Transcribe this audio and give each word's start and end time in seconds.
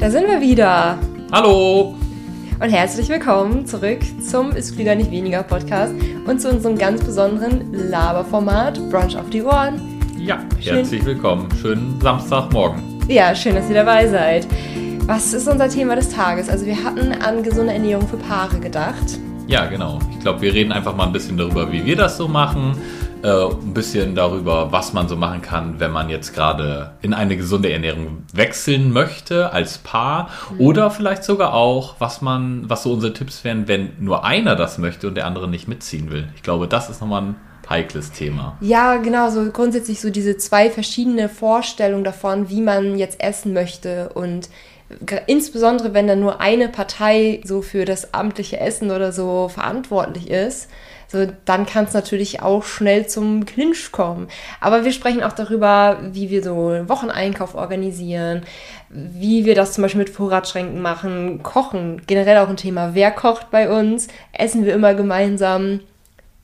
Da 0.00 0.10
sind 0.10 0.26
wir 0.28 0.40
wieder. 0.40 0.98
Hallo! 1.30 1.94
Und 2.58 2.70
herzlich 2.70 3.10
willkommen 3.10 3.66
zurück 3.66 3.98
zum 4.26 4.52
Ist 4.52 4.78
wieder 4.78 4.94
nicht 4.94 5.10
weniger 5.10 5.42
Podcast 5.42 5.94
und 6.26 6.40
zu 6.40 6.48
unserem 6.48 6.78
ganz 6.78 7.04
besonderen 7.04 7.70
Laberformat 7.74 8.80
Brunch 8.88 9.14
auf 9.14 9.28
die 9.28 9.42
Ohren. 9.42 10.00
Ja, 10.16 10.38
herzlich 10.58 11.00
schön. 11.02 11.06
willkommen. 11.06 11.48
Schönen 11.60 12.00
Samstagmorgen. 12.00 12.82
Ja, 13.08 13.34
schön, 13.34 13.54
dass 13.54 13.68
ihr 13.68 13.74
dabei 13.74 14.08
seid. 14.08 14.46
Was 15.00 15.34
ist 15.34 15.46
unser 15.46 15.68
Thema 15.68 15.96
des 15.96 16.08
Tages? 16.08 16.48
Also 16.48 16.64
wir 16.64 16.82
hatten 16.82 17.12
an 17.12 17.42
gesunde 17.42 17.74
Ernährung 17.74 18.08
für 18.08 18.16
Paare 18.16 18.58
gedacht. 18.58 19.18
Ja, 19.48 19.66
genau. 19.66 19.98
Ich 20.12 20.20
glaube, 20.20 20.40
wir 20.40 20.54
reden 20.54 20.72
einfach 20.72 20.96
mal 20.96 21.08
ein 21.08 21.12
bisschen 21.12 21.36
darüber, 21.36 21.70
wie 21.70 21.84
wir 21.84 21.96
das 21.96 22.16
so 22.16 22.26
machen 22.26 22.74
äh, 23.22 23.28
ein 23.28 23.74
bisschen 23.74 24.14
darüber, 24.14 24.72
was 24.72 24.92
man 24.92 25.08
so 25.08 25.16
machen 25.16 25.42
kann, 25.42 25.80
wenn 25.80 25.90
man 25.90 26.08
jetzt 26.08 26.34
gerade 26.34 26.92
in 27.02 27.14
eine 27.14 27.36
gesunde 27.36 27.72
Ernährung 27.72 28.24
wechseln 28.32 28.92
möchte 28.92 29.52
als 29.52 29.78
Paar 29.78 30.30
mhm. 30.50 30.60
oder 30.60 30.90
vielleicht 30.90 31.24
sogar 31.24 31.54
auch, 31.54 31.96
was 31.98 32.22
man, 32.22 32.68
was 32.68 32.82
so 32.82 32.92
unsere 32.92 33.12
Tipps 33.12 33.44
wären, 33.44 33.68
wenn 33.68 33.92
nur 33.98 34.24
einer 34.24 34.56
das 34.56 34.78
möchte 34.78 35.08
und 35.08 35.16
der 35.16 35.26
andere 35.26 35.48
nicht 35.48 35.68
mitziehen 35.68 36.10
will. 36.10 36.28
Ich 36.34 36.42
glaube, 36.42 36.68
das 36.68 36.90
ist 36.90 37.00
nochmal 37.00 37.22
ein 37.22 37.36
heikles 37.68 38.12
Thema. 38.12 38.56
Ja, 38.60 38.96
genau, 38.96 39.30
so 39.30 39.50
grundsätzlich 39.50 40.00
so 40.00 40.10
diese 40.10 40.36
zwei 40.36 40.70
verschiedene 40.70 41.28
Vorstellungen 41.28 42.04
davon, 42.04 42.48
wie 42.48 42.60
man 42.60 42.98
jetzt 42.98 43.20
essen 43.20 43.52
möchte 43.52 44.10
und 44.14 44.48
insbesondere 45.26 45.94
wenn 45.94 46.08
dann 46.08 46.20
nur 46.20 46.40
eine 46.40 46.68
Partei 46.68 47.40
so 47.44 47.62
für 47.62 47.84
das 47.84 48.12
amtliche 48.12 48.58
Essen 48.58 48.90
oder 48.90 49.12
so 49.12 49.48
verantwortlich 49.48 50.28
ist, 50.28 50.68
so, 51.10 51.26
dann 51.44 51.66
kann 51.66 51.86
es 51.86 51.92
natürlich 51.92 52.40
auch 52.40 52.62
schnell 52.62 53.08
zum 53.08 53.44
Clinch 53.44 53.90
kommen. 53.90 54.28
Aber 54.60 54.84
wir 54.84 54.92
sprechen 54.92 55.24
auch 55.24 55.32
darüber, 55.32 55.98
wie 56.12 56.30
wir 56.30 56.42
so 56.42 56.68
einen 56.68 56.88
Wocheneinkauf 56.88 57.56
organisieren, 57.56 58.42
wie 58.90 59.44
wir 59.44 59.56
das 59.56 59.72
zum 59.72 59.82
Beispiel 59.82 60.00
mit 60.00 60.10
Vorratsschränken 60.10 60.80
machen, 60.80 61.42
kochen, 61.42 62.02
generell 62.06 62.38
auch 62.38 62.48
ein 62.48 62.56
Thema. 62.56 62.94
Wer 62.94 63.10
kocht 63.10 63.50
bei 63.50 63.68
uns? 63.68 64.06
Essen 64.32 64.64
wir 64.64 64.72
immer 64.72 64.94
gemeinsam? 64.94 65.80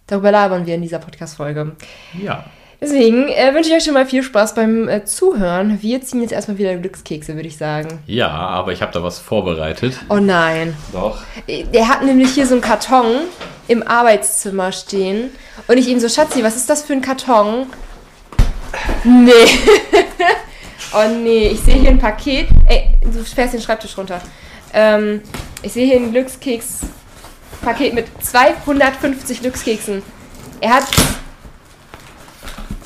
Darüber 0.08 0.32
labern 0.32 0.66
wir 0.66 0.74
in 0.74 0.82
dieser 0.82 0.98
Podcast-Folge. 0.98 1.76
Ja. 2.20 2.44
Deswegen 2.80 3.28
äh, 3.28 3.54
wünsche 3.54 3.70
ich 3.70 3.76
euch 3.76 3.84
schon 3.84 3.94
mal 3.94 4.04
viel 4.04 4.22
Spaß 4.22 4.54
beim 4.54 4.88
äh, 4.88 5.04
Zuhören. 5.04 5.80
Wir 5.80 6.02
ziehen 6.02 6.20
jetzt 6.20 6.32
erstmal 6.32 6.58
wieder 6.58 6.76
Glückskekse, 6.76 7.34
würde 7.34 7.48
ich 7.48 7.56
sagen. 7.56 8.00
Ja, 8.06 8.28
aber 8.28 8.72
ich 8.72 8.82
habe 8.82 8.92
da 8.92 9.02
was 9.02 9.18
vorbereitet. 9.18 9.98
Oh 10.10 10.16
nein. 10.16 10.76
Doch. 10.92 11.22
Der 11.48 11.88
hat 11.88 12.04
nämlich 12.04 12.32
hier 12.32 12.46
so 12.46 12.54
einen 12.54 12.60
Karton 12.60 13.22
im 13.66 13.82
Arbeitszimmer 13.82 14.72
stehen. 14.72 15.30
Und 15.68 15.78
ich 15.78 15.88
ihm 15.88 16.00
so, 16.00 16.08
Schatzi, 16.08 16.44
was 16.44 16.56
ist 16.56 16.68
das 16.68 16.82
für 16.82 16.92
ein 16.92 17.00
Karton? 17.00 17.66
Nee. 19.04 19.32
oh 20.94 21.08
nee, 21.22 21.48
ich 21.48 21.60
sehe 21.60 21.76
hier 21.76 21.90
ein 21.90 21.98
Paket. 21.98 22.48
Ey, 22.66 22.90
du 23.02 23.24
fährst 23.24 23.54
den 23.54 23.62
Schreibtisch 23.62 23.96
runter. 23.96 24.20
Ähm, 24.74 25.22
ich 25.62 25.72
sehe 25.72 25.86
hier 25.86 25.96
ein 25.96 26.12
Glückskeks-Paket 26.12 27.94
mit 27.94 28.06
250 28.22 29.40
Glückskeksen. 29.40 30.02
Er 30.60 30.74
hat 30.74 30.84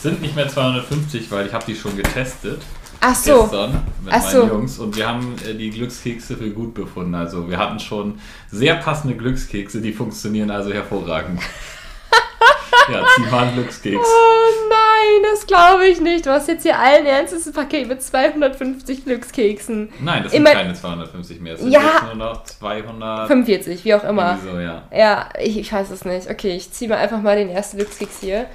sind 0.02 0.20
nicht 0.22 0.34
mehr 0.36 0.48
250, 0.48 1.30
weil 1.30 1.46
ich 1.46 1.52
habe 1.52 1.64
die 1.66 1.74
schon 1.74 1.96
getestet. 1.96 2.60
Ach 3.02 3.14
so. 3.14 3.42
Gestern 3.42 3.82
mit 4.04 4.12
Ach 4.12 4.20
meinen 4.22 4.30
so. 4.30 4.46
Jungs 4.46 4.78
und 4.78 4.96
wir 4.96 5.08
haben 5.08 5.34
äh, 5.48 5.54
die 5.54 5.70
Glückskekse 5.70 6.36
für 6.36 6.50
gut 6.50 6.74
befunden. 6.74 7.14
Also 7.14 7.48
wir 7.48 7.56
hatten 7.58 7.80
schon 7.80 8.18
sehr 8.50 8.74
passende 8.76 9.16
Glückskekse, 9.16 9.80
die 9.80 9.92
funktionieren 9.92 10.50
also 10.50 10.70
hervorragend. 10.72 11.40
ja, 12.92 13.02
zieh 13.16 13.22
mal 13.30 13.44
einen 13.44 13.54
Glückskeks. 13.54 13.96
Oh 14.06 14.68
nein, 14.68 15.30
das 15.32 15.46
glaube 15.46 15.86
ich 15.86 15.98
nicht. 16.00 16.26
Du 16.26 16.30
hast 16.30 16.48
jetzt 16.48 16.62
hier 16.62 16.78
allen 16.78 17.06
Ernstes 17.06 17.46
ein 17.46 17.54
Paket 17.54 17.88
mit 17.88 18.02
250 18.02 19.04
Glückskeksen. 19.04 19.88
Nein, 20.00 20.22
das 20.24 20.32
sind 20.32 20.42
Immer- 20.42 20.52
keine 20.52 20.74
250 20.74 21.40
mehr. 21.40 21.54
Es 21.54 21.60
sind 21.60 21.70
Ja. 21.72 21.80
jetzt 21.80 22.04
nur 22.04 22.14
noch 22.16 22.44
200. 22.44 23.28
45, 23.28 23.82
wie 23.86 23.94
auch 23.94 24.04
immer. 24.04 24.38
So, 24.44 24.58
ja. 24.58 24.82
Ja, 24.92 25.28
ich, 25.40 25.58
ich 25.58 25.72
weiß 25.72 25.88
es 25.90 26.04
nicht. 26.04 26.28
Okay, 26.28 26.54
ich 26.54 26.70
ziehe 26.70 26.90
mal 26.90 26.98
einfach 26.98 27.22
mal 27.22 27.36
den 27.36 27.48
ersten 27.48 27.78
Glückskeks 27.78 28.20
hier. 28.20 28.40
ja. 28.40 28.46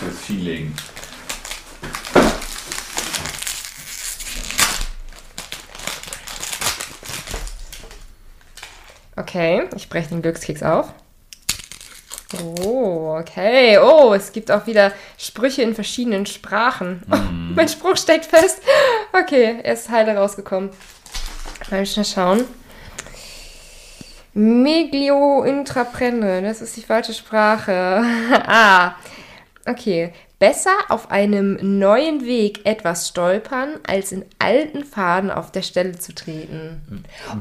Fürs 0.00 0.19
Feeling. 0.30 0.72
Okay, 9.16 9.64
ich 9.74 9.88
breche 9.88 10.10
den 10.10 10.22
Glückskeks 10.22 10.62
auf. 10.62 10.92
Oh, 12.40 13.16
okay. 13.18 13.78
Oh, 13.78 14.14
es 14.14 14.30
gibt 14.30 14.52
auch 14.52 14.68
wieder 14.68 14.92
Sprüche 15.18 15.62
in 15.62 15.74
verschiedenen 15.74 16.26
Sprachen. 16.26 17.02
Oh, 17.10 17.16
mein 17.56 17.68
Spruch 17.68 17.96
steckt 17.96 18.26
fest. 18.26 18.62
Okay, 19.12 19.58
er 19.64 19.74
ist 19.74 19.90
heile 19.90 20.16
rausgekommen. 20.16 20.70
Mal 21.72 21.84
schnell 21.86 22.04
schauen. 22.04 22.44
Meglio 24.32 25.42
intraprende, 25.42 26.40
das 26.40 26.62
ist 26.62 26.76
die 26.76 26.82
falsche 26.82 27.14
Sprache. 27.14 28.04
ah, 28.46 28.94
okay. 29.66 30.12
Besser 30.38 30.70
auf 30.88 31.10
einem 31.10 31.58
neuen 31.78 32.24
Weg 32.24 32.60
etwas 32.64 33.08
stolpern, 33.08 33.74
als 33.86 34.10
in 34.10 34.24
alten 34.38 34.84
Faden 34.84 35.30
auf 35.30 35.52
der 35.52 35.60
Stelle 35.60 35.98
zu 35.98 36.14
treten. 36.14 36.80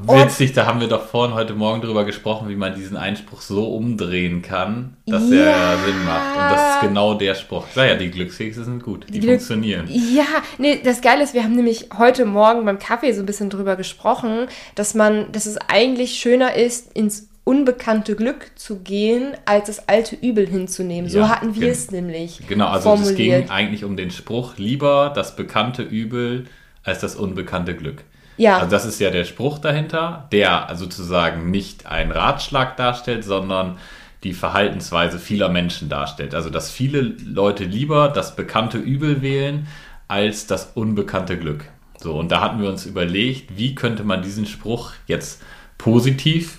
Witzig, 0.03 0.52
da 0.52 0.66
haben 0.66 0.81
wir 0.81 0.90
doch 0.90 1.07
vorhin 1.07 1.34
heute 1.34 1.53
Morgen 1.53 1.80
drüber 1.81 2.03
gesprochen, 2.03 2.50
wie 2.50 2.57
man 2.57 2.75
diesen 2.75 2.97
Einspruch 2.97 3.40
so 3.40 3.74
umdrehen 3.74 4.41
kann, 4.41 4.97
dass 5.06 5.31
er 5.31 5.46
Ja. 5.50 5.78
Sinn 5.78 6.03
macht. 6.03 6.35
Und 6.35 6.52
das 6.57 6.75
ist 6.75 6.81
genau 6.81 7.13
der 7.13 7.35
Spruch. 7.35 7.63
Naja, 7.74 7.96
die 7.96 8.12
Glückskekse 8.12 8.66
sind 8.66 8.84
gut, 8.84 9.06
die, 9.07 9.22
Glück- 9.22 9.36
funktionieren. 9.40 9.88
Ja, 9.90 10.25
nee, 10.57 10.81
das 10.84 11.00
Geile 11.00 11.24
ist, 11.24 11.34
wir 11.34 11.46
haben 11.46 11.56
nämlich 11.56 11.88
heute 11.97 12.25
Morgen 12.25 12.66
beim 12.66 12.80
Kaffee 12.80 13.13
so 13.13 13.22
ein 13.22 13.25
bisschen 13.25 13.50
drüber 13.50 13.78
gesprochen, 13.78 14.47
dass 14.75 14.94
man, 14.94 15.31
dass 15.31 15.46
es 15.46 15.57
eigentlich 15.69 16.16
schöner 16.19 16.53
ist, 16.56 16.91
ins 16.97 17.29
unbekannte 17.50 18.16
Glück 18.16 18.52
zu 18.54 18.82
gehen, 18.82 19.34
als 19.46 19.66
das 19.66 19.90
alte 19.90 20.16
Übel 20.16 20.46
hinzunehmen. 20.46 21.10
so 21.10 21.18
Ja, 21.18 21.30
hatten 21.30 21.56
wir 21.56 21.72
es 21.72 21.90
nämlich. 21.90 22.48
Genau, 22.48 22.68
also 22.68 22.94
es 22.94 23.16
ging 23.16 23.50
eigentlich 23.50 23.84
um 23.84 23.98
den 23.98 24.12
Spruch, 24.12 24.58
lieber 24.58 25.12
das 25.16 25.36
bekannte 25.36 25.82
Übel 25.82 26.46
als 26.84 27.00
das 27.00 27.16
unbekannte 27.16 27.76
Glück. 27.76 28.04
Ja. 28.38 28.58
Also 28.58 28.70
das 28.70 28.86
ist 28.86 29.00
ja 29.00 29.10
der 29.10 29.26
Spruch 29.26 29.58
dahinter, 29.58 30.28
der 30.32 30.70
sozusagen 30.76 31.50
nicht 31.50 31.88
einen 31.88 32.12
Ratschlag 32.12 32.78
darstellt, 32.78 33.24
sondern 33.24 33.80
die 34.24 34.34
Verhaltensweise 34.34 35.18
vieler 35.18 35.50
Menschen 35.50 35.90
darstellt. 35.90 36.36
Also 36.36 36.52
dass 36.52 36.70
viele 36.70 37.02
Leute 37.02 37.64
lieber 37.64 38.10
das 38.10 38.36
bekannte 38.36 38.78
Übel 38.78 39.24
wählen 39.24 39.68
als 40.08 40.46
das 40.46 40.74
unbekannte 40.76 41.40
Glück. 41.40 41.66
So, 41.98 42.14
und 42.14 42.31
da 42.31 42.42
hatten 42.42 42.62
wir 42.62 42.70
uns 42.70 42.86
überlegt, 42.86 43.58
wie 43.58 43.74
könnte 43.74 44.04
man 44.04 44.22
diesen 44.22 44.46
Spruch 44.46 44.92
jetzt 45.08 45.42
positiv 45.80 46.59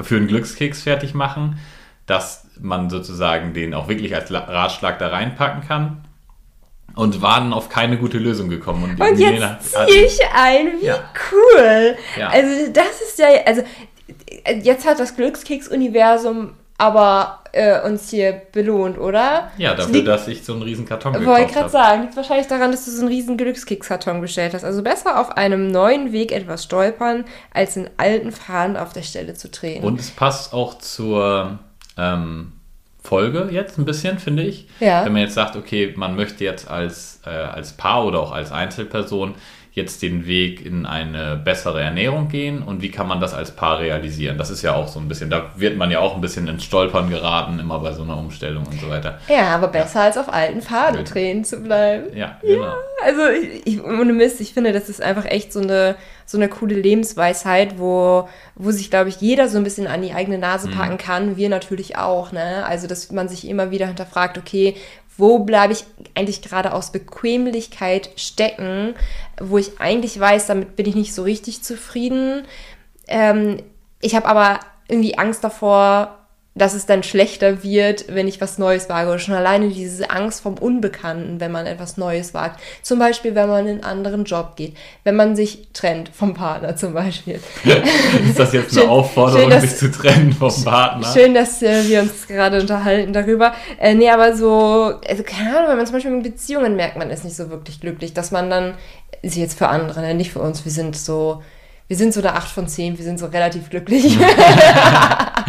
für 0.00 0.16
einen 0.16 0.26
Glückskeks 0.28 0.82
fertig 0.82 1.14
machen, 1.14 1.58
dass 2.06 2.46
man 2.60 2.90
sozusagen 2.90 3.52
den 3.54 3.74
auch 3.74 3.88
wirklich 3.88 4.14
als 4.14 4.30
La- 4.30 4.44
Ratschlag 4.44 4.98
da 4.98 5.08
reinpacken 5.08 5.66
kann. 5.66 6.04
Und 6.94 7.22
waren 7.22 7.52
auf 7.52 7.68
keine 7.68 7.96
gute 7.98 8.18
Lösung 8.18 8.48
gekommen. 8.48 8.82
Und, 8.82 9.00
Und 9.00 9.18
jetzt 9.20 9.72
ziehe 9.86 10.04
ich 10.06 10.18
ein, 10.34 10.80
wie 10.80 10.86
Ja. 10.86 10.98
cool. 11.30 11.96
Ja. 12.18 12.28
Also 12.28 12.72
das 12.72 13.00
ist 13.06 13.18
ja, 13.18 13.28
also 13.46 13.62
jetzt 14.62 14.84
hat 14.86 14.98
das 14.98 15.14
Glückskeks-Universum 15.14 16.54
aber 16.78 17.40
äh, 17.52 17.80
uns 17.82 18.08
hier 18.10 18.40
belohnt, 18.52 18.98
oder? 18.98 19.50
Ja, 19.58 19.70
Das 19.74 19.86
dafür, 19.86 19.92
liegt- 19.94 20.08
dass 20.08 20.28
ich 20.28 20.44
so 20.44 20.52
einen 20.52 20.62
riesen 20.62 20.86
Karton 20.86 21.12
Wollte 21.14 21.24
gekauft 21.26 21.52
gerade 21.52 21.60
habe. 21.64 21.70
sagen, 21.70 22.02
liegt 22.02 22.16
wahrscheinlich 22.16 22.46
daran, 22.46 22.70
dass 22.70 22.84
du 22.84 22.90
so 22.90 23.00
einen 23.00 23.08
riesen 23.08 23.36
Glückskekskarton 23.36 24.20
bestellt 24.20 24.54
hast. 24.54 24.64
Also 24.64 24.82
besser 24.82 25.18
auf 25.20 25.36
einem 25.36 25.70
neuen 25.70 26.12
Weg 26.12 26.30
etwas 26.32 26.64
stolpern, 26.64 27.24
als 27.52 27.76
in 27.76 27.90
alten 27.96 28.32
Faden 28.32 28.76
auf 28.76 28.92
der 28.92 29.02
Stelle 29.02 29.34
zu 29.34 29.50
treten. 29.50 29.84
Und 29.84 29.98
es 29.98 30.10
passt 30.10 30.52
auch 30.54 30.78
zur 30.78 31.58
ähm, 31.96 32.52
Folge 33.02 33.48
jetzt 33.50 33.78
ein 33.78 33.84
bisschen, 33.84 34.18
finde 34.18 34.42
ich. 34.44 34.68
Ja. 34.80 35.04
Wenn 35.04 35.12
man 35.14 35.22
jetzt 35.22 35.34
sagt, 35.34 35.56
okay, 35.56 35.94
man 35.96 36.14
möchte 36.14 36.44
jetzt 36.44 36.68
als, 36.70 37.20
äh, 37.26 37.30
als 37.30 37.72
Paar 37.72 38.04
oder 38.04 38.20
auch 38.20 38.32
als 38.32 38.52
Einzelperson 38.52 39.34
jetzt 39.72 40.02
den 40.02 40.26
Weg 40.26 40.64
in 40.64 40.86
eine 40.86 41.36
bessere 41.36 41.80
Ernährung 41.80 42.28
gehen 42.28 42.62
und 42.62 42.82
wie 42.82 42.90
kann 42.90 43.06
man 43.06 43.20
das 43.20 43.34
als 43.34 43.52
Paar 43.52 43.78
realisieren? 43.78 44.36
Das 44.38 44.50
ist 44.50 44.62
ja 44.62 44.74
auch 44.74 44.88
so 44.88 44.98
ein 44.98 45.08
bisschen, 45.08 45.30
da 45.30 45.46
wird 45.56 45.76
man 45.76 45.90
ja 45.90 46.00
auch 46.00 46.14
ein 46.14 46.20
bisschen 46.20 46.48
ins 46.48 46.64
Stolpern 46.64 47.10
geraten, 47.10 47.58
immer 47.60 47.78
bei 47.78 47.92
so 47.92 48.02
einer 48.02 48.16
Umstellung 48.16 48.66
und 48.66 48.80
so 48.80 48.88
weiter. 48.88 49.18
ja, 49.28 49.54
aber 49.54 49.68
besser 49.68 50.00
als 50.02 50.18
auf 50.18 50.32
alten 50.32 50.62
Faden 50.62 50.98
Ja. 51.00 51.04
treten 51.04 51.44
zu 51.44 51.58
bleiben. 51.60 52.16
Ja, 52.16 52.38
genau. 52.42 52.72
Also, 53.04 53.20
ich, 53.28 53.66
ich, 53.66 53.84
ohne 53.84 54.12
Mist, 54.12 54.40
ich 54.40 54.52
finde, 54.54 54.72
das 54.72 54.88
ist 54.88 55.00
einfach 55.00 55.24
echt 55.26 55.52
so 55.52 55.60
eine, 55.60 55.94
so 56.26 56.36
eine 56.36 56.48
coole 56.48 56.74
Lebensweisheit, 56.74 57.78
wo, 57.78 58.28
wo 58.56 58.70
sich, 58.72 58.90
glaube 58.90 59.08
ich, 59.10 59.20
jeder 59.20 59.48
so 59.48 59.56
ein 59.58 59.64
bisschen 59.64 59.86
an 59.86 60.02
die 60.02 60.12
eigene 60.12 60.38
Nase 60.38 60.68
packen 60.68 60.98
kann. 60.98 61.36
Wir 61.36 61.48
natürlich 61.48 61.96
auch, 61.96 62.32
ne? 62.32 62.64
Also, 62.66 62.86
dass 62.88 63.12
man 63.12 63.28
sich 63.28 63.48
immer 63.48 63.70
wieder 63.70 63.86
hinterfragt, 63.86 64.36
okay, 64.36 64.74
wo 65.18 65.40
bleibe 65.40 65.72
ich 65.72 65.84
eigentlich 66.14 66.40
gerade 66.40 66.72
aus 66.72 66.92
Bequemlichkeit 66.92 68.10
stecken, 68.16 68.94
wo 69.40 69.58
ich 69.58 69.80
eigentlich 69.80 70.18
weiß, 70.18 70.46
damit 70.46 70.76
bin 70.76 70.86
ich 70.86 70.94
nicht 70.94 71.12
so 71.12 71.24
richtig 71.24 71.62
zufrieden. 71.62 72.46
Ähm, 73.08 73.62
ich 74.00 74.14
habe 74.14 74.26
aber 74.26 74.60
irgendwie 74.88 75.18
Angst 75.18 75.44
davor, 75.44 76.27
dass 76.58 76.74
es 76.74 76.86
dann 76.86 77.02
schlechter 77.02 77.62
wird, 77.62 78.06
wenn 78.08 78.26
ich 78.26 78.40
was 78.40 78.58
Neues 78.58 78.88
wage. 78.88 79.08
Oder 79.08 79.18
schon 79.18 79.34
alleine 79.34 79.68
diese 79.68 80.10
Angst 80.10 80.40
vom 80.42 80.54
Unbekannten, 80.54 81.40
wenn 81.40 81.52
man 81.52 81.66
etwas 81.66 81.96
Neues 81.96 82.34
wagt. 82.34 82.60
Zum 82.82 82.98
Beispiel, 82.98 83.34
wenn 83.34 83.48
man 83.48 83.66
in 83.66 83.72
einen 83.72 83.84
anderen 83.84 84.24
Job 84.24 84.56
geht. 84.56 84.76
Wenn 85.04 85.16
man 85.16 85.36
sich 85.36 85.68
trennt 85.72 86.10
vom 86.10 86.34
Partner 86.34 86.76
zum 86.76 86.94
Beispiel. 86.94 87.40
Ist 88.28 88.38
das 88.38 88.52
jetzt 88.52 88.72
eine 88.72 88.82
schön, 88.82 88.90
Aufforderung, 88.90 89.42
schön, 89.42 89.50
dass, 89.50 89.62
sich 89.62 89.76
zu 89.76 89.90
trennen 89.90 90.32
vom 90.32 90.64
Partner? 90.64 91.06
Schön, 91.12 91.34
dass 91.34 91.62
äh, 91.62 91.88
wir 91.88 92.02
uns 92.02 92.26
gerade 92.26 92.60
unterhalten 92.60 93.12
darüber. 93.12 93.52
Äh, 93.78 93.94
nee, 93.94 94.10
aber 94.10 94.36
so, 94.36 94.94
also 95.08 95.22
keine 95.22 95.56
Ahnung, 95.56 95.70
wenn 95.70 95.76
man 95.76 95.86
zum 95.86 95.94
Beispiel 95.94 96.12
in 96.12 96.22
Beziehungen 96.22 96.76
merkt, 96.76 96.96
man 96.96 97.10
ist 97.10 97.24
nicht 97.24 97.36
so 97.36 97.50
wirklich 97.50 97.80
glücklich, 97.80 98.14
dass 98.14 98.30
man 98.30 98.50
dann, 98.50 98.74
ist 99.22 99.36
jetzt 99.36 99.56
für 99.56 99.68
andere, 99.68 100.00
ne? 100.00 100.14
nicht 100.14 100.32
für 100.32 100.40
uns, 100.40 100.64
wir 100.64 100.72
sind 100.72 100.96
so, 100.96 101.42
wir 101.86 101.96
sind 101.96 102.12
so 102.12 102.20
eine 102.20 102.34
8 102.34 102.48
von 102.48 102.68
10, 102.68 102.98
wir 102.98 103.04
sind 103.04 103.18
so 103.18 103.26
relativ 103.26 103.70
glücklich. 103.70 104.18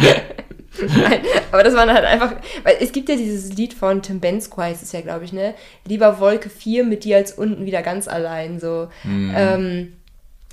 Nein, 0.96 1.20
aber 1.52 1.62
das 1.62 1.74
waren 1.74 1.92
halt 1.92 2.04
einfach, 2.04 2.34
weil 2.62 2.76
es 2.80 2.92
gibt 2.92 3.08
ja 3.08 3.16
dieses 3.16 3.52
Lied 3.54 3.74
von 3.74 4.02
Tim 4.02 4.20
Bensko, 4.20 4.62
ist 4.62 4.82
es 4.82 4.92
ja, 4.92 5.00
glaube 5.00 5.24
ich, 5.24 5.32
ne? 5.32 5.54
Lieber 5.86 6.20
Wolke 6.20 6.50
4 6.50 6.84
mit 6.84 7.04
dir 7.04 7.16
als 7.16 7.32
unten 7.32 7.66
wieder 7.66 7.82
ganz 7.82 8.08
allein, 8.08 8.60
so. 8.60 8.88
Mhm. 9.04 9.32
Ähm, 9.36 9.92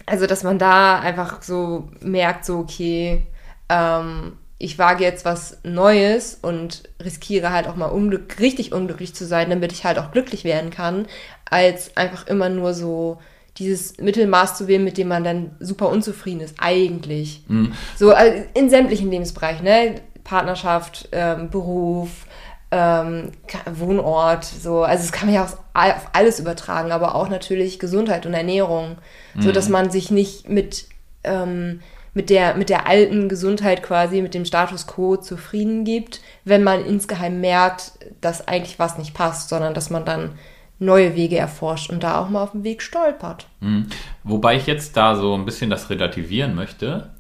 also, 0.06 0.25
dass 0.25 0.44
man 0.44 0.57
da 0.57 1.00
einfach 1.00 1.41
so 1.41 1.89
merkt, 2.01 2.45
so, 2.45 2.59
okay, 2.59 3.24
ähm, 3.69 4.33
ich 4.59 4.79
wage 4.79 5.03
jetzt 5.03 5.25
was 5.25 5.59
Neues 5.63 6.39
und 6.41 6.83
riskiere 7.03 7.51
halt 7.51 7.68
auch 7.68 7.75
mal 7.75 7.88
unglück 7.88 8.39
richtig 8.39 8.74
unglücklich 8.74 9.13
zu 9.13 9.25
sein, 9.25 9.50
damit 9.50 9.71
ich 9.71 9.85
halt 9.85 10.00
auch 10.00 10.12
glücklich 10.12 10.44
werden 10.44 10.71
kann, 10.71 11.07
als 11.45 11.95
einfach 11.95 12.25
immer 12.27 12.50
nur 12.50 12.74
so 12.74 13.19
dieses 13.57 13.97
Mittelmaß 13.97 14.57
zu 14.57 14.68
wählen, 14.68 14.83
mit 14.83 14.97
dem 14.97 15.07
man 15.07 15.24
dann 15.24 15.51
super 15.59 15.89
unzufrieden 15.89 16.41
ist, 16.41 16.56
eigentlich. 16.59 17.44
Mhm. 17.47 17.74
So 17.95 18.12
also 18.12 18.44
in 18.53 18.69
sämtlichen 18.69 19.12
Lebensbereichen, 19.12 19.63
ne? 19.63 19.95
Partnerschaft, 20.27 21.09
ähm, 21.13 21.50
Beruf, 21.50 22.27
ähm, 22.69 23.31
Wohnort, 23.65 24.44
so. 24.44 24.83
Also 24.83 25.06
es 25.06 25.12
kann 25.12 25.27
man 25.27 25.35
ja 25.35 25.44
auf 25.45 25.57
alles 26.12 26.39
übertragen, 26.39 26.91
aber 26.91 27.15
auch 27.15 27.29
natürlich 27.29 27.79
Gesundheit 27.79 28.25
und 28.25 28.33
Ernährung, 28.33 28.97
mhm. 29.33 29.41
so 29.41 29.51
dass 29.51 29.69
man 29.69 29.89
sich 29.89 30.12
nicht 30.12 30.50
mit 30.50 30.88
ähm, 31.24 31.79
mit 32.13 32.31
der, 32.31 32.56
mit 32.56 32.69
der 32.69 32.88
alten 32.88 33.29
Gesundheit 33.29 33.83
quasi, 33.83 34.24
mit 34.24 34.33
dem 34.33 34.44
Status 34.44 34.88
quo 34.88 35.18
zufrieden 35.18 35.83
gibt, 35.83 36.19
wenn 36.45 36.63
man 36.63 36.83
insgeheim 36.83 37.39
merkt, 37.39 37.91
dass 38.21 38.47
eigentlich 38.47 38.79
was 38.79 38.97
nicht 38.97 39.13
passt, 39.13 39.50
sondern 39.50 39.75
dass 39.75 39.91
man 39.91 40.03
dann 40.03 40.31
neue 40.79 41.15
Wege 41.15 41.38
erforscht 41.38 41.91
und 41.91 42.01
da 42.01 42.19
auch 42.19 42.29
mal 42.29 42.41
auf 42.41 42.51
dem 42.51 42.63
Weg 42.63 42.81
stolpert. 42.81 43.45
Mhm. 43.59 43.85
Wobei 44.24 44.56
ich 44.56 44.65
jetzt 44.65 44.97
da 44.97 45.15
so 45.15 45.35
ein 45.35 45.45
bisschen 45.45 45.69
das 45.69 45.91
relativieren 45.91 46.56
möchte, 46.56 47.12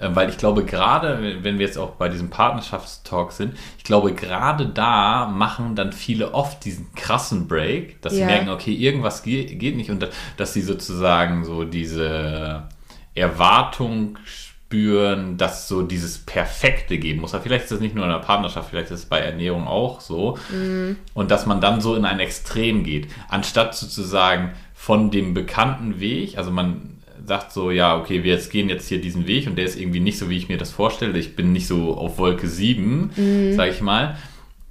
weil 0.00 0.30
ich 0.30 0.38
glaube, 0.38 0.64
gerade 0.64 1.38
wenn 1.42 1.58
wir 1.58 1.66
jetzt 1.66 1.78
auch 1.78 1.90
bei 1.90 2.08
diesem 2.08 2.30
Partnerschaftstalk 2.30 3.32
sind, 3.32 3.54
ich 3.76 3.84
glaube, 3.84 4.14
gerade 4.14 4.66
da 4.66 5.26
machen 5.26 5.76
dann 5.76 5.92
viele 5.92 6.32
oft 6.32 6.64
diesen 6.64 6.94
krassen 6.94 7.48
Break, 7.48 8.00
dass 8.02 8.14
ja. 8.14 8.20
sie 8.20 8.24
merken, 8.24 8.48
okay, 8.48 8.72
irgendwas 8.72 9.22
geht 9.22 9.76
nicht 9.76 9.90
und 9.90 10.08
dass 10.36 10.52
sie 10.54 10.62
sozusagen 10.62 11.44
so 11.44 11.64
diese 11.64 12.68
Erwartung 13.14 14.18
spüren, 14.24 15.36
dass 15.36 15.68
so 15.68 15.82
dieses 15.82 16.18
Perfekte 16.18 16.96
geben 16.96 17.20
muss. 17.20 17.34
Aber 17.34 17.42
vielleicht 17.42 17.64
ist 17.64 17.72
das 17.72 17.80
nicht 17.80 17.94
nur 17.94 18.04
in 18.04 18.10
der 18.10 18.18
Partnerschaft, 18.20 18.70
vielleicht 18.70 18.90
ist 18.90 19.00
es 19.00 19.06
bei 19.06 19.18
Ernährung 19.18 19.66
auch 19.66 20.00
so. 20.00 20.38
Mhm. 20.50 20.96
Und 21.12 21.30
dass 21.30 21.44
man 21.44 21.60
dann 21.60 21.80
so 21.80 21.96
in 21.96 22.04
ein 22.04 22.20
Extrem 22.20 22.84
geht, 22.84 23.08
anstatt 23.28 23.74
sozusagen 23.74 24.52
von 24.72 25.10
dem 25.10 25.34
bekannten 25.34 26.00
Weg, 26.00 26.38
also 26.38 26.50
man 26.50 26.99
sagt 27.26 27.52
so, 27.52 27.70
ja, 27.70 27.96
okay, 27.96 28.24
wir 28.24 28.32
jetzt 28.32 28.50
gehen 28.50 28.68
jetzt 28.68 28.88
hier 28.88 29.00
diesen 29.00 29.26
Weg 29.26 29.46
und 29.46 29.56
der 29.56 29.64
ist 29.64 29.78
irgendwie 29.78 30.00
nicht 30.00 30.18
so, 30.18 30.28
wie 30.30 30.36
ich 30.36 30.48
mir 30.48 30.58
das 30.58 30.70
vorstelle. 30.70 31.18
Ich 31.18 31.36
bin 31.36 31.52
nicht 31.52 31.66
so 31.66 31.94
auf 31.96 32.18
Wolke 32.18 32.48
7, 32.48 33.10
mhm. 33.16 33.54
sag 33.54 33.70
ich 33.70 33.80
mal. 33.80 34.16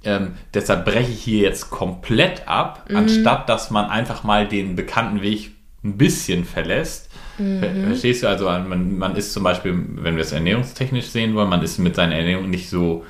Ähm, 0.02 0.32
deshalb 0.54 0.84
breche 0.86 1.10
ich 1.10 1.22
hier 1.22 1.42
jetzt 1.42 1.70
komplett 1.70 2.48
ab, 2.48 2.86
mhm. 2.88 2.96
anstatt 2.96 3.48
dass 3.48 3.70
man 3.70 3.90
einfach 3.90 4.24
mal 4.24 4.48
den 4.48 4.76
bekannten 4.76 5.20
Weg 5.22 5.52
ein 5.84 5.96
bisschen 5.96 6.44
verlässt 6.44 7.10
Mhm. 7.40 7.84
Verstehst 7.86 8.22
du? 8.22 8.28
Also 8.28 8.44
man, 8.44 8.98
man 8.98 9.16
ist 9.16 9.32
zum 9.32 9.42
Beispiel, 9.42 9.74
wenn 9.96 10.16
wir 10.16 10.22
es 10.22 10.32
ernährungstechnisch 10.32 11.06
sehen 11.06 11.34
wollen, 11.34 11.48
man 11.48 11.62
ist 11.62 11.78
mit 11.78 11.96
seiner 11.96 12.16
Ernährung 12.16 12.50
nicht 12.50 12.68
so 12.68 13.04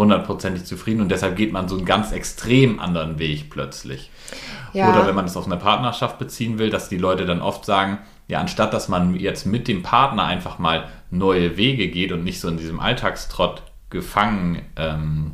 hundertprozentig 0.00 0.64
zufrieden 0.64 1.00
und 1.00 1.10
deshalb 1.10 1.36
geht 1.36 1.52
man 1.52 1.68
so 1.68 1.76
einen 1.76 1.84
ganz 1.84 2.12
extrem 2.12 2.80
anderen 2.80 3.18
Weg 3.18 3.50
plötzlich. 3.50 4.10
Ja. 4.72 4.90
Oder 4.90 5.06
wenn 5.06 5.14
man 5.14 5.24
es 5.24 5.36
auf 5.36 5.46
eine 5.46 5.56
Partnerschaft 5.56 6.18
beziehen 6.18 6.58
will, 6.58 6.70
dass 6.70 6.88
die 6.88 6.98
Leute 6.98 7.26
dann 7.26 7.40
oft 7.40 7.64
sagen, 7.64 7.98
ja, 8.28 8.40
anstatt 8.40 8.72
dass 8.72 8.88
man 8.88 9.14
jetzt 9.16 9.46
mit 9.46 9.68
dem 9.68 9.82
Partner 9.82 10.24
einfach 10.24 10.58
mal 10.58 10.88
neue 11.10 11.56
Wege 11.56 11.88
geht 11.88 12.12
und 12.12 12.24
nicht 12.24 12.40
so 12.40 12.48
in 12.48 12.56
diesem 12.56 12.80
Alltagstrott 12.80 13.62
gefangen 13.90 14.62
ähm, 14.76 15.32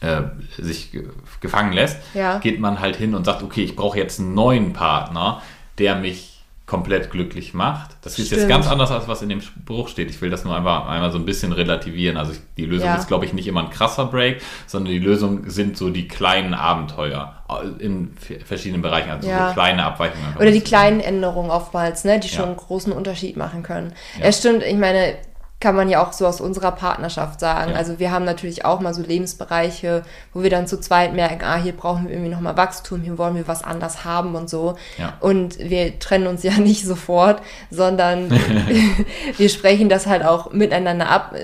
äh, 0.00 0.22
sich 0.56 0.96
gefangen 1.40 1.72
lässt, 1.72 1.98
ja. 2.14 2.38
geht 2.38 2.60
man 2.60 2.80
halt 2.80 2.96
hin 2.96 3.14
und 3.14 3.24
sagt, 3.24 3.42
okay, 3.42 3.62
ich 3.62 3.76
brauche 3.76 3.98
jetzt 3.98 4.20
einen 4.20 4.34
neuen 4.34 4.72
Partner, 4.72 5.42
der 5.78 5.96
mich 5.96 6.29
komplett 6.70 7.10
glücklich 7.10 7.52
macht. 7.52 7.96
Das 8.02 8.16
ist 8.16 8.28
Stimmt. 8.28 8.42
jetzt 8.42 8.48
ganz 8.48 8.68
anders, 8.68 8.92
als 8.92 9.08
was 9.08 9.22
in 9.22 9.28
dem 9.28 9.40
Spruch 9.40 9.88
steht. 9.88 10.08
Ich 10.08 10.22
will 10.22 10.30
das 10.30 10.44
nur 10.44 10.54
einmal, 10.54 10.88
einmal 10.88 11.10
so 11.10 11.18
ein 11.18 11.24
bisschen 11.24 11.50
relativieren. 11.50 12.16
Also 12.16 12.32
die 12.56 12.64
Lösung 12.64 12.86
ja. 12.86 12.94
ist, 12.94 13.08
glaube 13.08 13.24
ich, 13.24 13.32
nicht 13.32 13.48
immer 13.48 13.64
ein 13.64 13.70
krasser 13.70 14.04
Break, 14.04 14.40
sondern 14.68 14.92
die 14.92 15.00
Lösung 15.00 15.50
sind 15.50 15.76
so 15.76 15.90
die 15.90 16.06
kleinen 16.06 16.54
Abenteuer 16.54 17.34
in 17.80 18.14
verschiedenen 18.44 18.82
Bereichen, 18.82 19.10
also 19.10 19.28
ja. 19.28 19.48
so 19.48 19.54
kleine 19.54 19.82
Abweichungen. 19.82 20.36
Oder 20.36 20.52
die 20.52 20.60
kleinen 20.60 21.00
Änderungen 21.00 21.50
oftmals, 21.50 22.04
ne, 22.04 22.20
die 22.20 22.28
schon 22.28 22.44
ja. 22.44 22.46
einen 22.46 22.56
großen 22.56 22.92
Unterschied 22.92 23.36
machen 23.36 23.64
können. 23.64 23.92
Ja. 24.20 24.26
Es 24.26 24.38
stimmt, 24.38 24.62
ich 24.62 24.76
meine, 24.76 25.16
kann 25.60 25.76
man 25.76 25.90
ja 25.90 26.02
auch 26.02 26.12
so 26.12 26.26
aus 26.26 26.40
unserer 26.40 26.72
Partnerschaft 26.72 27.38
sagen. 27.38 27.72
Ja. 27.72 27.76
Also 27.76 27.98
wir 27.98 28.10
haben 28.10 28.24
natürlich 28.24 28.64
auch 28.64 28.80
mal 28.80 28.94
so 28.94 29.02
Lebensbereiche, 29.02 30.02
wo 30.32 30.42
wir 30.42 30.48
dann 30.48 30.66
zu 30.66 30.80
zweit 30.80 31.12
merken, 31.12 31.44
ah, 31.44 31.56
hier 31.56 31.72
brauchen 31.72 32.06
wir 32.08 32.12
irgendwie 32.12 32.30
nochmal 32.30 32.56
Wachstum, 32.56 33.02
hier 33.02 33.18
wollen 33.18 33.34
wir 33.34 33.46
was 33.46 33.62
anders 33.62 34.04
haben 34.04 34.34
und 34.34 34.48
so. 34.48 34.76
Ja. 34.96 35.18
Und 35.20 35.58
wir 35.58 35.98
trennen 35.98 36.26
uns 36.26 36.42
ja 36.44 36.52
nicht 36.52 36.86
sofort, 36.86 37.42
sondern 37.70 38.30
wir 39.36 39.48
sprechen 39.50 39.90
das 39.90 40.06
halt 40.06 40.24
auch 40.24 40.52
miteinander 40.52 41.08
ab. 41.08 41.34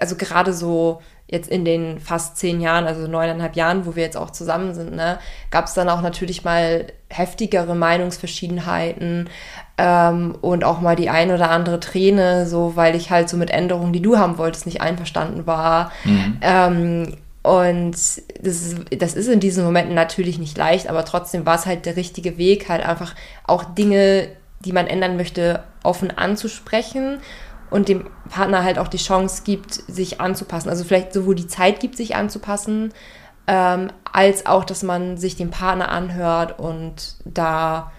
Also 0.00 0.16
gerade 0.16 0.52
so 0.52 1.00
jetzt 1.26 1.48
in 1.48 1.64
den 1.64 2.00
fast 2.00 2.36
zehn 2.36 2.60
Jahren, 2.60 2.86
also 2.86 3.06
neuneinhalb 3.06 3.56
Jahren, 3.56 3.86
wo 3.86 3.96
wir 3.96 4.02
jetzt 4.02 4.16
auch 4.16 4.30
zusammen 4.30 4.74
sind, 4.74 4.94
ne, 4.94 5.18
gab 5.50 5.66
es 5.66 5.74
dann 5.74 5.88
auch 5.88 6.02
natürlich 6.02 6.44
mal 6.44 6.86
heftigere 7.08 7.74
Meinungsverschiedenheiten 7.74 9.30
ähm, 9.76 10.36
und 10.40 10.64
auch 10.64 10.80
mal 10.80 10.96
die 10.96 11.10
ein 11.10 11.30
oder 11.30 11.50
andere 11.50 11.80
Träne, 11.80 12.46
so 12.46 12.76
weil 12.76 12.94
ich 12.94 13.10
halt 13.10 13.28
so 13.28 13.36
mit 13.36 13.50
Änderungen, 13.50 13.92
die 13.92 14.02
du 14.02 14.18
haben 14.18 14.38
wolltest, 14.38 14.66
nicht 14.66 14.80
einverstanden 14.80 15.46
war. 15.46 15.90
Mhm. 16.04 16.38
Ähm, 16.42 17.16
und 17.42 17.92
das 17.92 18.22
ist, 18.40 18.78
das 18.98 19.14
ist 19.14 19.28
in 19.28 19.40
diesen 19.40 19.64
Momenten 19.64 19.94
natürlich 19.94 20.38
nicht 20.38 20.56
leicht, 20.56 20.88
aber 20.88 21.04
trotzdem 21.04 21.44
war 21.44 21.56
es 21.56 21.66
halt 21.66 21.84
der 21.84 21.96
richtige 21.96 22.38
Weg, 22.38 22.68
halt 22.68 22.86
einfach 22.86 23.14
auch 23.46 23.64
Dinge, 23.64 24.28
die 24.64 24.72
man 24.72 24.86
ändern 24.86 25.16
möchte, 25.16 25.62
offen 25.82 26.10
anzusprechen 26.10 27.18
und 27.70 27.88
dem 27.88 28.06
Partner 28.30 28.64
halt 28.64 28.78
auch 28.78 28.88
die 28.88 28.98
Chance 28.98 29.42
gibt, 29.44 29.74
sich 29.74 30.20
anzupassen. 30.20 30.70
Also 30.70 30.84
vielleicht 30.84 31.12
sowohl 31.12 31.34
die 31.34 31.46
Zeit 31.46 31.80
gibt, 31.80 31.96
sich 31.96 32.16
anzupassen, 32.16 32.94
ähm, 33.46 33.88
als 34.10 34.46
auch, 34.46 34.64
dass 34.64 34.82
man 34.82 35.18
sich 35.18 35.36
den 35.36 35.50
Partner 35.50 35.90
anhört 35.90 36.58
und 36.58 37.16
da 37.24 37.92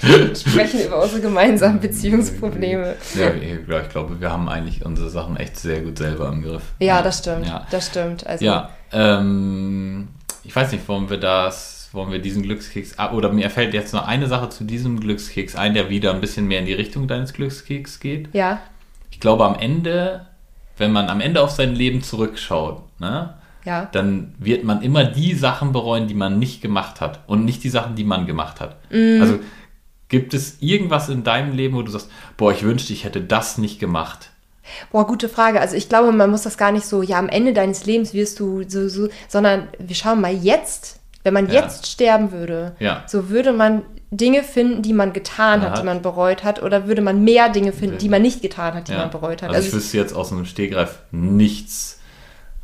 sprechen 0.36 0.80
über 0.86 1.02
unsere 1.02 1.20
gemeinsamen 1.20 1.80
Beziehungsprobleme. 1.80 2.94
Ja, 3.16 3.32
ich 3.34 3.88
glaube, 3.88 4.20
wir 4.20 4.30
haben 4.30 4.48
eigentlich 4.48 4.86
unsere 4.86 5.10
Sachen 5.10 5.36
echt 5.36 5.58
sehr 5.58 5.80
gut 5.80 5.98
selber 5.98 6.28
im 6.28 6.40
Griff. 6.42 6.62
Ja, 6.78 7.02
das 7.02 7.18
stimmt. 7.18 7.48
Ja. 7.48 7.66
Das 7.68 7.88
stimmt. 7.88 8.24
Also, 8.28 8.44
ja, 8.44 8.70
ähm, 8.92 10.06
ich 10.44 10.54
weiß 10.54 10.70
nicht, 10.70 10.86
wollen 10.86 11.10
wir 11.10 11.16
das, 11.16 11.88
wollen 11.90 12.12
wir 12.12 12.20
diesen 12.20 12.44
Glückskeks, 12.44 12.96
ah, 13.00 13.10
oder 13.10 13.32
mir 13.32 13.50
fällt 13.50 13.74
jetzt 13.74 13.92
noch 13.92 14.06
eine 14.06 14.28
Sache 14.28 14.48
zu 14.50 14.62
diesem 14.62 15.00
Glückskeks 15.00 15.56
ein, 15.56 15.74
der 15.74 15.90
wieder 15.90 16.14
ein 16.14 16.20
bisschen 16.20 16.46
mehr 16.46 16.60
in 16.60 16.66
die 16.66 16.74
Richtung 16.74 17.08
deines 17.08 17.32
Glückskeks 17.32 17.98
geht. 17.98 18.32
Ja. 18.32 18.60
Ich 19.10 19.18
glaube, 19.18 19.44
am 19.44 19.56
Ende, 19.56 20.26
wenn 20.76 20.92
man 20.92 21.08
am 21.08 21.20
Ende 21.20 21.42
auf 21.42 21.50
sein 21.50 21.74
Leben 21.74 22.04
zurückschaut, 22.04 22.84
ne, 23.00 23.34
ja. 23.64 23.88
dann 23.92 24.34
wird 24.38 24.64
man 24.64 24.82
immer 24.82 25.04
die 25.04 25.34
Sachen 25.34 25.72
bereuen, 25.72 26.08
die 26.08 26.14
man 26.14 26.38
nicht 26.38 26.60
gemacht 26.62 27.00
hat 27.00 27.20
und 27.26 27.44
nicht 27.44 27.62
die 27.64 27.70
Sachen, 27.70 27.94
die 27.94 28.04
man 28.04 28.26
gemacht 28.26 28.60
hat. 28.60 28.76
Mhm. 28.90 29.20
Also 29.20 29.38
Gibt 30.08 30.34
es 30.34 30.56
irgendwas 30.60 31.08
in 31.08 31.22
deinem 31.22 31.54
Leben, 31.54 31.76
wo 31.76 31.82
du 31.82 31.90
sagst, 31.92 32.10
boah, 32.36 32.50
ich 32.50 32.64
wünschte, 32.64 32.92
ich 32.92 33.04
hätte 33.04 33.20
das 33.20 33.58
nicht 33.58 33.78
gemacht? 33.78 34.30
Boah, 34.90 35.06
gute 35.06 35.28
Frage. 35.28 35.60
Also 35.60 35.76
ich 35.76 35.88
glaube, 35.88 36.10
man 36.10 36.30
muss 36.32 36.42
das 36.42 36.58
gar 36.58 36.72
nicht 36.72 36.84
so, 36.84 37.02
ja, 37.02 37.16
am 37.16 37.28
Ende 37.28 37.52
deines 37.52 37.86
Lebens 37.86 38.12
wirst 38.12 38.40
du 38.40 38.64
so, 38.68 38.88
so, 38.88 39.08
sondern 39.28 39.68
wir 39.78 39.94
schauen 39.94 40.20
mal 40.20 40.34
jetzt, 40.34 40.98
wenn 41.22 41.32
man 41.32 41.46
Ja. 41.48 41.62
jetzt 41.62 41.86
sterben 41.86 42.32
würde, 42.32 42.74
Ja. 42.80 43.04
so 43.06 43.28
würde 43.28 43.52
man 43.52 43.82
Dinge 44.10 44.42
finden, 44.42 44.82
die 44.82 44.92
man 44.94 45.12
getan 45.12 45.62
hat, 45.62 45.70
Hat. 45.70 45.78
die 45.78 45.84
man 45.84 46.02
bereut 46.02 46.42
hat, 46.42 46.60
oder 46.60 46.88
würde 46.88 47.02
man 47.02 47.22
mehr 47.22 47.48
Dinge 47.48 47.72
finden, 47.72 47.98
die 47.98 48.08
man 48.08 48.20
nicht 48.22 48.42
getan 48.42 48.74
hat, 48.74 48.88
die 48.88 48.92
man 48.94 49.10
bereut 49.10 49.42
hat. 49.42 49.50
Also, 49.50 49.60
ich 49.60 49.66
Also, 49.66 49.76
wüsste 49.76 49.96
jetzt 49.96 50.12
aus 50.12 50.32
einem 50.32 50.44
Stegreif 50.44 50.98
nichts, 51.12 51.99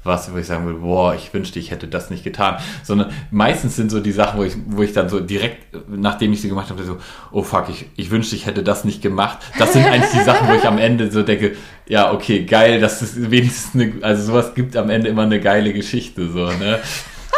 was, 0.07 0.33
wo 0.33 0.39
ich 0.39 0.47
sagen 0.47 0.65
würde, 0.65 0.79
boah, 0.79 1.15
ich 1.15 1.33
wünschte, 1.35 1.59
ich 1.59 1.71
hätte 1.71 1.89
das 1.89 2.11
nicht 2.11 2.25
getan. 2.25 2.57
Sondern 2.83 3.11
meistens 3.31 3.77
sind 3.77 3.91
so 3.91 4.01
die 4.01 4.13
Sachen, 4.13 4.39
wo 4.39 4.45
ich, 4.45 4.55
wo 4.67 4.83
ich 4.83 4.93
dann 4.93 5.09
so 5.09 5.21
direkt, 5.21 5.77
nachdem 5.89 6.33
ich 6.33 6.41
sie 6.41 6.49
gemacht 6.49 6.71
habe, 6.71 6.83
so, 6.85 6.99
oh 7.33 7.43
fuck, 7.43 7.69
ich, 7.69 7.87
ich 7.97 8.11
wünschte, 8.11 8.37
ich 8.37 8.47
hätte 8.47 8.63
das 8.63 8.85
nicht 8.85 9.03
gemacht. 9.03 9.39
Das 9.59 9.73
sind 9.73 9.85
eigentlich 9.85 10.13
die 10.13 10.25
Sachen, 10.25 10.49
wo 10.49 10.55
ich 10.55 10.65
am 10.65 10.79
Ende 10.79 11.11
so 11.11 11.23
denke, 11.23 11.57
ja, 11.89 12.13
okay, 12.13 12.45
geil, 12.45 12.81
dass 12.81 13.03
es 13.03 13.31
wenigstens 13.31 13.75
eine, 13.75 13.93
also 14.03 14.23
sowas 14.25 14.55
gibt 14.55 14.77
am 14.77 14.91
Ende 14.91 15.09
immer 15.09 15.23
eine 15.23 15.41
geile 15.41 15.73
Geschichte, 15.73 16.29
so, 16.31 16.47
ne? 16.47 16.81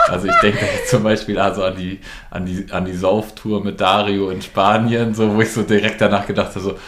Also 0.09 0.27
ich 0.27 0.35
denke 0.41 0.61
zum 0.89 1.03
Beispiel 1.03 1.39
also 1.39 1.65
an 1.65 1.77
die, 1.77 2.01
an 2.31 2.47
die, 2.47 2.67
an 2.71 2.85
die 2.85 2.95
Sauftour 2.95 3.63
mit 3.63 3.81
Dario 3.81 4.31
in 4.31 4.43
Spanien, 4.43 5.15
so, 5.15 5.35
wo 5.35 5.41
ich 5.41 5.53
so 5.53 5.63
direkt 5.63 6.01
danach 6.01 6.27
gedacht 6.27 6.51
habe, 6.51 6.61
so, 6.61 6.79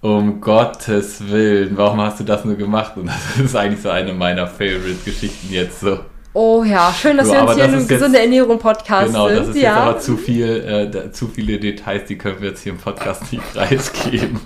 um 0.00 0.40
Gottes 0.40 1.28
Willen, 1.30 1.76
warum 1.76 2.00
hast 2.00 2.20
du 2.20 2.24
das 2.24 2.44
nur 2.44 2.54
gemacht? 2.56 2.96
Und 2.96 3.06
das 3.06 3.44
ist 3.44 3.56
eigentlich 3.56 3.82
so 3.82 3.90
eine 3.90 4.12
meiner 4.12 4.46
Favorite-Geschichten 4.46 5.48
jetzt 5.52 5.80
so. 5.80 5.98
oh 6.34 6.62
ja, 6.64 6.92
schön, 6.92 7.16
dass 7.16 7.26
So, 7.26 7.32
wir 7.34 7.42
uns 7.42 7.54
hier 7.54 7.64
in 7.64 7.74
einem 7.74 7.88
gesunde 7.88 8.20
Ernährung 8.20 8.58
Podcast 8.58 9.08
Genau, 9.08 9.28
sind. 9.28 9.38
das 9.40 9.48
ist 9.48 9.56
ja. 9.56 9.62
jetzt 9.62 9.76
aber 9.78 9.98
zu 9.98 10.16
viel, 10.16 10.90
äh, 10.94 11.12
zu 11.12 11.26
viele 11.28 11.58
Details, 11.58 12.04
die 12.06 12.16
können 12.16 12.40
wir 12.40 12.50
jetzt 12.50 12.62
hier 12.62 12.72
im 12.72 12.78
Podcast 12.78 13.32
nicht 13.32 13.42
preisgeben. 13.54 14.40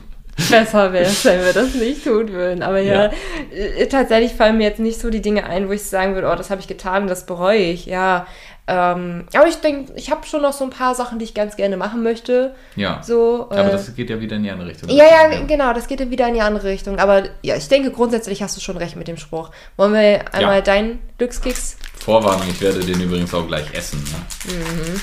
Besser 0.50 0.92
wäre 0.94 1.04
es, 1.04 1.24
wenn 1.26 1.44
wir 1.44 1.52
das 1.52 1.74
nicht 1.74 2.04
tun 2.04 2.30
würden. 2.32 2.62
Aber 2.62 2.80
ja, 2.80 3.04
Ja. 3.04 3.10
äh, 3.54 3.86
tatsächlich 3.86 4.32
fallen 4.32 4.56
mir 4.56 4.64
jetzt 4.64 4.80
nicht 4.80 4.98
so 4.98 5.10
die 5.10 5.20
Dinge 5.20 5.44
ein, 5.44 5.68
wo 5.68 5.72
ich 5.72 5.82
sagen 5.82 6.14
würde, 6.14 6.30
oh, 6.32 6.34
das 6.34 6.48
habe 6.50 6.60
ich 6.62 6.66
getan, 6.68 7.06
das 7.06 7.26
bereue 7.26 7.58
ich. 7.58 7.84
Ja, 7.84 8.26
ähm, 8.68 9.26
aber 9.34 9.48
ich 9.48 9.56
denke, 9.56 9.92
ich 9.96 10.10
habe 10.10 10.24
schon 10.26 10.42
noch 10.42 10.52
so 10.52 10.62
ein 10.64 10.70
paar 10.70 10.94
Sachen, 10.94 11.18
die 11.18 11.24
ich 11.24 11.34
ganz 11.34 11.56
gerne 11.56 11.76
machen 11.76 12.02
möchte. 12.02 12.54
Ja. 12.76 13.02
So, 13.02 13.48
aber 13.50 13.66
äh, 13.68 13.72
das 13.72 13.94
geht 13.94 14.08
ja 14.08 14.20
wieder 14.20 14.36
in 14.36 14.44
die 14.44 14.50
andere 14.50 14.68
Richtung. 14.68 14.88
ja, 14.88 15.04
ja, 15.04 15.40
genau, 15.46 15.72
das 15.72 15.88
geht 15.88 15.98
dann 16.00 16.10
wieder 16.10 16.28
in 16.28 16.34
die 16.34 16.40
andere 16.40 16.68
Richtung. 16.68 16.98
Aber 17.00 17.24
ja, 17.42 17.56
ich 17.56 17.68
denke, 17.68 17.90
grundsätzlich 17.90 18.42
hast 18.42 18.56
du 18.56 18.60
schon 18.60 18.76
recht 18.76 18.94
mit 18.96 19.08
dem 19.08 19.16
Spruch. 19.16 19.50
Wollen 19.76 19.92
wir 19.94 20.32
einmal 20.32 20.56
Ja. 20.56 20.60
deinen 20.60 21.00
Glückskeks? 21.18 21.76
Vorwarnung, 21.98 22.46
ich 22.48 22.60
werde 22.60 22.80
den 22.80 23.00
übrigens 23.00 23.34
auch 23.34 23.46
gleich 23.46 23.72
essen. 23.74 24.02
Ne? 24.04 25.00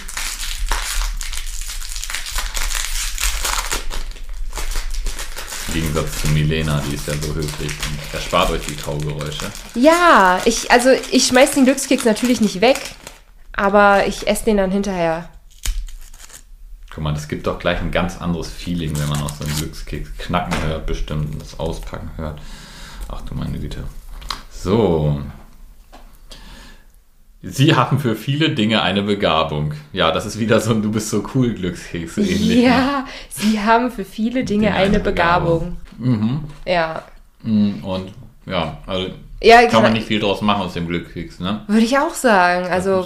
Im 5.67 5.73
Gegensatz 5.75 6.21
zu 6.21 6.27
Milena, 6.29 6.81
die 6.89 6.95
ist 6.95 7.07
ja 7.07 7.13
so 7.21 7.33
höflich 7.35 7.69
und 7.71 8.13
erspart 8.13 8.49
euch 8.49 8.65
die 8.67 8.75
Kaugeräusche. 8.75 9.45
Ja, 9.75 10.39
ich, 10.45 10.71
also 10.71 10.89
ich 11.11 11.27
schmeiß 11.27 11.51
den 11.51 11.65
Glückskeks 11.65 12.05
natürlich 12.05 12.41
nicht 12.41 12.59
weg, 12.61 12.79
aber 13.53 14.07
ich 14.07 14.27
esse 14.27 14.45
den 14.45 14.57
dann 14.57 14.71
hinterher. 14.71 15.29
Guck 16.91 17.03
mal, 17.03 17.13
das 17.13 17.27
gibt 17.27 17.45
doch 17.47 17.59
gleich 17.59 17.79
ein 17.81 17.91
ganz 17.91 18.19
anderes 18.19 18.49
Feeling, 18.51 18.97
wenn 18.99 19.09
man 19.09 19.21
auch 19.21 19.33
so 19.33 19.43
einen 19.43 19.55
Glückskeks 19.55 20.17
knacken 20.17 20.55
hört, 20.67 20.85
bestimmt, 20.85 21.33
und 21.33 21.41
das 21.41 21.59
Auspacken 21.59 22.09
hört. 22.17 22.41
Ach 23.07 23.21
du 23.21 23.35
meine 23.35 23.59
Güte. 23.59 23.83
So. 24.51 25.21
Sie 27.41 27.73
haben 27.73 27.99
für 27.99 28.15
viele 28.15 28.49
Dinge 28.49 28.81
eine 28.81 29.01
Begabung. 29.01 29.73
Ja, 29.93 30.11
das 30.11 30.25
ist 30.25 30.39
wieder 30.39 30.59
so 30.59 30.71
ein 30.71 30.81
Du 30.81 30.91
bist 30.91 31.09
so 31.09 31.23
cool 31.33 31.53
Glückskeks 31.53 32.17
ähnlich. 32.17 32.63
Ja, 32.63 33.05
sie 33.29 33.61
haben 33.61 33.91
für 33.91 34.03
viele 34.03 34.43
Dinge 34.43 34.65
Dinge 34.65 34.73
eine 34.73 34.85
eine 34.95 34.99
Begabung. 34.99 35.77
Mhm. 35.97 36.43
Ja. 36.65 37.03
Mm, 37.43 37.83
Und 37.83 38.11
ja, 38.45 38.79
also 38.85 39.11
Ja, 39.41 39.61
kann 39.61 39.75
man 39.75 39.83
kann- 39.83 39.93
nicht 39.93 40.07
viel 40.07 40.19
draus 40.19 40.41
machen 40.41 40.63
aus 40.63 40.73
dem 40.73 40.87
Glückskeks, 40.87 41.39
ne? 41.39 41.61
Würde 41.67 41.85
ich 41.85 41.97
auch 41.97 42.13
sagen. 42.13 42.67
Also 42.67 43.05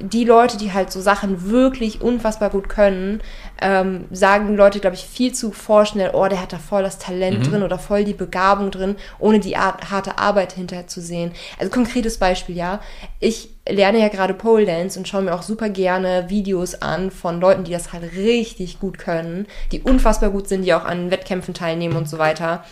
die 0.00 0.24
Leute, 0.24 0.56
die 0.56 0.72
halt 0.72 0.92
so 0.92 1.00
Sachen 1.00 1.50
wirklich 1.50 2.00
unfassbar 2.00 2.50
gut 2.50 2.68
können, 2.68 3.20
ähm, 3.60 4.04
sagen 4.12 4.56
Leute, 4.56 4.78
glaube 4.78 4.94
ich, 4.94 5.04
viel 5.04 5.32
zu 5.32 5.50
vorschnell, 5.50 6.10
oh, 6.14 6.26
der 6.28 6.40
hat 6.40 6.52
da 6.52 6.58
voll 6.58 6.84
das 6.84 6.98
Talent 6.98 7.40
Mhm. 7.40 7.50
drin 7.50 7.62
oder 7.64 7.80
voll 7.80 8.04
die 8.04 8.12
Begabung 8.12 8.70
drin, 8.70 8.94
ohne 9.18 9.40
die 9.40 9.56
Art, 9.56 9.90
harte 9.90 10.18
Arbeit 10.18 10.52
hinterher 10.52 10.86
zu 10.86 11.00
sehen. 11.00 11.32
Also 11.58 11.70
konkretes 11.72 12.16
Beispiel, 12.18 12.56
ja. 12.56 12.80
Ich 13.18 13.50
lerne 13.68 13.98
ja 14.00 14.08
gerade 14.08 14.34
Pole 14.34 14.66
Dance 14.66 14.96
und 14.98 15.08
schaue 15.08 15.22
mir 15.22 15.34
auch 15.34 15.42
super 15.42 15.68
gerne 15.68 16.26
Videos 16.28 16.76
an 16.76 17.10
von 17.10 17.40
Leuten, 17.40 17.64
die 17.64 17.72
das 17.72 17.92
halt 17.92 18.04
richtig 18.16 18.78
gut 18.78 18.98
können, 18.98 19.46
die 19.72 19.80
unfassbar 19.80 20.30
gut 20.30 20.48
sind, 20.48 20.62
die 20.62 20.74
auch 20.74 20.84
an 20.84 21.10
Wettkämpfen 21.10 21.54
teilnehmen 21.54 21.96
und 21.96 22.08
so 22.08 22.18
weiter. 22.18 22.64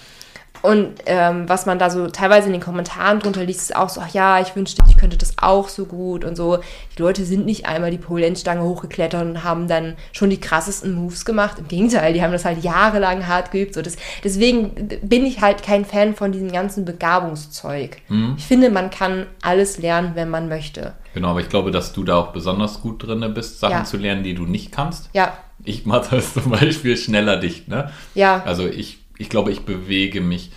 Und 0.62 0.88
ähm, 1.06 1.48
was 1.48 1.66
man 1.66 1.78
da 1.78 1.88
so 1.90 2.06
teilweise 2.08 2.46
in 2.46 2.52
den 2.52 2.60
Kommentaren 2.60 3.18
drunter 3.20 3.44
liest, 3.44 3.60
ist 3.60 3.76
auch 3.76 3.88
so, 3.88 4.00
ach 4.00 4.12
ja, 4.12 4.40
ich 4.40 4.54
wünschte, 4.56 4.82
ich 4.88 4.96
könnte 4.96 5.16
das 5.16 5.34
auch 5.40 5.68
so 5.68 5.86
gut 5.86 6.24
und 6.24 6.36
so. 6.36 6.58
Die 6.96 7.02
Leute 7.02 7.24
sind 7.24 7.46
nicht 7.46 7.66
einmal 7.66 7.90
die 7.90 7.98
Pole-Dance-Stange 7.98 8.62
hochgeklettert 8.62 9.22
und 9.24 9.44
haben 9.44 9.68
dann 9.68 9.96
schon 10.12 10.30
die 10.30 10.40
krassesten 10.40 10.92
Moves 10.94 11.24
gemacht. 11.24 11.58
Im 11.58 11.68
Gegenteil, 11.68 12.12
die 12.12 12.22
haben 12.22 12.32
das 12.32 12.44
halt 12.44 12.62
jahrelang 12.62 13.26
hart 13.26 13.50
geübt. 13.52 13.74
So 13.74 13.82
das, 13.82 13.96
deswegen 14.22 14.88
bin 15.02 15.24
ich 15.24 15.40
halt 15.40 15.62
kein 15.62 15.84
Fan 15.84 16.14
von 16.14 16.32
diesem 16.32 16.52
ganzen 16.52 16.84
Begabungszeug. 16.84 17.98
Ich 18.36 18.44
finde, 18.44 18.70
man 18.70 18.90
kann 18.90 19.26
alles 19.42 19.78
lernen, 19.78 20.12
wenn 20.14 20.28
man 20.30 20.48
möchte. 20.48 20.94
Genau, 21.14 21.28
aber 21.30 21.40
ich 21.40 21.48
glaube, 21.48 21.70
dass 21.70 21.92
du 21.92 22.04
da 22.04 22.16
auch 22.16 22.28
besonders 22.32 22.80
gut 22.80 23.06
drin 23.06 23.32
bist, 23.34 23.60
Sachen 23.60 23.72
Ja. 23.78 23.84
zu 23.84 23.96
lernen, 23.96 24.22
die 24.22 24.34
du 24.34 24.44
nicht 24.44 24.72
kannst. 24.72 25.10
Ja, 25.12 25.32
Ich 25.64 25.84
mache 25.84 26.16
das 26.16 26.34
zum 26.34 26.50
Beispiel 26.50 26.96
schneller 26.96 27.36
dicht, 27.36 27.68
ne? 27.68 27.90
ja, 28.14 28.42
Also 28.44 28.66
ich, 28.66 28.99
ich 29.20 29.28
glaube, 29.28 29.52
ich 29.52 29.66
bewege 29.66 30.22
mich 30.22 30.50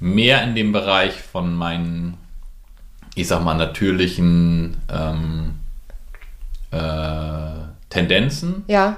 mehr 0.00 0.42
in 0.42 0.54
dem 0.54 0.72
Bereich 0.72 1.12
von 1.12 1.54
meinen, 1.54 2.16
ich 3.14 3.28
sag 3.28 3.44
mal, 3.44 3.54
natürlichen 3.54 4.78
ähm, 4.90 5.56
äh, 6.70 7.66
Tendenzen. 7.90 8.64
ja, 8.66 8.96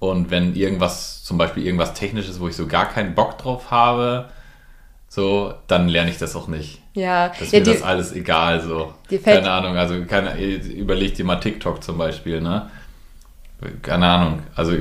Und 0.00 0.30
wenn 0.30 0.56
irgendwas, 0.56 1.22
zum 1.22 1.36
Beispiel 1.36 1.66
irgendwas 1.66 1.92
Technisches, 1.92 2.40
wo 2.40 2.48
ich 2.48 2.56
so 2.56 2.66
gar 2.66 2.88
keinen 2.88 3.14
Bock 3.14 3.36
drauf 3.36 3.70
habe, 3.70 4.30
so, 5.10 5.52
dann 5.66 5.88
lerne 5.88 6.10
ich 6.10 6.18
das 6.18 6.34
auch 6.34 6.48
nicht. 6.48 6.80
ja. 6.94 7.28
Das 7.28 7.42
ist 7.42 7.52
ja 7.52 7.58
mir 7.58 7.64
die, 7.66 7.72
das 7.72 7.82
alles 7.82 8.12
egal, 8.12 8.62
so. 8.62 8.94
dir 9.10 9.20
Keine 9.20 9.50
Ahnung, 9.50 9.76
also 9.76 10.02
keine, 10.06 10.34
überleg 10.38 11.14
dir 11.14 11.26
mal 11.26 11.36
TikTok 11.36 11.82
zum 11.84 11.98
Beispiel, 11.98 12.40
ne? 12.40 12.70
Keine 13.82 14.06
Ahnung, 14.06 14.42
also 14.54 14.72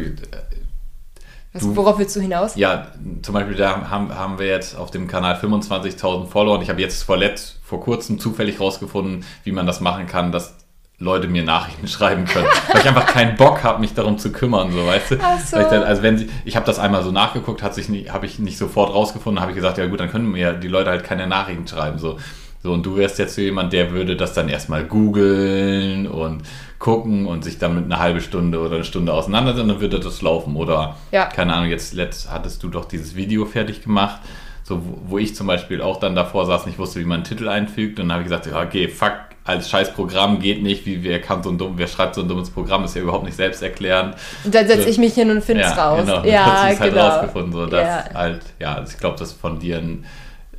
was, 1.58 1.68
du- 1.70 1.76
worauf 1.76 2.00
willst 2.00 2.16
du 2.16 2.20
hinaus? 2.22 2.56
ja, 2.56 2.88
zum 3.22 3.34
Beispiel 3.34 3.56
da 3.56 3.90
haben, 3.90 4.14
haben 4.16 4.40
wir 4.40 4.48
jetzt 4.48 4.78
auf 4.78 4.92
dem 4.92 5.08
Kanal 5.08 5.36
25.000 5.36 6.26
Follower 6.28 6.56
und 6.56 6.62
ich 6.62 6.70
habe 6.70 6.82
jetzt 6.82 7.04
vor, 7.04 7.18
letzt, 7.18 7.60
vor 7.64 7.80
kurzem 7.82 8.20
zufällig 8.20 8.60
rausgefunden, 8.60 9.26
wie 9.44 9.52
man 9.52 9.66
das 9.66 9.82
machen 9.82 10.08
kann, 10.08 10.32
dass 10.32 10.56
Leute 11.00 11.28
mir 11.28 11.44
Nachrichten 11.44 11.88
schreiben 11.90 12.26
können, 12.26 12.48
weil 12.72 12.82
ich 12.82 12.88
einfach 12.88 13.06
keinen 13.06 13.36
Bock 13.36 13.64
habe, 13.64 13.80
mich 13.82 13.94
darum 13.94 14.18
zu 14.18 14.32
kümmern, 14.32 14.72
so 14.72 14.86
weißt 14.86 15.12
du. 15.12 15.16
Ach 15.22 15.40
so. 15.40 15.58
Dann, 15.58 15.84
also 15.84 16.02
wenn 16.02 16.18
sie, 16.18 16.28
ich 16.46 16.56
habe 16.56 16.66
das 16.66 16.80
einmal 16.80 17.04
so 17.04 17.12
nachgeguckt, 17.12 17.62
hat 17.62 17.76
sich 17.76 17.88
habe 18.12 18.26
ich 18.26 18.40
nicht 18.40 18.58
sofort 18.58 18.92
rausgefunden, 18.94 19.40
habe 19.40 19.52
ich 19.52 19.56
gesagt, 19.56 19.78
ja 19.78 19.86
gut, 19.86 20.00
dann 20.00 20.10
können 20.10 20.32
mir 20.32 20.54
die 20.54 20.68
Leute 20.68 20.90
halt 20.90 21.04
keine 21.04 21.28
Nachrichten 21.28 21.68
schreiben, 21.68 22.00
so. 22.00 22.18
So, 22.64 22.74
und 22.74 22.84
du 22.84 22.98
wärst 22.98 23.20
jetzt 23.20 23.36
so 23.36 23.42
jemand, 23.42 23.72
der 23.72 23.92
würde 23.92 24.16
das 24.16 24.34
dann 24.34 24.50
erstmal 24.50 24.84
googeln 24.86 26.08
und 26.08 26.42
gucken 26.79 27.25
und 27.25 27.43
sich 27.43 27.57
dann 27.57 27.75
mit 27.75 27.86
einer 27.86 28.00
halbe 28.00 28.22
Stunde 28.22 28.60
oder 28.60 28.75
eine 28.75 28.84
Stunde 28.84 29.13
auseinandersetzen, 29.13 29.67
dann 29.69 29.81
würde 29.81 30.00
das 30.00 30.22
laufen. 30.22 30.55
Oder, 30.55 30.96
Ja. 31.12 31.25
keine 31.25 31.53
Ahnung, 31.53 31.69
jetzt 31.69 31.93
letzt 31.93 32.31
hattest 32.31 32.62
du 32.63 32.69
doch 32.69 32.86
dieses 32.86 33.15
Video 33.15 33.46
fertig 33.46 33.81
gemacht, 33.84 34.22
so, 34.63 34.81
wo, 35.07 35.17
ich 35.17 35.34
zum 35.36 35.48
Beispiel 35.48 35.81
auch 35.81 35.98
dann 36.00 36.13
davor 36.13 36.46
saß, 36.46 36.65
nicht 36.65 36.77
wusste, 36.77 37.00
wie 37.00 37.05
man 37.05 37.17
einen 37.17 37.24
Titel 37.24 37.48
einfügt. 37.48 38.00
Und 38.00 38.10
dann 38.10 38.13
habe 38.13 38.24
ich 38.24 38.29
gesagt, 38.29 38.46
ja, 38.48 38.62
okay, 38.62 38.89
fuck, 38.89 39.13
als 39.46 39.69
scheiß 39.69 39.93
Programm 39.93 40.39
geht 40.41 40.62
nicht, 40.62 40.86
wie 40.86 41.03
wer 41.05 41.22
kann 41.22 41.41
so 41.41 41.50
ein 41.50 41.57
dumm, 41.57 41.74
wer 41.77 41.88
schreibt 41.88 42.15
so 42.15 42.22
ein 42.22 42.27
dummes 42.27 42.50
Programm, 42.50 42.84
ist 42.84 42.93
ja 42.96 43.01
überhaupt 43.01 43.24
nicht 43.24 43.38
selbsterklärend. 43.38 44.15
Und 44.43 44.53
dann 44.53 44.67
setze 44.67 44.84
So. 44.84 44.89
ich 44.89 44.98
mich 44.98 45.13
hin 45.13 45.31
und 45.31 45.41
finde 45.41 45.63
es 45.63 45.77
raus. 45.77 46.01
Genau, 46.05 46.24
Ja, 46.25 46.67
sie's 46.69 46.79
halt 46.81 46.91
genau. 46.93 47.07
rausgefunden. 47.07 47.53
So, 47.53 47.65
dass 47.65 47.81
Ja. 47.81 48.13
halt, 48.13 48.41
ja, 48.60 48.75
also 48.75 48.91
ich 48.91 49.00
glaube, 49.00 49.17
dass 49.17 49.31
von 49.31 49.57
dir 49.60 49.77
ein, 49.77 50.03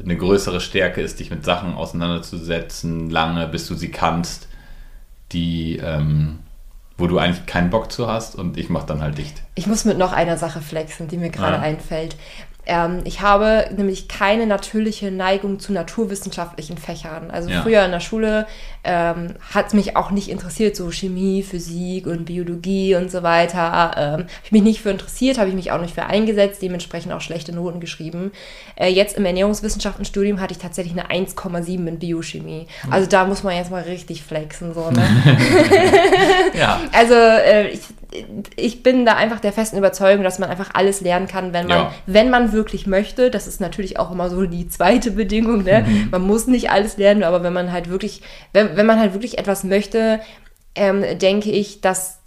eine 0.03 0.17
größere 0.17 0.61
Stärke 0.63 1.03
ist, 1.03 1.21
dich 1.21 1.31
mit 1.31 1.45
Sachen 1.45 1.75
auseinanderzusetzen, 1.75 3.11
lange, 3.11 3.47
bis 3.47 3.67
du 3.69 3.75
sie 3.75 3.91
kannst, 3.91 4.48
die, 5.33 5.77
ähm, 5.83 6.39
wo 6.97 7.07
du 7.07 7.19
eigentlich 7.19 7.47
keinen 7.47 7.71
Bock 7.71 7.93
zu 7.93 8.09
hast 8.09 8.35
und 8.35 8.57
ich 8.59 8.71
mach 8.71 8.85
dann 8.85 9.01
halt 9.03 9.19
dicht. 9.19 9.43
Ich 9.55 9.67
muss 9.67 9.85
mit 9.85 9.99
noch 9.99 10.13
einer 10.13 10.37
Sache 10.37 10.61
flexen, 10.61 11.09
die 11.09 11.17
mir 11.17 11.31
gerade 11.31 11.59
Ah. 11.59 11.63
einfällt. 11.63 12.17
Ähm, 12.67 13.01
ich 13.05 13.21
habe 13.23 13.71
nämlich 13.77 14.09
keine 14.09 14.47
natürliche 14.47 15.11
Neigung 15.11 15.59
zu 15.59 15.73
naturwissenschaftlichen 15.73 16.77
Fächern. 16.77 17.31
Also 17.31 17.49
Ja. 17.51 17.63
früher 17.63 17.85
in 17.85 17.93
der 17.93 18.01
Schule 18.01 18.47
ähm, 18.91 19.35
hat 19.53 19.75
mich 19.75 19.97
auch 19.97 20.11
nicht 20.11 20.31
interessiert, 20.31 20.75
so 20.75 20.91
Chemie, 20.91 21.43
Physik 21.43 22.07
und 22.07 22.25
Biologie 22.25 22.95
und 22.95 23.11
so 23.11 23.23
weiter. 23.23 23.93
Ähm, 23.97 24.13
habe 24.13 24.27
ich 24.45 24.53
mich 24.53 24.63
nicht 24.63 24.81
für 24.81 24.89
interessiert, 24.91 25.37
habe 25.39 25.51
ich 25.51 25.55
mich 25.55 25.71
auch 25.73 25.81
nicht 25.81 25.95
für 25.95 26.07
eingesetzt, 26.07 26.63
dementsprechend 26.63 27.13
auch 27.13 27.21
schlechte 27.21 27.55
Noten 27.55 27.81
geschrieben. 27.81 28.33
Äh, 28.77 28.89
jetzt 28.89 29.19
im 29.19 29.27
Ernährungswissenschaftenstudium 29.27 30.41
hatte 30.41 30.53
ich 30.53 30.59
tatsächlich 30.59 30.99
eine 30.99 31.11
1,7 31.11 31.87
in 31.87 31.99
Biochemie. 31.99 32.67
Also 32.91 33.09
da 33.09 33.27
muss 33.27 33.43
man 33.43 33.55
jetzt 33.57 33.71
mal 33.71 33.83
richtig 33.83 34.23
flexen. 34.23 34.73
So, 34.73 34.91
ne? 34.91 35.03
Ja, 36.59 36.81
Also 36.93 37.15
äh, 37.15 37.69
ich, 37.69 37.81
ich 38.57 38.83
bin 38.83 39.05
da 39.05 39.15
einfach 39.17 39.41
der 39.41 39.53
festen 39.53 39.77
Überzeugung, 39.77 40.25
dass 40.25 40.39
man 40.39 40.49
einfach 40.49 40.71
alles 40.73 41.01
lernen 41.03 41.29
kann, 41.29 41.53
wenn 41.53 41.67
man, 41.67 41.79
Ja. 41.79 41.93
wenn 42.07 42.31
man 42.31 42.53
wirklich 42.53 42.87
möchte. 42.87 43.31
Das 43.31 43.47
ist 43.47 43.61
natürlich 43.61 43.99
auch 43.99 44.11
immer 44.11 44.31
so 44.31 44.47
die 44.47 44.67
zweite 44.69 45.11
Bedingung. 45.11 45.63
Ne? 45.65 45.85
Mhm. 45.87 46.09
Man 46.11 46.23
muss 46.23 46.47
nicht 46.47 46.71
alles 46.71 46.97
lernen, 46.97 47.23
aber 47.23 47.43
wenn 47.43 47.53
man 47.53 47.71
halt 47.73 47.91
wirklich, 47.91 48.23
wenn, 48.53 48.77
wenn 48.79 48.87
man 48.87 48.99
halt 48.99 49.13
wirklich 49.13 49.37
etwas 49.39 49.65
möchte, 49.65 50.21
ähm, 50.75 51.05
denke 51.19 51.51
ich, 51.51 51.81
dass 51.81 52.21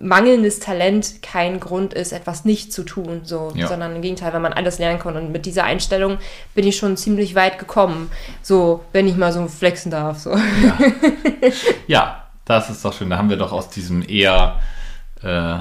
mangelndes 0.00 0.60
Talent 0.60 1.22
kein 1.22 1.60
Grund 1.60 1.94
ist, 1.94 2.12
etwas 2.12 2.44
nicht 2.44 2.72
zu 2.72 2.82
tun, 2.82 3.20
so, 3.24 3.52
Ja. 3.54 3.68
sondern 3.68 3.96
im 3.96 4.02
Gegenteil, 4.02 4.32
wenn 4.32 4.42
man 4.42 4.52
alles 4.52 4.78
lernen 4.78 4.98
kann. 4.98 5.16
Und 5.16 5.32
mit 5.32 5.46
dieser 5.46 5.64
Einstellung 5.64 6.18
bin 6.54 6.66
ich 6.66 6.76
schon 6.76 6.96
ziemlich 6.96 7.34
weit 7.34 7.58
gekommen. 7.58 8.10
So, 8.42 8.84
wenn 8.92 9.08
ich 9.08 9.16
mal 9.16 9.32
so 9.32 9.46
flexen 9.48 9.90
darf. 9.90 10.18
So. 10.18 10.36
Ja, 11.86 12.24
das 12.44 12.70
ist 12.70 12.84
doch 12.84 12.92
schön. 12.92 13.10
Da 13.10 13.18
haben 13.18 13.30
wir 13.30 13.36
doch 13.36 13.52
aus 13.52 13.70
diesem 13.70 14.06
eher, 14.06 14.60
äh, 15.22 15.58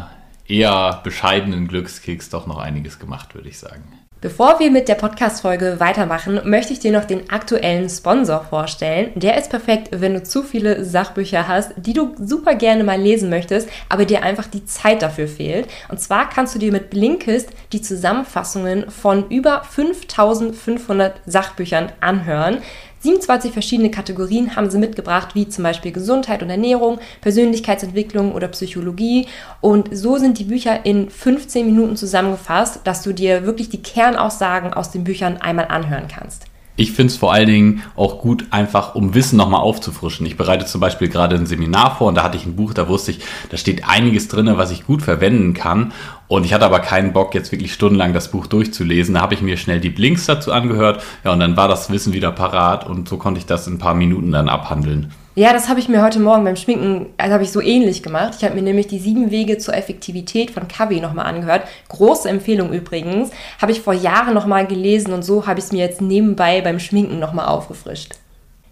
eher 0.48 1.01
bescheidenen 1.04 1.68
Glückskeks 1.68 2.30
doch 2.30 2.48
noch 2.48 2.58
einiges 2.58 3.00
gemacht, 3.00 3.34
würde 3.36 3.50
ich 3.50 3.60
sagen. 3.60 3.97
Bevor 4.20 4.60
wir 4.60 4.72
mit 4.72 4.88
der 4.88 4.96
Podcast-Folge 4.96 5.80
weitermachen, 5.80 6.42
möchte 6.44 6.74
ich 6.74 6.80
dir 6.80 6.92
noch 6.92 7.06
den 7.06 7.30
aktuellen 7.30 7.88
Sponsor 7.88 8.44
vorstellen. 8.50 9.12
Der 9.14 9.38
ist 9.38 9.52
perfekt, 9.52 9.90
wenn 9.92 10.16
du 10.16 10.24
zu 10.24 10.42
viele 10.42 10.84
Sachbücher 10.84 11.48
hast, 11.48 11.74
die 11.78 11.94
du 11.94 12.16
super 12.18 12.56
gerne 12.56 12.84
mal 12.84 13.00
lesen 13.00 13.30
möchtest, 13.30 13.70
aber 13.90 14.06
dir 14.06 14.24
einfach 14.24 14.48
die 14.48 14.66
Zeit 14.66 15.04
dafür 15.04 15.28
fehlt. 15.28 15.68
Und 15.90 16.02
zwar 16.02 16.30
kannst 16.32 16.56
du 16.56 16.60
dir 16.60 16.72
mit 16.72 16.90
Blinkist 16.90 17.50
die 17.74 17.84
Zusammenfassungen 17.84 18.90
von 18.90 19.30
über 19.30 19.64
5500 19.64 21.22
Sachbüchern 21.28 21.92
anhören. 22.00 22.64
27 23.00 23.51
verschiedene 23.51 23.92
Kategorien 23.92 24.56
haben 24.56 24.70
sie 24.70 24.77
mitgebracht, 24.77 25.36
wie 25.36 25.48
zum 25.48 25.63
Beispiel 25.63 25.92
Gesundheit 25.92 26.42
und 26.42 26.50
Ernährung, 26.50 27.00
Persönlichkeitsentwicklung 27.22 28.34
oder 28.34 28.48
Psychologie. 28.48 29.27
Und 29.62 29.96
so 29.96 30.18
sind 30.18 30.39
die 30.39 30.46
Bücher 30.46 30.86
in 30.86 31.10
15 31.10 31.66
Minuten 31.66 31.96
zusammengefasst, 31.96 32.82
dass 32.84 33.04
du 33.04 33.13
dir 33.13 33.46
wirklich 33.46 33.70
die 33.70 33.82
Kernaussagen 33.82 34.74
aus 34.74 34.92
den 34.92 35.04
Büchern 35.04 35.38
einmal 35.38 35.68
anhören 35.68 36.08
kannst. 36.08 36.46
Ich 36.80 36.92
finde 36.92 37.12
es 37.12 37.18
vor 37.18 37.34
allen 37.34 37.48
Dingen 37.48 37.84
auch 37.96 38.20
gut, 38.20 38.46
einfach 38.52 38.94
um 38.94 39.16
Wissen 39.16 39.36
nochmal 39.36 39.62
aufzufrischen. 39.62 40.28
Ich 40.28 40.38
bereite 40.38 40.68
zum 40.68 40.80
Beispiel 40.80 41.10
gerade 41.10 41.36
ein 41.36 41.48
Seminar 41.48 41.98
vor 41.98 42.08
und 42.08 42.16
da 42.16 42.24
hatte 42.24 42.38
ich 42.38 42.46
ein 42.46 42.56
Buch, 42.56 42.76
da 42.76 42.88
wusste 42.88 43.10
ich, 43.10 43.20
da 43.50 43.58
steht 43.58 43.90
einiges 43.90 44.28
drin, 44.28 44.48
was 44.58 44.70
ich 44.70 44.86
gut 44.86 45.02
verwenden 45.02 45.56
kann. 45.56 45.92
Und 46.28 46.46
ich 46.46 46.54
hatte 46.54 46.66
aber 46.66 46.80
keinen 46.80 47.14
Bock, 47.14 47.34
jetzt 47.34 47.52
wirklich 47.52 47.74
stundenlang 47.74 48.14
das 48.14 48.30
Buch 48.30 48.46
durchzulesen. 48.46 49.16
Da 49.16 49.22
habe 49.22 49.34
ich 49.34 49.42
mir 49.42 49.58
schnell 49.58 49.80
die 49.80 49.90
Blinks 49.90 50.28
dazu 50.28 50.52
angehört. 50.52 51.04
Ja, 51.24 51.34
und 51.34 51.40
dann 51.40 51.58
war 51.58 51.68
das 51.68 51.90
Wissen 51.90 52.14
wieder 52.14 52.32
parat 52.32 52.86
und 52.86 53.10
so 53.10 53.18
konnte 53.18 53.40
ich 53.40 53.48
das 53.48 53.66
in 53.66 53.74
ein 53.74 53.80
paar 53.80 53.96
Minuten 53.96 54.32
dann 54.32 54.48
abhandeln. 54.48 55.12
Ja, 55.38 55.53
das 55.53 55.70
habe 55.70 55.79
ich 55.79 55.88
mir 55.88 56.01
heute 56.01 56.20
Morgen 56.20 56.46
beim 56.46 56.56
Schminken, 56.56 57.13
also 57.17 57.32
habe 57.32 57.44
ich 57.44 57.51
so 57.51 57.62
ähnlich 57.62 58.01
gemacht. 58.01 58.34
Ich 58.36 58.44
habe 58.44 58.56
mir 58.56 58.63
nämlich 58.63 58.88
die 58.88 58.98
sieben 58.98 59.29
Wege 59.29 59.60
zur 59.60 59.75
Effektivität 59.75 60.50
von 60.50 60.67
Kavi 60.67 61.00
nochmal 61.00 61.27
angehört. 61.27 61.67
Große 61.89 62.27
Empfehlung 62.27 62.74
übrigens. 62.74 63.29
Habe 63.62 63.72
ich 63.72 63.82
vor 63.82 63.94
Jahren 63.94 64.34
nochmal 64.34 64.65
gelesen 64.65 65.13
und 65.13 65.22
so 65.22 65.46
habe 65.46 65.60
ich 65.60 65.65
es 65.65 65.72
mir 65.72 65.86
jetzt 65.86 66.01
nebenbei 66.01 66.62
beim 66.62 66.79
Schminken 66.79 67.20
nochmal 67.20 67.50
aufgefrischt. 67.50 68.15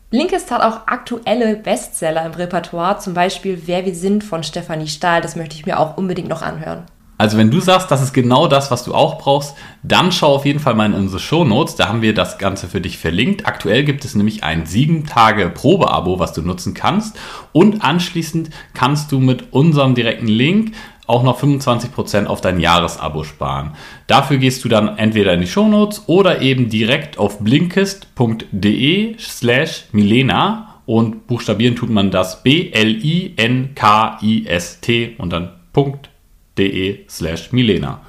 Blinkist 0.10 0.50
hat 0.50 0.64
auch 0.64 0.88
aktuelle 0.88 1.56
Bestseller 1.56 2.26
im 2.26 2.32
Repertoire, 2.32 2.98
zum 2.98 3.14
Beispiel 3.14 3.62
Wer 3.68 3.86
wir 3.86 3.94
sind 3.94 4.24
von 4.24 4.42
Stefanie 4.42 4.88
Stahl. 4.88 5.22
Das 5.22 5.36
möchte 5.36 5.54
ich 5.54 5.68
mir 5.68 5.80
auch 5.80 5.98
unbedingt 5.98 6.30
noch 6.30 6.42
anhören. 6.42 6.86
Also 7.18 7.38
wenn 7.38 7.50
du 7.50 7.62
sagst, 7.62 7.90
das 7.92 8.02
ist 8.02 8.14
genau 8.14 8.48
das, 8.48 8.72
was 8.72 8.84
du 8.84 8.94
auch 8.94 9.18
brauchst, 9.18 9.56
dann 9.84 10.12
schau 10.12 10.36
auf 10.36 10.46
jeden 10.46 10.60
Fall 10.60 10.76
mal 10.76 10.88
in 10.88 10.94
unsere 10.94 11.22
Shownotes, 11.22 11.76
da 11.76 11.88
haben 11.88 12.02
wir 12.02 12.14
das 12.14 12.38
Ganze 12.38 12.68
für 12.68 12.82
dich 12.82 12.98
verlinkt. 12.98 13.46
Aktuell 13.46 13.86
gibt 13.86 14.04
es 14.04 14.16
nämlich 14.16 14.44
ein 14.44 14.66
7-Tage-Probe-Abo, 14.66 16.20
was 16.20 16.34
du 16.34 16.42
nutzen 16.42 16.74
kannst 16.74 17.18
und 17.54 17.84
anschließend 17.84 18.50
kannst 18.74 19.14
du 19.14 19.20
mit 19.20 19.54
unserem 19.54 19.96
direkten 19.96 20.28
Link 20.28 20.74
auch 21.08 21.24
noch 21.24 21.42
25% 21.42 22.26
auf 22.26 22.42
dein 22.42 22.60
Jahresabo 22.60 23.24
sparen. 23.24 23.76
Dafür 24.08 24.38
gehst 24.38 24.66
du 24.66 24.70
dann 24.70 24.98
entweder 24.98 25.34
in 25.34 25.42
die 25.42 25.48
Shownotes 25.48 26.04
oder 26.08 26.42
eben 26.42 26.70
direkt 26.70 27.20
auf 27.20 27.40
blinkist.de 27.40 29.16
slash 29.20 29.86
Milena 29.92 30.82
und 30.86 31.28
buchstabieren 31.28 31.76
tut 31.76 31.90
man 31.92 32.12
das 32.12 32.44
B-L-I-N-K-I-S-T 32.44 33.36
und 35.18 35.32
dann 35.32 35.54
Punkt 35.74 36.10
slash 37.10 37.52
Milena. 37.52 38.02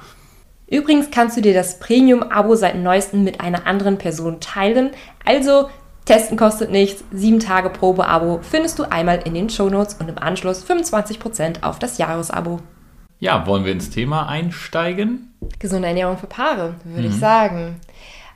Übrigens 0.69 1.11
kannst 1.11 1.37
du 1.37 1.41
dir 1.41 1.53
das 1.53 1.79
Premium-Abo 1.79 2.55
seit 2.55 2.75
neuestem 2.75 3.23
mit 3.23 3.39
einer 3.39 3.65
anderen 3.67 3.97
Person 3.97 4.39
teilen. 4.41 4.91
Also 5.25 5.69
testen 6.05 6.37
kostet 6.37 6.71
nichts. 6.71 7.03
7 7.11 7.39
Tage 7.39 7.69
Probe-Abo 7.69 8.39
findest 8.41 8.79
du 8.79 8.83
einmal 8.83 9.21
in 9.23 9.33
den 9.33 9.49
Shownotes 9.49 9.95
und 9.95 10.09
im 10.09 10.17
Anschluss 10.17 10.65
25% 10.65 11.63
auf 11.63 11.79
das 11.79 11.97
Jahresabo. 11.97 12.59
Ja, 13.19 13.47
wollen 13.47 13.65
wir 13.65 13.71
ins 13.71 13.89
Thema 13.89 14.27
einsteigen? 14.27 15.33
Gesunde 15.59 15.87
Ernährung 15.87 16.17
für 16.17 16.27
Paare, 16.27 16.75
würde 16.83 17.07
ich 17.07 17.15
sagen. 17.15 17.79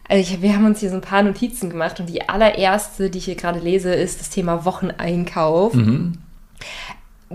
Also 0.08 0.22
ich, 0.22 0.42
wir 0.42 0.56
haben 0.56 0.66
uns 0.66 0.80
hier 0.80 0.90
so 0.90 0.96
ein 0.96 1.02
paar 1.02 1.24
Notizen 1.24 1.70
gemacht 1.70 2.00
und 2.00 2.08
die 2.10 2.28
allererste, 2.28 3.10
die 3.10 3.20
ich 3.20 3.26
hier 3.26 3.36
gerade 3.36 3.60
lese, 3.60 3.94
ist 3.94 4.20
das 4.20 4.30
Thema 4.30 4.66
Wocheneinkauf. 4.66 5.74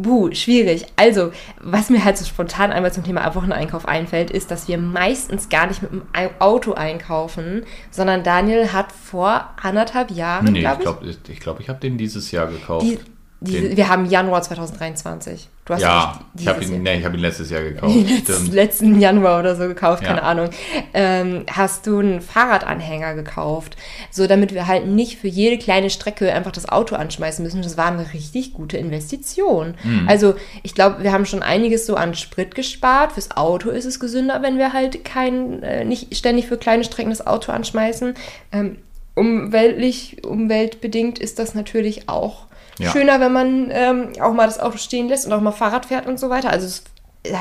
Buh, 0.02 0.32
schwierig. 0.32 0.86
Also, 0.96 1.32
was 1.60 1.90
mir 1.90 2.04
halt 2.04 2.16
so 2.18 2.24
spontan 2.24 2.72
einmal 2.72 2.92
zum 2.92 3.04
Thema 3.04 3.34
Wocheneinkauf 3.34 3.86
einfällt, 3.86 4.30
ist, 4.30 4.50
dass 4.50 4.68
wir 4.68 4.78
meistens 4.78 5.48
gar 5.48 5.66
nicht 5.66 5.82
mit 5.82 5.92
dem 5.92 6.02
Auto 6.38 6.72
einkaufen, 6.72 7.64
sondern 7.90 8.22
Daniel 8.22 8.72
hat 8.72 8.92
vor 8.92 9.50
anderthalb 9.60 10.10
Jahren, 10.10 10.52
Nee, 10.52 10.60
glaube 10.60 10.82
ich 10.82 10.88
ich, 10.88 10.98
glaube, 11.00 11.06
ich, 11.06 11.30
ich, 11.30 11.40
glaub, 11.40 11.60
ich 11.60 11.68
habe 11.68 11.80
den 11.80 11.98
dieses 11.98 12.30
Jahr 12.30 12.46
gekauft. 12.46 12.84
die, 12.86 12.98
diese, 13.40 13.76
wir 13.76 13.88
haben 13.88 14.06
Januar 14.06 14.42
2023. 14.42 15.48
Du 15.66 15.74
hast 15.74 15.82
ja, 15.82 16.20
ich 16.38 16.46
habe 16.46 16.62
ihn, 16.64 16.82
nee, 16.82 16.98
ich 16.98 17.04
hab 17.04 17.12
ihn 17.12 17.20
letztes 17.20 17.50
Jahr 17.50 17.62
gekauft. 17.62 17.94
Stimmt. 18.22 18.52
letzten 18.54 19.00
Januar 19.00 19.40
oder 19.40 19.56
so 19.56 19.66
gekauft, 19.66 20.02
Ja. 20.02 20.08
keine 20.10 20.22
Ahnung. 20.22 20.50
Ähm, 20.94 21.44
hast 21.50 21.86
du 21.86 21.98
einen 21.98 22.20
Fahrradanhänger 22.20 23.14
gekauft, 23.14 23.76
so 24.10 24.26
damit 24.26 24.54
wir 24.54 24.66
halt 24.68 24.86
nicht 24.86 25.18
für 25.18 25.28
jede 25.28 25.58
kleine 25.58 25.90
Strecke 25.90 26.32
einfach 26.32 26.52
das 26.52 26.68
Auto 26.68 26.94
anschmeißen 26.94 27.44
müssen. 27.44 27.62
Das 27.62 27.76
war 27.76 27.86
eine 27.88 28.12
richtig 28.14 28.54
gute 28.54 28.76
Investition. 28.78 29.74
Mhm. 29.82 30.08
Also 30.08 30.34
ich 30.62 30.74
glaube, 30.74 31.02
wir 31.02 31.12
haben 31.12 31.26
schon 31.26 31.42
einiges 31.42 31.84
so 31.84 31.96
an 31.96 32.14
Sprit 32.14 32.54
gespart. 32.54 33.12
Fürs 33.12 33.36
Auto 33.36 33.70
ist 33.70 33.84
es 33.86 33.98
gesünder, 34.00 34.40
wenn 34.42 34.56
wir 34.58 34.72
halt 34.72 35.04
kein, 35.04 35.62
äh, 35.62 35.84
nicht 35.84 36.16
ständig 36.16 36.46
für 36.46 36.56
kleine 36.58 36.84
Strecken 36.84 37.10
das 37.10 37.26
Auto 37.26 37.50
anschmeißen. 37.52 38.14
Ähm, 38.52 38.78
umweltlich, 39.14 40.24
umweltbedingt 40.24 41.18
ist 41.18 41.38
das 41.38 41.54
natürlich 41.54 42.08
auch 42.08 42.46
Ja. 42.78 42.90
schöner, 42.90 43.20
wenn 43.20 43.32
man 43.32 43.68
ähm, 43.70 44.08
auch 44.20 44.32
mal 44.32 44.46
das 44.46 44.60
Auto 44.60 44.76
stehen 44.78 45.08
lässt 45.08 45.26
und 45.26 45.32
auch 45.32 45.40
mal 45.40 45.52
Fahrrad 45.52 45.86
fährt 45.86 46.06
und 46.06 46.18
so 46.20 46.28
weiter. 46.30 46.50
Also 46.50 46.66
es 46.66 46.84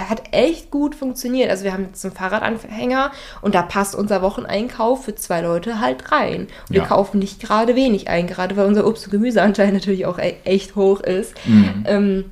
hat 0.09 0.23
echt 0.31 0.71
gut 0.71 0.95
funktioniert. 0.95 1.49
Also 1.51 1.63
wir 1.63 1.73
haben 1.73 1.85
jetzt 1.85 2.03
einen 2.05 2.15
Fahrradanhänger 2.15 3.11
und 3.41 3.53
da 3.53 3.61
passt 3.61 3.93
unser 3.95 4.21
Wocheneinkauf 4.21 5.05
für 5.05 5.13
zwei 5.15 5.41
Leute 5.41 5.79
halt 5.79 6.11
rein. 6.11 6.41
Und 6.41 6.69
wir 6.69 6.81
Ja. 6.81 6.87
kaufen 6.87 7.19
nicht 7.19 7.39
gerade 7.41 7.75
wenig 7.75 8.07
ein, 8.07 8.25
gerade 8.27 8.57
weil 8.57 8.65
unser 8.65 8.87
Obst- 8.87 9.05
und 9.05 9.11
Gemüseanteil 9.11 9.71
natürlich 9.73 10.05
auch 10.05 10.17
e 10.17 10.35
echt 10.43 10.75
hoch 10.75 11.01
ist. 11.01 11.33
Mhm. 11.45 11.83
Ähm, 11.85 12.25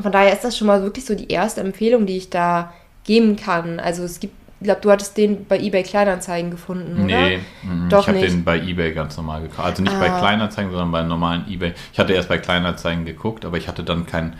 von 0.00 0.10
daher 0.12 0.32
ist 0.32 0.42
das 0.44 0.56
schon 0.56 0.66
mal 0.66 0.82
wirklich 0.82 1.04
so 1.04 1.14
die 1.14 1.28
erste 1.30 1.60
Empfehlung, 1.60 2.06
die 2.06 2.16
ich 2.16 2.30
da 2.30 2.72
geben 3.04 3.36
kann. 3.36 3.78
Also 3.80 4.02
es 4.04 4.20
gibt, 4.20 4.34
ich 4.60 4.64
glaube, 4.64 4.80
du 4.80 4.90
hattest 4.90 5.16
den 5.16 5.46
bei 5.46 5.58
eBay 5.58 5.82
Kleinanzeigen 5.84 6.50
gefunden, 6.50 6.96
oder? 7.04 7.04
Nee, 7.28 7.38
mm, 7.62 7.88
Doch 7.90 8.02
ich 8.02 8.08
habe 8.08 8.20
den 8.26 8.44
bei 8.44 8.58
eBay 8.58 8.92
ganz 8.92 9.16
normal 9.16 9.42
gekauft. 9.42 9.68
Also 9.68 9.82
nicht 9.82 9.98
bei 10.00 10.10
Ah. 10.10 10.18
Kleinanzeigen, 10.18 10.70
sondern 10.70 10.90
bei 10.90 11.02
normalen 11.02 11.44
eBay. 11.48 11.74
Ich 11.92 11.98
hatte 11.98 12.12
erst 12.12 12.28
bei 12.28 12.38
Kleinanzeigen 12.38 13.04
geguckt, 13.04 13.44
aber 13.44 13.56
ich 13.56 13.68
hatte 13.68 13.84
dann 13.84 14.06
keinen 14.06 14.34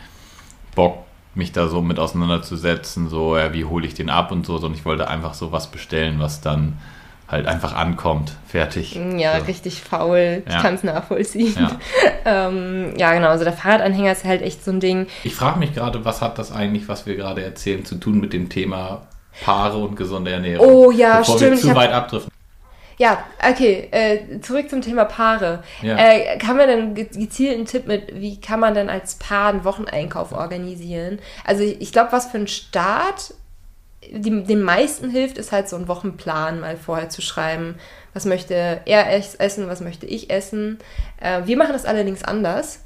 Bock, 0.75 1.05
mich 1.35 1.51
da 1.51 1.67
so 1.67 1.81
mit 1.81 1.99
auseinanderzusetzen, 1.99 3.07
so, 3.09 3.37
ja, 3.37 3.53
wie 3.53 3.65
hole 3.65 3.85
ich 3.87 3.93
den 3.93 4.09
ab 4.09 4.31
und 4.31 4.45
so, 4.45 4.57
sondern 4.57 4.77
ich 4.77 4.85
wollte 4.85 5.07
einfach 5.07 5.33
so 5.33 5.51
was 5.51 5.67
bestellen, 5.67 6.19
was 6.19 6.41
dann 6.41 6.77
halt 7.27 7.45
einfach 7.45 7.75
ankommt. 7.75 8.33
Fertig. 8.47 8.99
Ja, 9.15 9.39
so. 9.39 9.45
richtig 9.45 9.81
faul. 9.81 10.41
Ich 10.47 10.51
Ja. 10.53 10.61
kann 10.61 10.73
es 10.73 10.83
nachvollziehen. 10.83 11.53
Ja. 11.59 11.71
ähm, 12.49 12.93
ja, 12.97 13.13
genau. 13.13 13.27
Also 13.29 13.43
der 13.43 13.53
Fahrradanhänger 13.53 14.11
ist 14.11 14.25
halt 14.25 14.41
echt 14.41 14.65
so 14.65 14.71
ein 14.71 14.79
Ding. 14.79 15.05
Ich 15.23 15.35
frage 15.35 15.59
mich 15.59 15.73
gerade, 15.75 16.03
was 16.03 16.21
hat 16.23 16.39
das 16.39 16.51
eigentlich, 16.51 16.87
was 16.89 17.05
wir 17.05 17.15
gerade 17.15 17.43
erzählen, 17.43 17.85
zu 17.85 17.95
tun 17.95 18.19
mit 18.19 18.33
dem 18.33 18.49
Thema 18.49 19.03
Paare 19.43 19.77
und 19.77 19.95
gesunde 19.95 20.31
Ernährung? 20.31 20.67
Oh 20.67 20.91
ja, 20.91 21.19
Bevor 21.19 21.37
stimmt, 21.37 21.63
wir 21.63 21.69
zu 21.71 21.75
weit 21.75 21.91
abdriften. 21.91 22.31
Ja, 22.97 23.23
okay. 23.49 23.87
Äh, 23.91 24.41
zurück 24.41 24.69
zum 24.69 24.81
Thema 24.81 25.05
Paare. 25.05 25.63
Ja. 25.81 25.95
Äh, 25.97 26.37
kann 26.37 26.57
man 26.57 26.67
denn 26.67 26.93
ge- 26.95 27.07
gezielt 27.13 27.55
einen 27.55 27.65
Tipp 27.65 27.87
mit, 27.87 28.13
wie 28.19 28.41
kann 28.41 28.59
man 28.59 28.73
denn 28.73 28.89
als 28.89 29.15
Paar 29.15 29.49
einen 29.49 29.63
Wocheneinkauf 29.63 30.33
organisieren? 30.33 31.19
Also 31.45 31.63
ich, 31.63 31.79
ich 31.79 31.91
glaube, 31.93 32.11
was 32.11 32.27
für 32.27 32.37
einen 32.37 32.47
Start 32.47 33.33
die, 34.11 34.43
den 34.43 34.61
meisten 34.61 35.09
hilft, 35.09 35.37
ist 35.37 35.51
halt 35.51 35.69
so 35.69 35.75
einen 35.75 35.87
Wochenplan 35.87 36.59
mal 36.61 36.75
vorher 36.77 37.09
zu 37.09 37.21
schreiben. 37.21 37.75
Was 38.13 38.25
möchte 38.25 38.53
er 38.85 39.13
es- 39.13 39.35
essen, 39.35 39.67
was 39.69 39.79
möchte 39.81 40.05
ich 40.05 40.29
essen? 40.29 40.79
Äh, 41.21 41.41
wir 41.45 41.55
machen 41.57 41.73
das 41.73 41.85
allerdings 41.85 42.23
anders. 42.23 42.83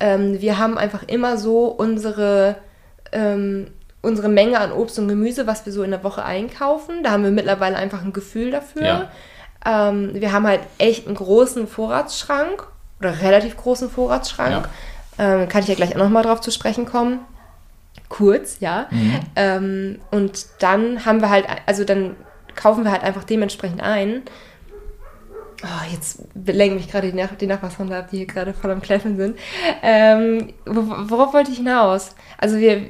Ähm, 0.00 0.40
wir 0.40 0.58
haben 0.58 0.78
einfach 0.78 1.04
immer 1.06 1.36
so 1.36 1.66
unsere, 1.66 2.56
ähm, 3.12 3.68
unsere 4.04 4.28
Menge 4.28 4.60
an 4.60 4.70
Obst 4.72 4.98
und 4.98 5.08
Gemüse, 5.08 5.46
was 5.46 5.66
wir 5.66 5.72
so 5.72 5.82
in 5.82 5.90
der 5.90 6.04
Woche 6.04 6.24
einkaufen. 6.24 7.02
Da 7.02 7.10
haben 7.10 7.24
wir 7.24 7.30
mittlerweile 7.30 7.76
einfach 7.76 8.02
ein 8.04 8.12
Gefühl 8.12 8.50
dafür. 8.50 8.82
Ja. 8.82 9.10
Ähm, 9.66 10.10
wir 10.14 10.32
haben 10.32 10.46
halt 10.46 10.60
echt 10.78 11.06
einen 11.06 11.16
großen 11.16 11.66
Vorratsschrank 11.66 12.66
oder 13.00 13.20
relativ 13.22 13.56
großen 13.56 13.90
Vorratsschrank. 13.90 14.68
Ähm, 15.18 15.48
kann 15.48 15.62
ich 15.62 15.68
ja 15.68 15.74
gleich 15.74 15.94
auch 15.94 16.00
nochmal 16.00 16.22
drauf 16.22 16.40
zu 16.40 16.50
sprechen 16.50 16.86
kommen. 16.86 17.20
kurz, 18.08 18.58
ja. 18.60 18.86
Mhm. 18.90 19.20
Ähm, 19.36 19.98
und 20.10 20.46
dann 20.60 21.04
haben 21.04 21.20
wir 21.20 21.30
halt, 21.30 21.46
also 21.66 21.84
dann 21.84 22.14
kaufen 22.54 22.84
wir 22.84 22.92
halt 22.92 23.02
einfach 23.02 23.24
dementsprechend 23.24 23.82
ein. 23.82 24.22
Oh, 25.62 25.90
jetzt 25.92 26.18
lenken 26.44 26.76
mich 26.76 26.90
gerade 26.90 27.10
die, 27.10 27.16
Nach 27.16 27.34
die 27.34 27.46
Nachbarshunde 27.46 27.96
ab, 27.96 28.08
die 28.10 28.18
hier 28.18 28.26
gerade 28.26 28.52
voll 28.52 28.70
am 28.70 28.82
Kläffen 28.82 29.16
sind. 29.16 29.38
Ähm, 29.82 30.52
wo- 30.66 31.08
worauf 31.10 31.32
wollte 31.32 31.50
ich 31.52 31.56
hinaus? 31.56 32.14
Also 32.36 32.58
wir, 32.58 32.82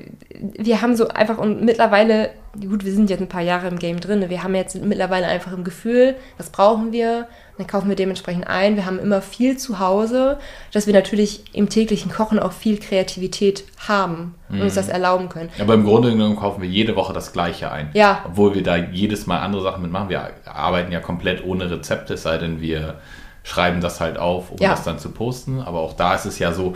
wir 0.58 0.82
haben 0.82 0.94
so 0.96 1.08
einfach 1.08 1.38
und 1.38 1.64
mittlerweile, 1.64 2.30
gut, 2.60 2.84
wir 2.84 2.92
sind 2.92 3.08
jetzt 3.08 3.20
ein 3.20 3.28
paar 3.28 3.40
Jahre 3.40 3.68
im 3.68 3.78
Game 3.78 4.00
drin, 4.00 4.28
wir 4.28 4.42
haben 4.42 4.54
jetzt 4.54 4.76
mittlerweile 4.76 5.26
einfach 5.26 5.52
im 5.52 5.64
Gefühl, 5.64 6.16
was 6.36 6.50
brauchen 6.50 6.92
wir, 6.92 7.26
dann 7.56 7.66
kaufen 7.66 7.88
wir 7.88 7.96
dementsprechend 7.96 8.46
ein. 8.48 8.76
Wir 8.76 8.84
haben 8.84 8.98
immer 8.98 9.22
viel 9.22 9.56
zu 9.56 9.78
Hause, 9.78 10.38
dass 10.72 10.86
wir 10.86 10.92
natürlich 10.92 11.44
im 11.54 11.68
täglichen 11.68 12.10
Kochen 12.10 12.38
auch 12.38 12.52
viel 12.52 12.78
Kreativität 12.78 13.64
haben 13.88 14.34
und 14.50 14.60
uns 14.60 14.74
das 14.74 14.88
erlauben 14.88 15.28
können. 15.28 15.50
Aber 15.60 15.74
im 15.74 15.84
Grunde 15.84 16.10
genommen 16.10 16.36
kaufen 16.36 16.62
wir 16.62 16.68
jede 16.68 16.96
Woche 16.96 17.12
das 17.12 17.32
Gleiche 17.32 17.70
ein. 17.70 17.90
Ja. 17.94 18.24
Obwohl 18.26 18.54
wir 18.54 18.62
da 18.62 18.76
jedes 18.76 19.26
Mal 19.26 19.38
andere 19.38 19.62
Sachen 19.62 19.82
mitmachen. 19.82 20.08
Wir 20.08 20.30
arbeiten 20.44 20.90
ja 20.92 21.00
komplett 21.00 21.44
ohne 21.44 21.70
Rezepte, 21.70 22.14
es 22.14 22.24
sei 22.24 22.38
denn, 22.38 22.60
wir 22.60 22.96
schreiben 23.44 23.80
das 23.80 24.00
halt 24.00 24.18
auf, 24.18 24.50
um 24.50 24.58
Ja. 24.58 24.70
das 24.70 24.82
dann 24.84 24.98
zu 24.98 25.10
posten. 25.10 25.60
Aber 25.60 25.80
auch 25.80 25.92
da 25.94 26.14
ist 26.14 26.24
es 26.24 26.38
ja 26.38 26.52
so, 26.52 26.74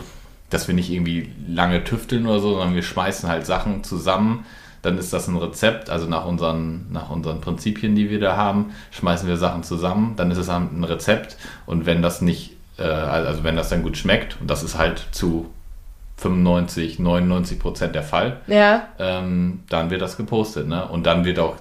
dass 0.49 0.67
wir 0.67 0.75
nicht 0.75 0.91
irgendwie 0.91 1.29
lange 1.47 1.83
tüfteln 1.83 2.25
oder 2.25 2.39
so, 2.39 2.51
sondern 2.51 2.75
wir 2.75 2.83
schmeißen 2.83 3.29
halt 3.29 3.45
Sachen 3.45 3.83
zusammen. 3.83 4.45
Dann 4.81 4.97
ist 4.97 5.11
das 5.11 5.27
ein 5.27 5.35
Rezept, 5.35 5.89
also 5.89 6.07
nach 6.07 6.25
unseren, 6.25 6.91
nach 6.91 7.09
unseren 7.09 7.41
Prinzipien, 7.41 7.95
die 7.95 8.09
wir 8.09 8.19
da 8.19 8.37
haben, 8.37 8.71
schmeißen 8.91 9.27
wir 9.27 9.35
Sachen 9.37 9.63
zusammen. 9.63 10.13
Dann 10.15 10.31
ist 10.31 10.37
es 10.37 10.49
ein 10.49 10.83
Rezept. 10.83 11.37
Und 11.65 11.85
wenn 11.85 12.01
das 12.01 12.21
nicht, 12.21 12.53
äh, 12.77 12.83
also 12.83 13.43
wenn 13.43 13.57
das 13.57 13.69
dann 13.69 13.83
gut 13.83 13.97
schmeckt, 13.97 14.37
und 14.39 14.49
das 14.49 14.63
ist 14.63 14.77
halt 14.77 15.05
zu 15.11 15.49
95, 16.17 16.99
99 16.99 17.59
Prozent 17.59 17.95
der 17.95 18.03
Fall, 18.03 18.37
Ja, 18.47 18.87
ähm, 18.99 19.63
dann 19.69 19.89
wird 19.89 20.01
das 20.01 20.17
gepostet, 20.17 20.67
ne? 20.67 20.85
Und 20.87 21.05
dann 21.05 21.25
wird 21.25 21.39
auch 21.39 21.55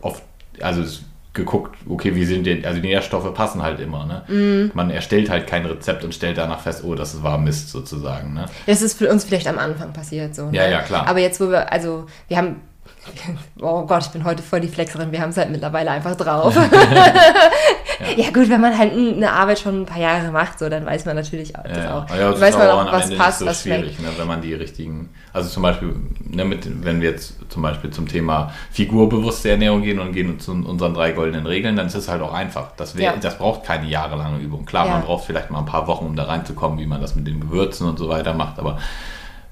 oft, 0.00 0.22
also 0.60 0.82
es 0.82 1.02
geguckt, 1.34 1.76
okay, 1.88 2.14
wie 2.14 2.24
sind 2.24 2.46
die, 2.46 2.64
also 2.64 2.80
die 2.80 2.86
Nährstoffe 2.86 3.34
passen 3.34 3.62
halt 3.62 3.80
immer, 3.80 4.06
ne? 4.06 4.22
Mhm. 4.28 4.70
Man 4.74 4.90
erstellt 4.90 5.28
halt 5.28 5.48
kein 5.48 5.66
Rezept 5.66 6.04
und 6.04 6.14
stellt 6.14 6.38
danach 6.38 6.60
fest, 6.60 6.84
oh, 6.84 6.94
das 6.94 7.22
war 7.24 7.38
Mist 7.38 7.70
sozusagen, 7.70 8.34
ne? 8.34 8.46
Das 8.66 8.82
ist 8.82 8.96
für 8.96 9.10
uns 9.10 9.24
vielleicht 9.24 9.48
am 9.48 9.58
Anfang 9.58 9.92
passiert 9.92 10.34
so. 10.34 10.50
Ne? 10.50 10.56
Ja, 10.56 10.68
ja, 10.68 10.80
klar. 10.82 11.08
Aber 11.08 11.18
jetzt, 11.18 11.40
wo 11.40 11.50
wir, 11.50 11.72
also 11.72 12.06
wir 12.28 12.36
haben, 12.36 12.60
oh 13.60 13.82
Gott, 13.86 14.02
ich 14.06 14.08
bin 14.10 14.24
heute 14.24 14.42
voll 14.42 14.60
die 14.60 14.68
Flexerin, 14.68 15.12
wir 15.12 15.20
haben 15.20 15.30
es 15.30 15.36
halt 15.36 15.50
mittlerweile 15.50 15.90
einfach 15.90 16.14
drauf. 16.16 16.56
ja. 18.16 18.30
gut, 18.30 18.48
wenn 18.48 18.60
man 18.60 18.76
halt 18.76 18.92
eine 18.92 19.30
Arbeit 19.30 19.58
schon 19.60 19.82
ein 19.82 19.86
paar 19.86 20.00
Jahre 20.00 20.30
macht, 20.30 20.58
so, 20.58 20.68
dann 20.68 20.84
weiß 20.86 21.04
man 21.04 21.16
natürlich 21.16 21.52
das 21.52 21.76
Ja, 21.84 21.98
auch. 21.98 22.10
ja, 22.10 22.16
ja, 22.16 22.30
das 22.30 22.40
weiß 22.40 22.50
ist 22.54 22.58
man 22.58 22.68
auch, 22.68 22.92
was 22.92 23.04
Ende 23.04 23.16
passt, 23.16 23.40
nicht 23.40 23.46
so 23.46 23.46
was 23.46 23.62
schwierig, 23.62 23.98
ne, 24.00 24.08
wenn 24.16 24.26
man 24.26 24.40
die 24.42 24.54
richtigen, 24.54 25.10
also 25.32 25.48
zum 25.48 25.62
Beispiel, 25.62 25.94
ne, 26.30 26.44
mit, 26.44 26.84
wenn 26.84 27.00
wir 27.00 27.10
jetzt 27.10 27.34
zum 27.50 27.62
Beispiel 27.62 27.90
zum 27.90 28.08
Thema 28.08 28.52
figurbewusste 28.70 29.50
Ernährung 29.50 29.82
gehen 29.82 29.98
und 29.98 30.12
gehen 30.12 30.40
zu 30.40 30.52
unseren 30.52 30.94
drei 30.94 31.12
goldenen 31.12 31.46
Regeln, 31.46 31.76
dann 31.76 31.86
ist 31.86 31.94
es 31.94 32.08
halt 32.08 32.22
auch 32.22 32.32
einfach. 32.32 32.68
Das, 32.76 32.96
wär, 32.96 33.04
Ja. 33.04 33.16
das 33.20 33.38
braucht 33.38 33.64
keine 33.64 33.86
jahrelange 33.86 34.38
Übung. 34.38 34.64
Klar, 34.64 34.86
Ja. 34.86 34.92
man 34.92 35.02
braucht 35.02 35.24
vielleicht 35.24 35.50
mal 35.50 35.58
ein 35.60 35.66
paar 35.66 35.86
Wochen, 35.86 36.06
um 36.06 36.16
da 36.16 36.24
reinzukommen, 36.24 36.78
wie 36.78 36.86
man 36.86 37.00
das 37.00 37.14
mit 37.14 37.26
den 37.26 37.40
Gewürzen 37.40 37.88
und 37.88 37.98
so 37.98 38.08
weiter 38.08 38.34
macht, 38.34 38.58
aber 38.58 38.78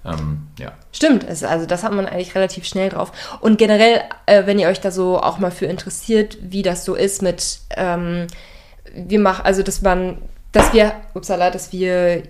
ähm, 0.04 0.48
ja. 0.58 0.72
Stimmt, 0.92 1.26
also 1.26 1.66
das 1.66 1.84
hat 1.84 1.92
man 1.92 2.06
eigentlich 2.06 2.34
relativ 2.34 2.64
schnell 2.64 2.88
drauf. 2.88 3.12
Und 3.40 3.58
generell, 3.58 4.02
äh, 4.26 4.46
wenn 4.46 4.58
ihr 4.58 4.68
euch 4.68 4.80
da 4.80 4.90
so 4.90 5.20
auch 5.20 5.38
mal 5.38 5.50
für 5.50 5.66
interessiert, 5.66 6.38
wie 6.40 6.62
das 6.62 6.84
so 6.84 6.94
ist 6.94 7.22
mit, 7.22 7.60
ähm, 7.76 8.26
wir 8.94 9.20
machen, 9.20 9.44
also 9.44 9.62
dass 9.62 9.82
man, 9.82 10.18
dass 10.50 10.72
wir, 10.72 10.92
upsala, 11.14 11.50
dass 11.50 11.72
wir 11.72 12.24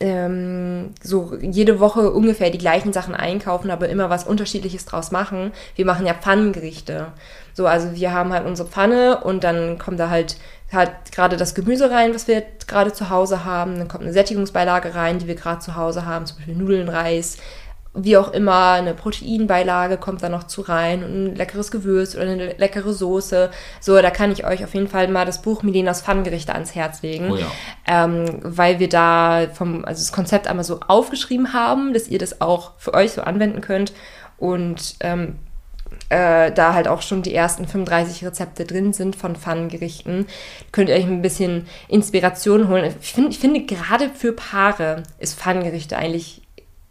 ähm, 0.00 0.90
so 1.02 1.36
jede 1.40 1.80
Woche 1.80 2.10
ungefähr 2.10 2.50
die 2.50 2.58
gleichen 2.58 2.92
Sachen 2.92 3.14
einkaufen, 3.14 3.70
aber 3.70 3.88
immer 3.88 4.10
was 4.10 4.26
Unterschiedliches 4.26 4.84
draus 4.86 5.10
machen. 5.10 5.52
Wir 5.76 5.86
machen 5.86 6.06
ja 6.06 6.14
Pfannengerichte. 6.14 7.08
So, 7.52 7.66
also 7.66 7.94
wir 7.94 8.12
haben 8.12 8.32
halt 8.32 8.46
unsere 8.46 8.68
Pfanne 8.68 9.22
und 9.22 9.44
dann 9.44 9.78
kommt 9.78 10.00
da 10.00 10.10
halt 10.10 10.36
halt 10.72 11.12
gerade 11.12 11.36
das 11.36 11.54
Gemüse 11.54 11.90
rein, 11.90 12.14
was 12.14 12.26
wir 12.26 12.42
gerade 12.66 12.92
zu 12.92 13.10
Hause 13.10 13.44
haben. 13.44 13.78
Dann 13.78 13.88
kommt 13.88 14.02
eine 14.02 14.12
Sättigungsbeilage 14.12 14.94
rein, 14.94 15.18
die 15.18 15.28
wir 15.28 15.36
gerade 15.36 15.60
zu 15.60 15.76
Hause 15.76 16.04
haben, 16.04 16.26
zum 16.26 16.38
Beispiel 16.38 16.56
Nudeln, 16.56 16.88
Reis, 16.88 17.38
wie 17.94 18.16
auch 18.16 18.32
immer. 18.32 18.72
Eine 18.72 18.94
Proteinbeilage 18.94 19.96
kommt 19.96 20.22
da 20.22 20.28
noch 20.28 20.44
zu 20.44 20.62
rein 20.62 21.04
und 21.04 21.10
ein 21.12 21.36
leckeres 21.36 21.70
Gewürz 21.70 22.14
oder 22.14 22.30
eine 22.30 22.52
leckere 22.54 22.92
Soße. 22.92 23.50
So, 23.80 24.00
da 24.00 24.10
kann 24.10 24.32
ich 24.32 24.44
euch 24.44 24.64
auf 24.64 24.74
jeden 24.74 24.88
Fall 24.88 25.08
mal 25.08 25.24
das 25.24 25.42
Buch 25.42 25.62
Milenas 25.62 26.02
Pfannengerichte 26.02 26.52
ans 26.52 26.74
Herz 26.74 27.02
legen 27.02 27.30
Oh 27.30 27.36
ja. 27.36 27.46
ähm, 27.86 28.40
weil 28.42 28.78
wir 28.80 28.88
da 28.88 29.46
vom, 29.52 29.84
also 29.84 30.00
das 30.00 30.12
Konzept 30.12 30.46
einmal 30.48 30.64
so 30.64 30.80
aufgeschrieben 30.86 31.52
haben, 31.52 31.94
dass 31.94 32.08
ihr 32.08 32.18
das 32.18 32.40
auch 32.40 32.72
für 32.78 32.94
euch 32.94 33.12
so 33.12 33.22
anwenden 33.22 33.60
könnt 33.60 33.92
und 34.36 34.96
ähm, 35.00 35.36
äh, 36.08 36.52
da 36.52 36.74
halt 36.74 36.88
auch 36.88 37.02
schon 37.02 37.22
die 37.22 37.34
ersten 37.34 37.66
35 37.66 38.24
Rezepte 38.24 38.64
drin 38.64 38.92
sind 38.92 39.16
von 39.16 39.36
Pfannengerichten, 39.36 40.26
könnt 40.72 40.88
ihr 40.88 40.96
euch 40.96 41.04
ein 41.04 41.22
bisschen 41.22 41.66
Inspiration 41.88 42.68
holen. 42.68 42.92
Ich, 43.00 43.12
find, 43.12 43.30
ich 43.30 43.38
finde, 43.38 43.64
gerade 43.64 44.10
für 44.10 44.32
Paare 44.32 45.04
ist 45.18 45.38
Pfannengerichte 45.38 45.96
eigentlich 45.96 46.43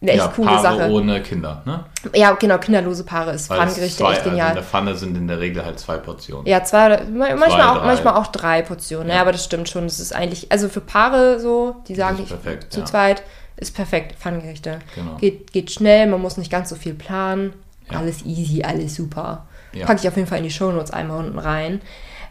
eine 0.03 0.11
echt 0.11 0.19
ja, 0.21 0.27
coole 0.27 0.47
Paare 0.49 0.61
Sache. 0.61 0.91
ohne 0.91 1.21
Kinder, 1.23 1.61
ne? 1.65 1.85
Ja, 2.13 2.31
genau, 2.33 2.57
kinderlose 2.57 3.03
Paare 3.03 3.31
ist 3.31 3.49
Weil 3.49 3.67
zwei, 3.69 3.81
echt 3.83 4.01
Also 4.01 4.19
in 4.25 4.29
genial. 4.31 4.53
der 4.53 4.61
Pfanne 4.63 4.95
sind 4.95 5.17
in 5.17 5.27
der 5.27 5.39
Regel 5.39 5.65
halt 5.65 5.79
zwei 5.79 5.97
Portionen. 5.97 6.45
Ja, 6.45 6.63
zwei 6.63 6.85
oder 6.87 7.03
ma- 7.05 7.33
manchmal, 7.35 7.61
auch, 7.61 7.77
drei. 7.79 7.85
manchmal 7.85 8.13
auch 8.15 8.27
drei 8.27 8.61
Portionen. 8.61 9.07
Ja. 9.09 9.15
Ja. 9.15 9.21
aber 9.21 9.31
das 9.31 9.43
stimmt 9.45 9.69
schon. 9.69 9.85
Das 9.85 9.99
ist 9.99 10.13
eigentlich, 10.13 10.51
also 10.51 10.69
für 10.69 10.81
Paare 10.81 11.39
so, 11.39 11.77
die 11.87 11.95
sagen, 11.95 12.19
ich, 12.21 12.29
perfekt, 12.29 12.71
zu 12.71 12.81
ja. 12.81 12.85
zweit, 12.85 13.23
ist 13.57 13.73
perfekt. 13.75 14.19
Pfannengerichte. 14.19 14.79
Genau. 14.95 15.15
Geht, 15.15 15.53
geht 15.53 15.71
schnell, 15.71 16.07
man 16.07 16.21
muss 16.21 16.37
nicht 16.37 16.51
ganz 16.51 16.69
so 16.69 16.75
viel 16.75 16.93
planen. 16.93 17.53
Alles 17.89 18.25
easy, 18.25 18.63
alles 18.63 18.95
super. 18.95 19.45
Packe 19.85 20.01
ich 20.01 20.07
auf 20.07 20.15
jeden 20.17 20.27
Fall 20.27 20.37
in 20.39 20.43
die 20.43 20.51
Shownotes 20.51 20.91
einmal 20.91 21.17
unten 21.23 21.39
rein. 21.39 21.81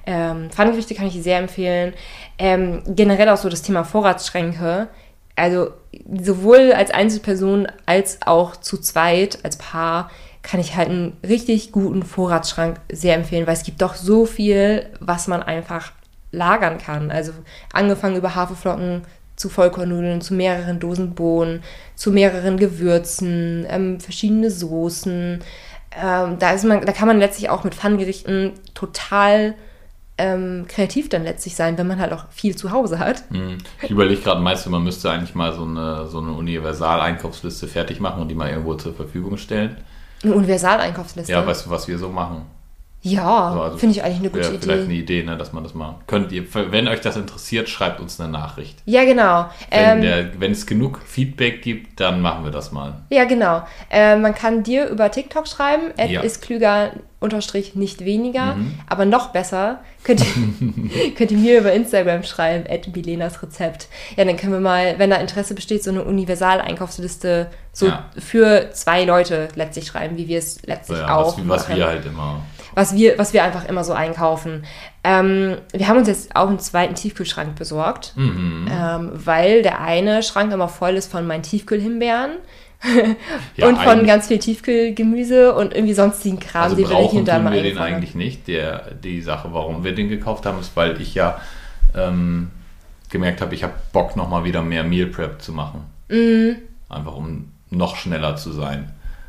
Ähm, 0.04 0.50
Pfannengerichte 0.50 0.94
kann 0.94 1.06
ich 1.06 1.14
sehr 1.22 1.38
empfehlen. 1.38 1.94
Ähm, 2.38 2.82
generell 2.86 3.28
auch 3.28 3.36
so 3.36 3.48
das 3.48 3.62
Thema 3.62 3.84
Vorratsschränke. 3.84 4.88
Also 5.36 5.70
sowohl 6.14 6.72
als 6.72 6.90
Einzelperson 6.90 7.68
als 7.86 8.18
auch 8.24 8.56
zu 8.56 8.78
zweit, 8.78 9.38
als 9.44 9.56
Paar, 9.56 10.10
kann 10.42 10.60
ich 10.60 10.76
halt 10.76 10.88
einen 10.88 11.16
richtig 11.26 11.72
guten 11.72 12.02
Vorratsschrank 12.02 12.80
sehr 12.90 13.14
empfehlen, 13.14 13.46
weil 13.46 13.54
es 13.54 13.62
gibt 13.62 13.80
doch 13.80 13.94
so 13.94 14.26
viel, 14.26 14.86
was 14.98 15.28
man 15.28 15.42
einfach 15.42 15.92
lagern 16.32 16.78
kann. 16.78 17.10
Also 17.10 17.32
angefangen 17.72 18.16
über 18.16 18.34
Haferflocken 18.34 19.02
zu 19.36 19.48
Vollkornnudeln, 19.48 20.20
zu 20.20 20.34
mehreren 20.34 20.80
Dosen 20.80 21.14
Bohnen, 21.14 21.62
zu 21.94 22.10
mehreren 22.10 22.56
Gewürzen, 22.56 23.66
ähm, 23.68 24.00
verschiedene 24.00 24.50
Soßen. 24.50 25.40
Ähm, 26.02 26.38
da, 26.38 26.50
ist 26.52 26.64
man, 26.64 26.84
da 26.84 26.92
kann 26.92 27.08
man 27.08 27.18
letztlich 27.18 27.50
auch 27.50 27.64
mit 27.64 27.74
Pfannengerichten 27.74 28.52
total 28.74 29.54
ähm, 30.18 30.66
kreativ 30.68 31.08
dann 31.08 31.24
letztlich 31.24 31.56
sein, 31.56 31.78
wenn 31.78 31.86
man 31.86 31.98
halt 31.98 32.12
auch 32.12 32.26
viel 32.30 32.54
zu 32.54 32.70
Hause 32.70 32.98
hat. 32.98 33.24
Hm. 33.30 33.58
Ich 33.80 33.90
überlege 33.90 34.20
gerade, 34.20 34.40
meinst 34.40 34.66
du, 34.66 34.70
man 34.70 34.84
müsste 34.84 35.10
eigentlich 35.10 35.34
mal 35.34 35.52
so 35.54 35.64
eine, 35.64 36.06
so 36.06 36.18
eine 36.18 36.32
Universal-Einkaufsliste 36.32 37.66
fertig 37.66 38.00
machen 38.00 38.22
und 38.22 38.28
die 38.28 38.34
mal 38.34 38.50
irgendwo 38.50 38.74
zur 38.74 38.94
Verfügung 38.94 39.36
stellen? 39.38 39.78
Eine 40.22 40.34
Universaleinkaufsliste. 40.34 41.32
Ja, 41.32 41.44
weißt 41.46 41.66
du, 41.66 41.70
was 41.70 41.88
wir 41.88 41.98
so 41.98 42.08
machen? 42.08 42.42
Ja, 43.04 43.52
So, 43.52 43.60
also 43.62 43.78
finde 43.78 43.96
ich 43.96 44.04
eigentlich 44.04 44.20
eine 44.20 44.30
gute 44.30 44.44
Wäre 44.44 44.58
vielleicht 44.60 44.84
eine 44.84 44.94
Idee. 44.94 45.18
Idee, 45.20 45.26
ne, 45.30 45.36
dass 45.36 45.52
man 45.52 45.64
das 45.64 45.74
mal. 45.74 45.96
Könnt 46.06 46.30
ihr, 46.30 46.44
wenn 46.54 46.86
euch 46.86 47.00
das 47.00 47.16
interessiert, 47.16 47.68
schreibt 47.68 48.00
uns 48.00 48.20
eine 48.20 48.30
Nachricht. 48.30 48.78
Ja, 48.84 49.04
genau. 49.04 49.46
Wenn, 49.70 49.80
Ähm, 49.98 50.00
der, 50.02 50.40
wenn 50.40 50.52
es 50.52 50.66
genug 50.66 51.00
Feedback 51.04 51.62
gibt, 51.62 51.98
dann 51.98 52.20
machen 52.20 52.44
wir 52.44 52.52
das 52.52 52.70
mal. 52.70 52.94
Ja, 53.10 53.24
genau. 53.24 53.62
Äh, 53.90 54.14
man 54.16 54.34
kann 54.36 54.62
dir 54.62 54.88
über 54.88 55.10
TikTok 55.10 55.48
schreiben, 55.48 55.92
Ja. 55.98 56.20
ist 56.20 56.42
klüger 56.42 56.92
unterstrich 57.18 57.74
nicht 57.74 58.04
weniger, 58.04 58.54
Mhm. 58.56 58.74
aber 58.88 59.04
noch 59.04 59.28
besser 59.30 59.80
könnt 60.04 60.20
ihr, 60.20 60.26
könnt 61.16 61.30
ihr 61.32 61.38
mir 61.38 61.58
über 61.60 61.72
Instagram 61.72 62.22
schreiben, 62.24 62.66
Ed 62.66 62.94
Milenas 62.94 63.42
Rezept. 63.42 63.88
Ja, 64.16 64.24
dann 64.24 64.36
können 64.36 64.52
wir 64.52 64.60
mal, 64.60 64.94
wenn 64.98 65.10
da 65.10 65.16
Interesse 65.16 65.54
besteht, 65.54 65.82
so 65.84 65.90
eine 65.90 66.02
Universal-Einkaufsliste 66.04 67.48
so 67.72 67.86
Ja. 67.86 68.04
für 68.18 68.70
zwei 68.72 69.04
Leute 69.04 69.48
letztlich 69.54 69.86
schreiben, 69.86 70.16
wie 70.16 70.28
wir 70.28 70.38
es 70.38 70.54
So, 70.56 70.60
letztlich 70.66 70.98
ja, 70.98 71.16
auch 71.16 71.36
was, 71.38 71.48
was 71.48 71.68
machen 71.68 71.76
wir 71.76 71.86
halt 71.86 72.06
immer. 72.06 72.42
Was 72.74 72.94
wir, 72.94 73.18
was 73.18 73.32
wir 73.32 73.44
einfach 73.44 73.64
immer 73.68 73.84
so 73.84 73.92
einkaufen. 73.92 74.64
Ähm, 75.04 75.56
wir 75.72 75.88
haben 75.88 75.98
uns 75.98 76.08
jetzt 76.08 76.34
auch 76.36 76.48
einen 76.48 76.58
zweiten 76.58 76.94
Tiefkühlschrank 76.94 77.54
besorgt, 77.56 78.12
Mhm. 78.16 78.68
ähm, 78.70 79.10
weil 79.14 79.62
der 79.62 79.80
eine 79.80 80.22
Schrank 80.22 80.52
immer 80.52 80.68
voll 80.68 80.92
ist 80.94 81.10
von 81.10 81.26
meinen 81.26 81.42
Tiefkühlhimbeeren 81.42 82.32
Ja, 83.56 83.68
und 83.68 83.78
von 83.78 84.04
ganz 84.06 84.26
viel 84.28 84.38
Tiefkühlgemüse 84.38 85.54
und 85.54 85.72
irgendwie 85.74 85.94
sonstigen 85.94 86.40
Kram, 86.40 86.64
Also 86.64 86.76
den 86.76 86.88
wir 86.88 87.24
da 87.24 87.34
tun 87.36 87.44
mal 87.44 87.52
wir 87.52 87.62
den 87.62 87.78
haben. 87.78 87.84
eigentlich 87.94 88.14
nicht. 88.14 88.48
Der, 88.48 88.90
die 88.94 89.20
Sache, 89.22 89.48
warum 89.52 89.84
wir 89.84 89.94
den 89.94 90.08
gekauft 90.08 90.46
haben, 90.46 90.58
ist, 90.60 90.74
weil 90.76 91.00
ich 91.00 91.14
ja 91.14 91.40
ähm, 91.96 92.50
gemerkt 93.10 93.40
habe, 93.40 93.54
ich 93.54 93.62
habe 93.62 93.74
Bock 93.92 94.16
nochmal 94.16 94.42
wieder 94.44 94.62
mehr 94.62 94.82
Meal 94.84 95.06
Prep 95.06 95.40
zu 95.42 95.52
machen. 95.52 95.84
Einfach 96.88 97.14
um 97.16 97.52
noch 97.70 97.96
schneller 97.96 98.36
zu 98.36 98.52
sein 98.52 98.80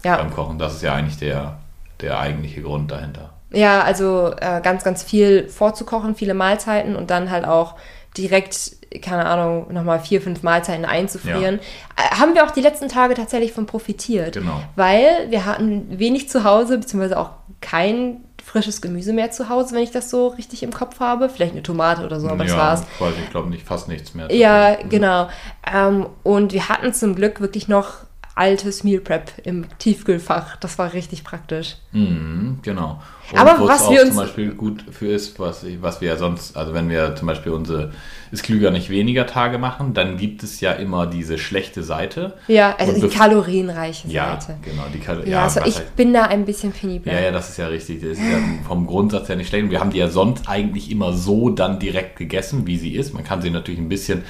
Mhm. 0.03 0.09
Ja. 0.09 0.17
beim 0.17 0.31
Kochen. 0.33 0.57
Das 0.59 0.73
ist 0.73 0.81
ja 0.81 0.93
eigentlich 0.95 1.17
der, 1.17 1.59
der 2.01 2.19
eigentliche 2.19 2.61
Grund 2.61 2.91
dahinter. 2.91 3.29
Ja, 3.53 3.81
also 3.81 4.33
äh, 4.39 4.61
ganz, 4.61 4.83
ganz 4.83 5.03
viel 5.03 5.47
vorzukochen, 5.47 6.15
viele 6.15 6.33
Mahlzeiten 6.33 6.95
und 6.95 7.09
dann 7.09 7.29
halt 7.31 7.45
auch 7.45 7.75
direkt, 8.17 8.77
keine 9.01 9.25
Ahnung, 9.25 9.73
nochmal 9.73 9.99
vier, 9.99 10.21
fünf 10.21 10.43
Mahlzeiten 10.43 10.85
einzufrieren. 10.85 11.59
Ja. 11.97 12.03
Äh, 12.03 12.15
haben 12.19 12.35
wir 12.35 12.45
auch 12.45 12.51
die 12.51 12.61
letzten 12.61 12.89
Tage 12.89 13.13
tatsächlich 13.13 13.53
von 13.53 13.65
profitiert. 13.65 14.33
Genau. 14.33 14.61
Weil 14.75 15.27
wir 15.29 15.45
hatten 15.45 15.99
wenig 15.99 16.29
zu 16.29 16.43
Hause, 16.43 16.77
beziehungsweise 16.77 17.17
auch 17.17 17.31
kein 17.61 18.23
frisches 18.43 18.81
Gemüse 18.81 19.13
mehr 19.13 19.31
zu 19.31 19.49
Hause, 19.49 19.73
wenn 19.73 19.83
ich 19.83 19.91
das 19.91 20.09
so 20.09 20.27
richtig 20.27 20.63
im 20.63 20.71
Kopf 20.71 20.99
habe. 20.99 21.29
Vielleicht 21.29 21.53
eine 21.53 21.63
Tomate 21.63 22.05
oder 22.05 22.19
so, 22.19 22.27
aber 22.27 22.43
ja, 22.43 22.49
das 22.49 22.57
war's. 22.57 22.83
Quasi, 22.97 23.15
ich 23.23 23.29
glaube 23.29 23.49
nicht, 23.49 23.65
fast 23.65 23.87
nichts 23.87 24.13
mehr. 24.13 24.31
Ja, 24.33 24.75
genau. 24.75 25.29
Ähm, 25.71 26.07
und 26.23 26.53
wir 26.53 26.69
hatten 26.69 26.93
zum 26.93 27.15
Glück 27.15 27.39
wirklich 27.39 27.67
noch 27.67 28.03
altes 28.35 28.83
Meal 28.83 28.99
Prep 28.99 29.31
im 29.43 29.65
Tiefkühlfach. 29.77 30.57
Das 30.57 30.77
war 30.77 30.93
richtig 30.93 31.23
praktisch. 31.23 31.77
Mhm, 31.91 32.59
genau. 32.61 33.01
Und 33.31 33.39
Aber 33.39 33.67
was 33.67 33.89
wir 33.89 34.01
uns 34.01 34.09
zum 34.09 34.17
Beispiel 34.17 34.51
gut 34.51 34.83
für 34.91 35.07
ist, 35.07 35.39
was, 35.39 35.65
was 35.81 36.01
wir 36.01 36.09
ja 36.09 36.17
sonst, 36.17 36.57
also 36.57 36.73
wenn 36.73 36.89
wir 36.89 37.15
zum 37.15 37.27
Beispiel 37.27 37.51
unsere 37.51 37.91
ist 38.33 38.43
klüger 38.43 38.71
nicht 38.71 38.89
weniger 38.89 39.27
Tage 39.27 39.59
machen, 39.59 39.93
dann 39.93 40.17
gibt 40.17 40.41
es 40.41 40.59
ja 40.59 40.71
immer 40.71 41.05
diese 41.05 41.37
schlechte 41.37 41.83
Seite. 41.83 42.33
Ja, 42.47 42.75
also 42.77 42.99
die 42.99 43.15
kalorienreiche 43.15 44.07
ja, 44.07 44.41
Seite. 44.41 44.57
Genau, 44.63 44.83
die 44.91 44.99
Kal 44.99 45.19
ja, 45.19 45.25
ja, 45.25 45.43
also 45.43 45.61
ich 45.65 45.79
bin 45.95 46.13
da 46.13 46.23
ein 46.23 46.43
bisschen 46.43 46.71
penibler. 46.71 47.13
Ja, 47.13 47.19
ja, 47.21 47.31
das 47.31 47.49
ist 47.49 47.57
ja 47.57 47.67
richtig. 47.67 48.01
Das 48.01 48.17
ist 48.17 48.19
ja 48.19 48.39
vom 48.67 48.87
Grundsatz 48.87 49.29
her 49.29 49.35
nicht 49.35 49.49
schlecht. 49.49 49.65
Und 49.65 49.71
wir 49.71 49.79
haben 49.79 49.91
die 49.91 49.99
ja 49.99 50.09
sonst 50.09 50.49
eigentlich 50.49 50.89
immer 50.89 51.13
so 51.13 51.49
dann 51.49 51.77
direkt 51.77 52.15
gegessen, 52.15 52.65
wie 52.65 52.77
sie 52.77 52.95
ist. 52.95 53.13
Man 53.13 53.23
kann 53.23 53.43
sie 53.43 53.51
natürlich 53.51 53.79
ein 53.79 53.89
bisschen, 53.89 54.23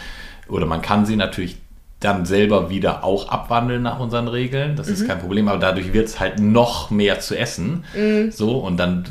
oder 0.50 0.66
man 0.66 0.82
kann 0.82 1.06
sie 1.06 1.16
natürlich 1.16 1.58
dann 2.04 2.26
selber 2.26 2.70
wieder 2.70 3.04
auch 3.04 3.30
abwandeln 3.30 3.82
nach 3.82 4.00
unseren 4.00 4.28
Regeln. 4.28 4.76
Das 4.76 4.88
mhm. 4.88 4.94
ist 4.94 5.08
kein 5.08 5.20
Problem, 5.20 5.48
aber 5.48 5.60
dadurch 5.60 5.94
wird 5.94 6.08
es 6.08 6.20
halt 6.20 6.40
noch 6.40 6.92
mehr 6.92 7.20
zu 7.20 7.38
essen. 7.38 7.84
Mhm. 7.96 8.32
So, 8.32 8.58
und 8.58 8.78
dann 8.78 9.06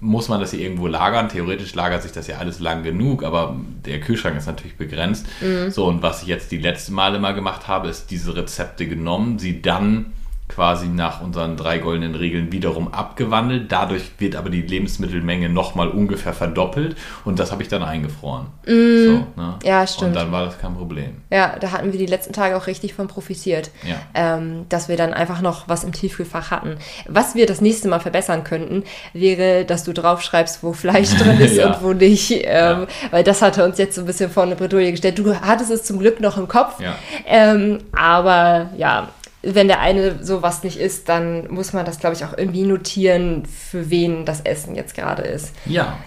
muss 0.00 0.28
man 0.28 0.40
das 0.40 0.50
hier 0.50 0.60
irgendwo 0.60 0.86
lagern. 0.86 1.28
Theoretisch 1.28 1.74
lagert 1.74 2.02
sich 2.02 2.12
das 2.12 2.26
ja 2.26 2.36
alles 2.38 2.60
lang 2.60 2.82
genug, 2.82 3.24
aber 3.24 3.56
der 3.84 4.00
Kühlschrank 4.00 4.36
ist 4.36 4.46
natürlich 4.46 4.76
begrenzt. 4.76 5.26
Mhm. 5.40 5.70
So, 5.70 5.86
und 5.86 6.02
was 6.02 6.22
ich 6.22 6.28
jetzt 6.28 6.52
die 6.52 6.58
letzten 6.58 6.94
Male 6.94 7.18
mal 7.18 7.32
gemacht 7.32 7.68
habe, 7.68 7.88
ist 7.88 8.10
diese 8.10 8.36
Rezepte 8.36 8.86
genommen, 8.86 9.38
sie 9.38 9.62
dann 9.62 10.12
quasi 10.48 10.86
nach 10.86 11.20
unseren 11.20 11.56
drei 11.56 11.78
goldenen 11.78 12.14
Regeln 12.14 12.52
wiederum 12.52 12.92
abgewandelt. 12.92 13.70
Dadurch 13.72 14.12
wird 14.18 14.36
aber 14.36 14.48
die 14.48 14.62
Lebensmittelmenge 14.62 15.48
nochmal 15.48 15.88
ungefähr 15.88 16.32
verdoppelt 16.32 16.96
und 17.24 17.38
das 17.38 17.52
habe 17.52 17.62
ich 17.62 17.68
dann 17.68 17.82
eingefroren. 17.82 18.46
Mm, 18.64 19.04
so, 19.04 19.26
ne? 19.36 19.58
Ja, 19.64 19.86
stimmt. 19.86 20.08
Und 20.08 20.16
dann 20.16 20.32
war 20.32 20.44
das 20.44 20.58
kein 20.58 20.74
Problem. 20.74 21.22
Ja, 21.30 21.56
da 21.58 21.72
hatten 21.72 21.92
wir 21.92 21.98
die 21.98 22.06
letzten 22.06 22.32
Tage 22.32 22.56
auch 22.56 22.66
richtig 22.68 22.94
von 22.94 23.08
profitiert, 23.08 23.70
ja. 23.86 23.96
ähm, 24.14 24.66
dass 24.68 24.88
wir 24.88 24.96
dann 24.96 25.12
einfach 25.12 25.40
noch 25.40 25.68
was 25.68 25.84
im 25.84 25.92
Tiefkühlfach 25.92 26.50
hatten. 26.50 26.76
Was 27.06 27.34
wir 27.34 27.46
das 27.46 27.60
nächste 27.60 27.88
Mal 27.88 28.00
verbessern 28.00 28.44
könnten, 28.44 28.84
wäre, 29.12 29.64
dass 29.64 29.84
du 29.84 29.92
draufschreibst, 29.92 30.62
wo 30.62 30.72
Fleisch 30.72 31.10
drin 31.18 31.40
ist 31.40 31.56
ja. 31.56 31.72
und 31.72 31.82
wo 31.82 31.92
nicht. 31.92 32.30
Ähm, 32.30 32.40
ja. 32.44 32.86
Weil 33.10 33.24
das 33.24 33.42
hatte 33.42 33.64
uns 33.64 33.78
jetzt 33.78 33.96
so 33.96 34.02
ein 34.02 34.06
bisschen 34.06 34.30
vor 34.30 34.44
eine 34.44 34.54
Bredouille 34.54 34.92
gestellt. 34.92 35.18
Du 35.18 35.34
hattest 35.34 35.70
es 35.70 35.82
zum 35.82 35.98
Glück 35.98 36.20
noch 36.20 36.38
im 36.38 36.46
Kopf. 36.46 36.78
Ähm, 37.26 37.78
aber 37.92 38.70
ja, 38.76 39.08
wenn 39.54 39.68
der 39.68 39.80
eine 39.80 40.24
sowas 40.24 40.62
nicht 40.62 40.78
isst, 40.78 41.08
dann 41.08 41.48
muss 41.52 41.72
man 41.72 41.84
das, 41.84 41.98
glaube 41.98 42.16
ich, 42.16 42.24
auch 42.24 42.36
irgendwie 42.36 42.64
notieren, 42.64 43.46
für 43.46 43.90
wen 43.90 44.24
das 44.24 44.40
Essen 44.40 44.74
jetzt 44.74 44.94
gerade 44.94 45.22
ist. 45.22 45.54
Ja. 45.64 45.98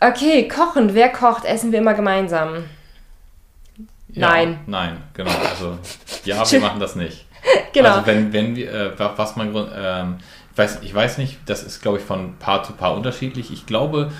Okay, 0.00 0.48
kochen. 0.48 0.94
Wer 0.94 1.10
kocht? 1.10 1.44
Essen 1.44 1.72
wir 1.72 1.80
immer 1.80 1.94
gemeinsam? 1.94 2.64
Ja, 4.08 4.28
nein. 4.28 4.60
Nein, 4.66 4.96
genau. 5.12 5.30
Also, 5.30 5.78
ja, 6.24 6.50
wir 6.50 6.60
machen 6.60 6.80
das 6.80 6.96
nicht. 6.96 7.26
genau. 7.72 7.90
Also, 7.90 8.06
wenn, 8.06 8.32
wenn 8.32 8.56
wir, 8.56 8.72
äh, 8.72 8.92
was 8.98 9.36
man, 9.36 9.54
ähm, 9.74 10.18
ich, 10.52 10.58
weiß, 10.58 10.78
ich 10.82 10.94
weiß 10.94 11.18
nicht, 11.18 11.38
das 11.46 11.62
ist, 11.62 11.82
glaube 11.82 11.98
ich, 11.98 12.04
von 12.04 12.36
Paar 12.38 12.64
zu 12.64 12.72
Paar 12.72 12.94
unterschiedlich. 12.94 13.52
Ich 13.52 13.66
glaube, 13.66 14.10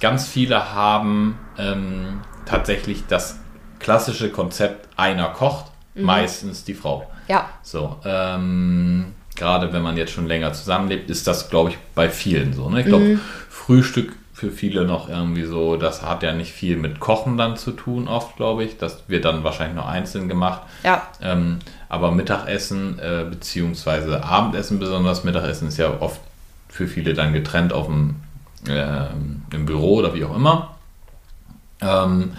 ganz 0.00 0.26
viele 0.26 0.74
haben 0.74 1.38
ähm, 1.56 2.20
tatsächlich 2.44 3.04
das 3.08 3.38
klassische 3.78 4.30
Konzept, 4.30 4.88
einer 4.96 5.28
kocht, 5.28 5.66
mhm. 5.94 6.04
meistens 6.04 6.64
die 6.64 6.74
Frau. 6.74 7.08
Ja. 7.28 7.48
So, 7.62 7.96
ähm, 8.04 9.14
gerade 9.36 9.72
wenn 9.72 9.82
man 9.82 9.96
jetzt 9.96 10.12
schon 10.12 10.26
länger 10.26 10.52
zusammenlebt, 10.52 11.10
ist 11.10 11.26
das, 11.26 11.50
glaube 11.50 11.70
ich, 11.70 11.78
bei 11.94 12.10
vielen 12.10 12.52
so. 12.52 12.68
Ne? 12.68 12.80
Ich 12.80 12.86
glaube, 12.86 13.04
mhm. 13.04 13.20
Frühstück 13.48 14.12
für 14.38 14.52
viele 14.52 14.84
noch 14.84 15.08
irgendwie 15.08 15.44
so, 15.44 15.76
das 15.76 16.02
hat 16.02 16.22
ja 16.22 16.32
nicht 16.32 16.52
viel 16.52 16.76
mit 16.76 17.00
Kochen 17.00 17.36
dann 17.36 17.56
zu 17.56 17.72
tun, 17.72 18.06
oft, 18.06 18.36
glaube 18.36 18.62
ich. 18.62 18.78
Das 18.78 19.08
wird 19.08 19.24
dann 19.24 19.42
wahrscheinlich 19.42 19.74
nur 19.74 19.88
einzeln 19.88 20.28
gemacht. 20.28 20.62
Ja. 20.84 21.02
Ähm, 21.20 21.58
aber 21.88 22.12
Mittagessen, 22.12 23.00
äh, 23.00 23.24
beziehungsweise 23.28 24.22
Abendessen, 24.22 24.78
besonders 24.78 25.24
Mittagessen, 25.24 25.66
ist 25.66 25.76
ja 25.76 26.00
oft 26.00 26.20
für 26.68 26.86
viele 26.86 27.14
dann 27.14 27.32
getrennt 27.32 27.72
auf 27.72 27.86
dem, 27.86 28.16
äh, 28.68 29.06
im 29.52 29.66
Büro 29.66 29.96
oder 29.96 30.14
wie 30.14 30.24
auch 30.24 30.36
immer. 30.36 30.76
Ähm, 31.80 32.32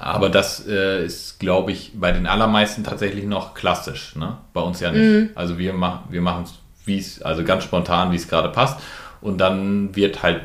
aber 0.00 0.30
das 0.30 0.66
äh, 0.66 1.04
ist, 1.04 1.38
glaube 1.38 1.72
ich, 1.72 1.92
bei 1.94 2.10
den 2.10 2.26
allermeisten 2.26 2.84
tatsächlich 2.84 3.26
noch 3.26 3.52
klassisch. 3.52 4.16
Ne? 4.16 4.38
Bei 4.54 4.62
uns 4.62 4.80
ja 4.80 4.90
nicht. 4.90 5.02
Mhm. 5.02 5.30
Also 5.34 5.58
wir, 5.58 5.74
mach, 5.74 6.00
wir 6.08 6.22
machen 6.22 6.44
es, 6.44 6.54
wie 6.86 6.98
es, 6.98 7.20
also 7.20 7.44
ganz 7.44 7.64
spontan, 7.64 8.10
wie 8.10 8.16
es 8.16 8.26
gerade 8.26 8.48
passt. 8.48 8.80
Und 9.20 9.38
dann 9.38 9.94
wird 9.94 10.22
halt 10.22 10.40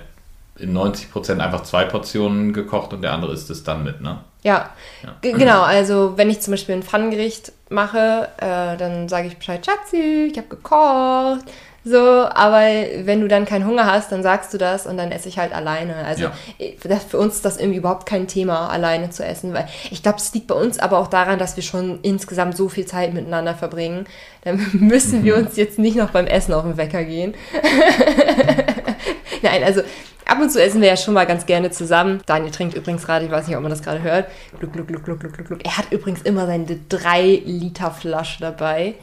in 0.58 0.74
90 0.74 1.10
Prozent 1.10 1.42
einfach 1.42 1.64
zwei 1.64 1.86
Portionen 1.86 2.52
gekocht 2.52 2.92
und 2.94 3.02
der 3.02 3.14
andere 3.14 3.32
isst 3.32 3.50
es 3.50 3.64
dann 3.64 3.84
mit, 3.84 4.02
ne? 4.02 4.20
Ja, 4.44 4.70
ja. 5.04 5.16
genau. 5.22 5.64
Also 5.64 6.18
wenn 6.18 6.30
ich 6.30 6.42
zum 6.42 6.52
Beispiel 6.52 6.76
ein 6.76 6.84
Pfannengericht 6.84 7.52
mache, 7.70 8.28
äh, 8.38 8.78
dann 8.78 9.10
sage 9.10 9.28
ich 9.28 9.38
Bescheid, 9.38 9.66
Schatzi, 9.66 10.30
ich 10.32 10.38
habe 10.38 10.48
gekocht. 10.48 11.46
So, 11.88 12.00
aber 12.00 12.64
wenn 13.04 13.22
du 13.22 13.28
dann 13.28 13.46
keinen 13.46 13.68
Hunger 13.68 13.86
hast, 13.86 14.12
dann 14.12 14.24
sagst 14.24 14.52
du 14.52 14.58
das 14.58 14.88
und 14.88 14.98
dann 14.98 15.12
esse 15.12 15.30
ich 15.30 15.38
halt 15.38 15.54
alleine. 15.54 15.94
Also 15.98 16.24
ja. 16.24 16.98
für 16.98 17.20
uns 17.20 17.36
ist 17.36 17.46
das 17.46 17.58
irgendwie 17.58 17.78
überhaupt 17.78 18.08
kein 18.08 18.28
Thema, 18.28 18.70
alleine 18.70 19.12
zu 19.12 19.24
essen, 19.24 19.54
weil 19.54 19.68
ich 19.92 20.02
glaube, 20.02 20.18
es 20.18 20.34
liegt 20.34 20.48
bei 20.48 20.56
uns 20.56 20.80
aber 20.80 20.98
auch 20.98 21.08
daran, 21.08 21.38
dass 21.38 21.56
wir 21.58 21.64
schon 21.64 22.00
insgesamt 22.02 22.58
so 22.58 22.70
viel 22.70 22.88
Zeit 22.88 23.14
miteinander 23.14 23.54
verbringen. 23.54 24.08
Dann 24.44 24.66
müssen 24.74 25.24
wir 25.24 25.38
mhm. 25.38 25.46
uns 25.46 25.58
jetzt 25.58 25.78
nicht 25.78 25.96
noch 25.96 26.10
beim 26.10 26.26
Essen 26.26 26.56
auf 26.56 26.64
den 26.64 26.76
Wecker 26.76 27.04
gehen. 27.04 27.36
Nein, 29.44 29.64
also 29.64 29.82
ab 30.26 30.42
und 30.42 30.52
zu 30.52 30.60
essen 30.60 30.82
wir 30.82 30.88
ja 30.88 30.98
schon 30.98 31.14
mal 31.14 31.26
ganz 31.26 31.46
gerne 31.46 31.70
zusammen. 31.70 32.20
Daniel 32.26 32.52
trinkt 32.52 32.76
übrigens 32.76 33.06
gerade, 33.06 33.26
ich 33.26 33.32
weiß 33.32 33.46
nicht, 33.48 33.56
ob 33.58 33.62
man 33.62 33.70
das 33.70 33.84
gerade 33.84 34.02
hört. 34.02 34.28
Gluck, 34.58 34.74
gluck, 34.74 34.88
gluck, 34.88 35.04
gluck, 35.04 35.20
gluck, 35.20 35.48
gluck. 35.48 35.60
Er 35.64 35.78
hat 35.78 35.92
übrigens 35.92 36.24
immer 36.24 36.48
seine 36.48 36.66
3 36.90 37.44
Liter 37.46 37.92
Flasche 37.92 38.40
dabei. 38.40 38.96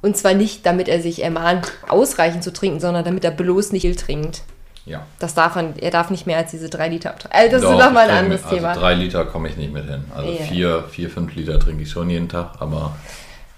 Und 0.00 0.16
zwar 0.16 0.34
nicht, 0.34 0.64
damit 0.64 0.88
er 0.88 1.00
sich 1.00 1.22
ermahnt, 1.22 1.72
ausreichend 1.88 2.44
zu 2.44 2.52
trinken, 2.52 2.80
sondern 2.80 3.04
damit 3.04 3.24
er 3.24 3.32
bloß 3.32 3.72
nicht 3.72 3.82
viel 3.82 3.96
trinkt. 3.96 4.42
Ja. 4.88 5.06
Das 5.18 5.34
darf 5.34 5.54
man, 5.54 5.76
er 5.76 5.90
darf 5.90 6.10
nicht 6.10 6.26
mehr 6.26 6.38
als 6.38 6.50
diese 6.50 6.70
drei 6.70 6.88
Liter 6.88 7.10
abtrinken. 7.10 7.38
Also 7.38 7.52
das 7.52 7.62
Doch, 7.62 7.72
ist 7.72 7.84
nochmal 7.84 8.08
ein 8.08 8.24
anderes 8.24 8.42
mit, 8.42 8.52
also 8.52 8.56
Thema. 8.56 8.74
Drei 8.74 8.94
Liter 8.94 9.24
komme 9.26 9.48
ich 9.48 9.56
nicht 9.56 9.72
mit 9.72 9.84
hin. 9.84 10.04
Also 10.14 10.30
yeah. 10.30 10.44
vier, 10.44 10.84
vier, 10.90 11.10
fünf 11.10 11.34
Liter 11.34 11.58
trinke 11.58 11.82
ich 11.82 11.90
schon 11.90 12.08
jeden 12.08 12.28
Tag, 12.28 12.54
aber, 12.60 12.96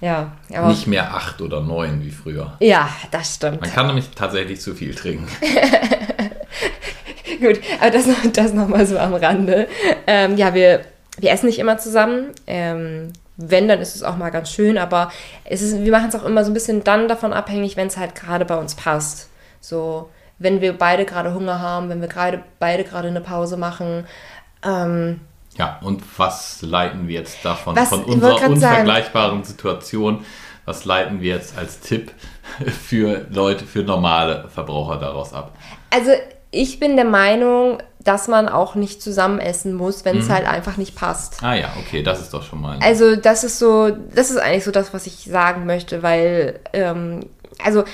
ja, 0.00 0.32
aber 0.52 0.68
nicht 0.68 0.88
mehr 0.88 1.14
acht 1.14 1.40
oder 1.40 1.60
neun 1.60 2.02
wie 2.02 2.10
früher. 2.10 2.54
Ja, 2.58 2.88
das 3.12 3.36
stimmt. 3.36 3.60
Man 3.60 3.72
kann 3.72 3.86
nämlich 3.86 4.10
tatsächlich 4.10 4.60
zu 4.60 4.74
viel 4.74 4.94
trinken. 4.94 5.28
Gut, 7.40 7.60
aber 7.80 7.90
das, 7.90 8.06
das 8.32 8.52
nochmal 8.52 8.86
so 8.86 8.98
am 8.98 9.14
Rande. 9.14 9.68
Ähm, 10.06 10.36
ja, 10.36 10.52
wir, 10.52 10.80
wir 11.18 11.30
essen 11.30 11.46
nicht 11.46 11.60
immer 11.60 11.78
zusammen. 11.78 12.26
Ähm, 12.46 13.12
wenn, 13.40 13.68
dann 13.68 13.80
ist 13.80 13.96
es 13.96 14.02
auch 14.02 14.16
mal 14.16 14.30
ganz 14.30 14.50
schön, 14.50 14.78
aber 14.78 15.10
es 15.44 15.62
ist, 15.62 15.84
wir 15.84 15.92
machen 15.92 16.08
es 16.08 16.14
auch 16.14 16.24
immer 16.24 16.44
so 16.44 16.50
ein 16.50 16.54
bisschen 16.54 16.84
dann 16.84 17.08
davon 17.08 17.32
abhängig, 17.32 17.76
wenn 17.76 17.86
es 17.86 17.96
halt 17.96 18.14
gerade 18.14 18.44
bei 18.44 18.56
uns 18.56 18.74
passt. 18.74 19.28
So, 19.60 20.10
wenn 20.38 20.60
wir 20.60 20.76
beide 20.76 21.04
gerade 21.04 21.34
Hunger 21.34 21.60
haben, 21.60 21.88
wenn 21.88 22.00
wir 22.00 22.08
gerade 22.08 22.42
beide 22.58 22.84
gerade 22.84 23.08
eine 23.08 23.20
Pause 23.20 23.56
machen. 23.56 24.06
Ähm, 24.64 25.20
ja, 25.56 25.78
und 25.82 26.02
was 26.18 26.62
leiten 26.62 27.08
wir 27.08 27.20
jetzt 27.20 27.44
davon, 27.44 27.76
was, 27.76 27.88
von 27.88 28.04
unserer 28.04 28.48
unvergleichbaren 28.48 29.42
sagen, 29.42 29.44
Situation, 29.44 30.24
was 30.64 30.84
leiten 30.84 31.20
wir 31.20 31.34
jetzt 31.34 31.58
als 31.58 31.80
Tipp 31.80 32.12
für 32.86 33.26
Leute, 33.30 33.64
für 33.64 33.82
normale 33.82 34.48
Verbraucher 34.48 34.98
daraus 34.98 35.34
ab? 35.34 35.56
Also 35.90 36.12
ich 36.50 36.80
bin 36.80 36.96
der 36.96 37.04
Meinung, 37.04 37.78
dass 38.02 38.28
man 38.28 38.48
auch 38.48 38.74
nicht 38.74 39.02
zusammen 39.02 39.38
essen 39.38 39.74
muss, 39.74 40.04
wenn 40.04 40.18
es 40.18 40.28
mhm. 40.28 40.32
halt 40.32 40.48
einfach 40.48 40.76
nicht 40.76 40.96
passt. 40.96 41.42
Ah 41.42 41.54
ja, 41.54 41.70
okay, 41.78 42.02
das 42.02 42.20
ist 42.20 42.32
doch 42.32 42.42
schon 42.42 42.60
mal. 42.60 42.78
Also 42.82 43.16
das 43.16 43.44
ist 43.44 43.58
so, 43.58 43.90
das 43.90 44.30
ist 44.30 44.38
eigentlich 44.38 44.64
so 44.64 44.70
das, 44.70 44.94
was 44.94 45.06
ich 45.06 45.24
sagen 45.24 45.66
möchte, 45.66 46.02
weil, 46.02 46.60
ähm, 46.72 47.20
also 47.62 47.84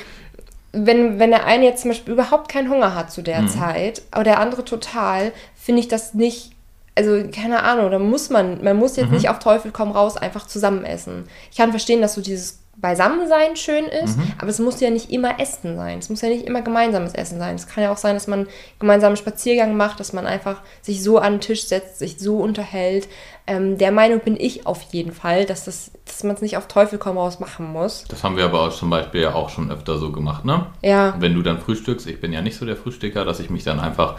wenn, 0.73 1.19
wenn 1.19 1.31
der 1.31 1.47
eine 1.47 1.65
jetzt 1.65 1.83
zum 1.83 1.91
Beispiel 1.91 2.13
überhaupt 2.13 2.51
keinen 2.51 2.71
Hunger 2.71 2.95
hat 2.95 3.11
zu 3.11 3.23
der 3.23 3.43
mhm. 3.43 3.49
Zeit, 3.49 4.03
aber 4.11 4.25
der 4.25 4.39
andere 4.39 4.65
total, 4.65 5.33
finde 5.55 5.81
ich 5.81 5.89
das 5.89 6.15
nicht 6.15 6.53
also 6.99 7.29
keine 7.31 7.63
Ahnung, 7.63 7.91
da 7.91 7.99
muss 7.99 8.31
man, 8.31 8.65
man 8.65 8.77
muss 8.77 8.97
jetzt 8.97 9.09
mhm. 9.09 9.17
nicht 9.17 9.29
auf 9.29 9.39
Teufel 9.39 9.71
komm 9.71 9.93
raus 9.93 10.17
einfach 10.17 10.47
zusammen 10.47 10.85
essen. 10.85 11.29
Ich 11.51 11.59
kann 11.59 11.71
verstehen, 11.71 12.01
dass 12.01 12.15
so 12.15 12.23
dieses 12.23 12.61
Beisammensein 12.79 13.57
schön 13.57 13.87
ist, 13.87 14.19
mhm. 14.19 14.33
aber 14.39 14.49
es 14.49 14.59
muss 14.59 14.81
ja 14.81 14.91
nicht 14.91 15.11
immer 15.11 15.41
Essen 15.41 15.77
sein. 15.77 15.99
Es 15.99 16.11
muss 16.11 16.21
ja 16.21 16.29
nicht 16.29 16.45
immer 16.47 16.61
gemeinsames 16.61 17.15
Essen 17.15 17.39
sein. 17.39 17.55
Es 17.55 17.67
kann 17.67 17.83
ja 17.83 17.91
auch 17.91 17.97
sein, 17.97 18.15
dass 18.15 18.27
man 18.27 18.47
gemeinsamen 18.79 19.17
Spaziergang 19.17 19.77
macht, 19.79 19.99
dass 19.99 20.13
man 20.13 20.27
einfach 20.27 20.61
sich 20.83 21.03
so 21.03 21.19
an 21.19 21.35
den 21.35 21.41
Tisch 21.41 21.65
setzt, 21.65 21.99
sich 21.99 22.19
so 22.19 22.37
unterhält. 22.37 23.09
Ähm, 23.47 23.79
der 23.79 23.93
Meinung 23.93 24.21
bin 24.21 24.37
ich 24.39 24.67
auf 24.67 24.83
jeden 24.93 25.13
Fall, 25.13 25.47
dass, 25.47 25.65
das, 25.65 25.91
dass 26.05 26.23
man 26.23 26.37
es 26.37 26.43
nicht 26.43 26.59
auf 26.59 26.69
Teufel 26.69 26.99
komm 26.99 27.17
raus 27.17 27.41
machen 27.41 27.73
muss. 27.73 28.05
Das 28.09 28.23
haben 28.23 28.37
wir 28.37 28.45
aber 28.45 28.61
auch 28.61 28.75
zum 28.75 28.91
Beispiel 28.91 29.23
ja 29.23 29.35
auch 29.35 29.49
schon 29.49 29.71
öfter 29.71 29.97
so 29.99 30.13
gemacht, 30.13 30.45
ne? 30.45 30.67
Ja. 30.83 31.15
Wenn 31.19 31.33
du 31.33 31.43
dann 31.43 31.59
frühstückst, 31.59 32.07
ich 32.07 32.21
bin 32.21 32.33
ja 32.33 32.43
nicht 32.43 32.59
so 32.59 32.67
der 32.67 32.77
Frühstücker, 32.77 33.25
dass 33.25 33.41
ich 33.41 33.49
mich 33.49 33.65
dann 33.65 33.81
einfach 33.81 34.17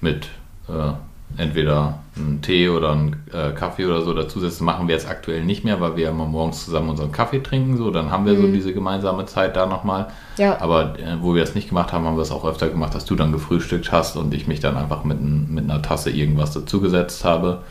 mit 0.00 0.26
äh, 0.68 0.92
entweder 1.36 1.98
einen 2.16 2.42
Tee 2.42 2.68
oder 2.68 2.92
einen 2.92 3.16
äh, 3.32 3.50
Kaffee 3.52 3.86
oder 3.86 4.02
so 4.02 4.14
dazusetzen. 4.14 4.64
Machen 4.64 4.88
wir 4.88 4.94
jetzt 4.94 5.08
aktuell 5.08 5.44
nicht 5.44 5.64
mehr, 5.64 5.80
weil 5.80 5.96
wir 5.96 6.08
immer 6.08 6.26
morgens 6.26 6.64
zusammen 6.64 6.90
unseren 6.90 7.12
Kaffee 7.12 7.42
trinken. 7.42 7.76
So, 7.76 7.90
dann 7.90 8.10
haben 8.10 8.26
wir 8.26 8.36
so 8.36 8.46
diese 8.46 8.72
gemeinsame 8.72 9.26
Zeit 9.26 9.56
da 9.56 9.66
nochmal. 9.66 10.08
Ja. 10.36 10.60
Aber 10.60 10.98
äh, 10.98 11.16
wo 11.20 11.34
wir 11.34 11.42
das 11.42 11.54
nicht 11.54 11.68
gemacht 11.68 11.92
haben, 11.92 12.04
haben 12.04 12.16
wir 12.16 12.22
es 12.22 12.30
auch 12.30 12.44
öfter 12.44 12.68
gemacht, 12.68 12.94
dass 12.94 13.04
du 13.04 13.16
dann 13.16 13.32
gefrühstückt 13.32 13.90
hast 13.92 14.16
und 14.16 14.32
ich 14.32 14.46
mich 14.46 14.60
dann 14.60 14.76
einfach 14.76 15.04
mit, 15.04 15.20
mit 15.20 15.64
einer 15.64 15.82
Tasse 15.82 16.10
irgendwas 16.10 16.52
dazugesetzt 16.52 17.24
habe. 17.24 17.62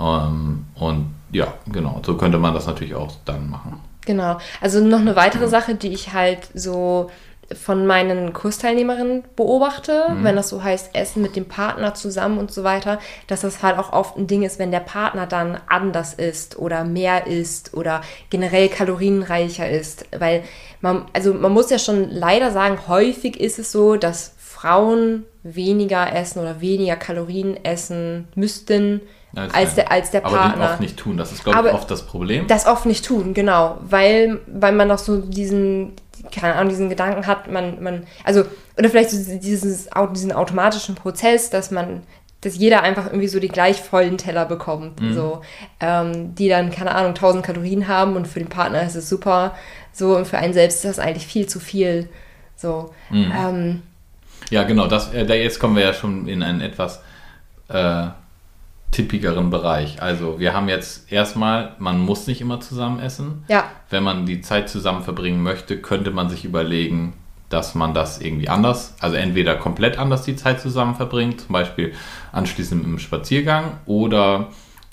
Ähm, 0.00 0.64
und 0.74 1.06
ja, 1.30 1.54
genau, 1.70 2.00
so 2.04 2.16
könnte 2.16 2.38
man 2.38 2.54
das 2.54 2.66
natürlich 2.66 2.94
auch 2.94 3.12
dann 3.24 3.50
machen. 3.50 3.80
Genau. 4.06 4.38
Also 4.60 4.80
noch 4.84 5.00
eine 5.00 5.16
weitere 5.16 5.48
Sache, 5.48 5.74
die 5.74 5.92
ich 5.92 6.12
halt 6.12 6.48
so 6.54 7.10
von 7.52 7.86
meinen 7.86 8.32
Kursteilnehmerinnen 8.32 9.24
beobachte, 9.36 10.06
wenn 10.22 10.36
das 10.36 10.48
so 10.48 10.62
heißt, 10.62 10.94
Essen 10.94 11.22
mit 11.22 11.36
dem 11.36 11.46
Partner 11.46 11.94
zusammen 11.94 12.38
und 12.38 12.50
so 12.52 12.64
weiter, 12.64 12.98
dass 13.26 13.42
das 13.42 13.62
halt 13.62 13.78
auch 13.78 13.92
oft 13.92 14.16
ein 14.16 14.26
Ding 14.26 14.42
ist, 14.42 14.58
wenn 14.58 14.70
der 14.70 14.80
Partner 14.80 15.26
dann 15.26 15.58
anders 15.68 16.14
ist 16.14 16.58
oder 16.58 16.84
mehr 16.84 17.26
isst 17.26 17.74
oder 17.74 18.00
generell 18.30 18.68
kalorienreicher 18.68 19.68
ist. 19.68 20.06
Weil 20.18 20.42
man, 20.80 21.04
also 21.12 21.34
man 21.34 21.52
muss 21.52 21.70
ja 21.70 21.78
schon 21.78 22.10
leider 22.10 22.50
sagen, 22.50 22.78
häufig 22.88 23.38
ist 23.40 23.58
es 23.58 23.72
so, 23.72 23.96
dass 23.96 24.34
Frauen 24.38 25.24
weniger 25.42 26.14
essen 26.14 26.40
oder 26.40 26.60
weniger 26.62 26.96
Kalorien 26.96 27.62
essen 27.64 28.28
müssten 28.34 29.02
als, 29.52 29.74
der, 29.74 29.90
als 29.90 30.10
der 30.12 30.24
aber 30.24 30.36
Partner. 30.36 30.64
den 30.66 30.70
oft 30.72 30.80
nicht 30.80 30.96
tun. 30.96 31.16
Das 31.16 31.32
ist, 31.32 31.42
glaube 31.44 31.58
ich, 31.58 31.66
Aber- 31.66 31.74
oft 31.78 31.90
das 31.90 32.06
Problem. 32.06 32.46
Das 32.46 32.66
oft 32.66 32.86
nicht 32.86 33.04
tun, 33.04 33.34
genau. 33.34 33.78
Weil, 33.82 34.40
weil 34.46 34.72
man 34.72 34.88
noch 34.88 34.98
so 34.98 35.16
diesen, 35.18 35.92
keine 36.32 36.54
Ahnung, 36.54 36.68
diesen 36.70 36.88
Gedanken 36.88 37.26
hat, 37.26 37.50
man, 37.50 37.82
man, 37.82 38.06
also, 38.24 38.44
oder 38.78 38.88
vielleicht 38.88 39.10
so 39.10 39.16
dieses, 39.38 39.88
diesen 40.12 40.32
automatischen 40.32 40.94
Prozess, 40.94 41.50
dass 41.50 41.70
man, 41.70 42.02
dass 42.40 42.56
jeder 42.56 42.82
einfach 42.82 43.06
irgendwie 43.06 43.28
so 43.28 43.40
die 43.40 43.48
gleich 43.48 43.80
vollen 43.80 44.18
Teller 44.18 44.44
bekommt, 44.44 45.00
so, 45.14 45.42
ähm, 45.80 46.34
die 46.34 46.48
dann, 46.48 46.70
keine 46.70 46.94
Ahnung, 46.94 47.10
1000 47.10 47.44
Kalorien 47.44 47.88
haben 47.88 48.16
und 48.16 48.28
für 48.28 48.38
den 48.38 48.48
Partner 48.48 48.82
ist 48.82 48.96
es 48.96 49.08
super, 49.08 49.54
so, 49.92 50.16
und 50.16 50.26
für 50.26 50.38
einen 50.38 50.52
selbst 50.52 50.84
ist 50.84 50.98
das 50.98 50.98
eigentlich 50.98 51.26
viel 51.26 51.46
zu 51.46 51.60
viel, 51.60 52.08
so. 52.56 52.92
Ähm, 53.32 53.82
Ja, 54.50 54.64
genau. 54.64 54.86
Das, 54.86 55.12
äh, 55.14 55.24
da 55.24 55.34
jetzt 55.34 55.58
kommen 55.58 55.76
wir 55.76 55.82
ja 55.82 55.94
schon 55.94 56.28
in 56.28 56.42
einen 56.42 56.60
etwas 56.60 57.00
äh, 57.68 58.08
tippigeren 58.90 59.50
Bereich. 59.50 60.00
Also 60.00 60.38
wir 60.38 60.54
haben 60.54 60.68
jetzt 60.68 61.10
erstmal, 61.12 61.72
man 61.78 61.98
muss 61.98 62.26
nicht 62.26 62.40
immer 62.40 62.60
zusammen 62.60 63.00
essen. 63.00 63.44
ja, 63.48 63.64
Wenn 63.90 64.02
man 64.04 64.24
die 64.26 64.40
Zeit 64.40 64.68
zusammen 64.68 65.02
verbringen 65.02 65.42
möchte, 65.42 65.78
könnte 65.78 66.10
man 66.10 66.28
sich 66.28 66.44
überlegen, 66.44 67.14
dass 67.48 67.74
man 67.74 67.92
das 67.94 68.20
irgendwie 68.20 68.48
anders, 68.48 68.94
also 69.00 69.16
entweder 69.16 69.56
komplett 69.56 69.98
anders 69.98 70.22
die 70.22 70.36
Zeit 70.36 70.60
zusammen 70.60 70.94
verbringt, 70.94 71.42
zum 71.42 71.52
Beispiel 71.52 71.92
anschließend 72.32 72.84
im 72.84 72.98
Spaziergang, 72.98 73.78
oder 73.86 74.48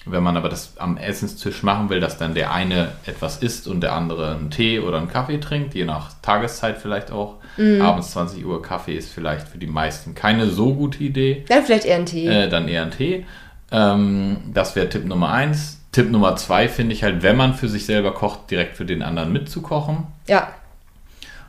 wenn 0.06 0.24
man 0.24 0.36
aber 0.36 0.50
das 0.50 0.74
am 0.78 0.98
Essenstisch 0.98 1.62
machen 1.62 1.90
will, 1.90 2.00
dass 2.00 2.18
dann 2.18 2.34
der 2.34 2.52
eine 2.52 2.90
etwas 3.06 3.38
isst 3.38 3.68
und 3.68 3.82
der 3.82 3.94
andere 3.94 4.32
einen 4.36 4.50
Tee 4.50 4.80
oder 4.80 4.98
einen 4.98 5.08
Kaffee 5.10 5.38
trinkt, 5.40 5.76
je 5.76 5.86
nach 5.86 6.10
Tageszeit 6.24 6.78
vielleicht 6.80 7.12
auch. 7.12 7.36
Abends 7.82 8.12
20 8.12 8.46
Uhr 8.46 8.62
Kaffee 8.64 8.96
ist 8.96 9.14
vielleicht 9.14 9.48
für 9.48 9.58
die 9.60 9.68
meisten 9.68 10.16
keine 10.16 10.48
so 10.48 10.74
gute 10.74 11.04
Idee 11.04 11.44
dann 11.50 11.64
vielleicht 11.66 11.86
eher 11.86 11.98
ein 11.98 12.06
Tee. 12.06 12.26
äh, 12.28 12.50
dann 12.50 12.68
eher 12.68 12.82
einen 12.84 12.92
Tee. 12.92 13.26
Ähm, 13.72 14.38
das 14.54 14.76
wäre 14.76 14.90
Tipp 14.90 15.06
Nummer 15.06 15.32
eins. 15.32 15.80
Tipp 15.92 16.10
Nummer 16.10 16.36
zwei 16.36 16.68
finde 16.70 16.94
ich 16.94 17.04
halt, 17.04 17.22
wenn 17.24 17.36
man 17.36 17.54
für 17.54 17.68
sich 17.68 17.86
selber 17.86 18.14
kocht, 18.14 18.50
direkt 18.52 18.78
für 18.78 18.86
den 18.86 19.02
anderen 19.02 19.32
mitzukochen. 19.34 20.08
ja, 20.28 20.48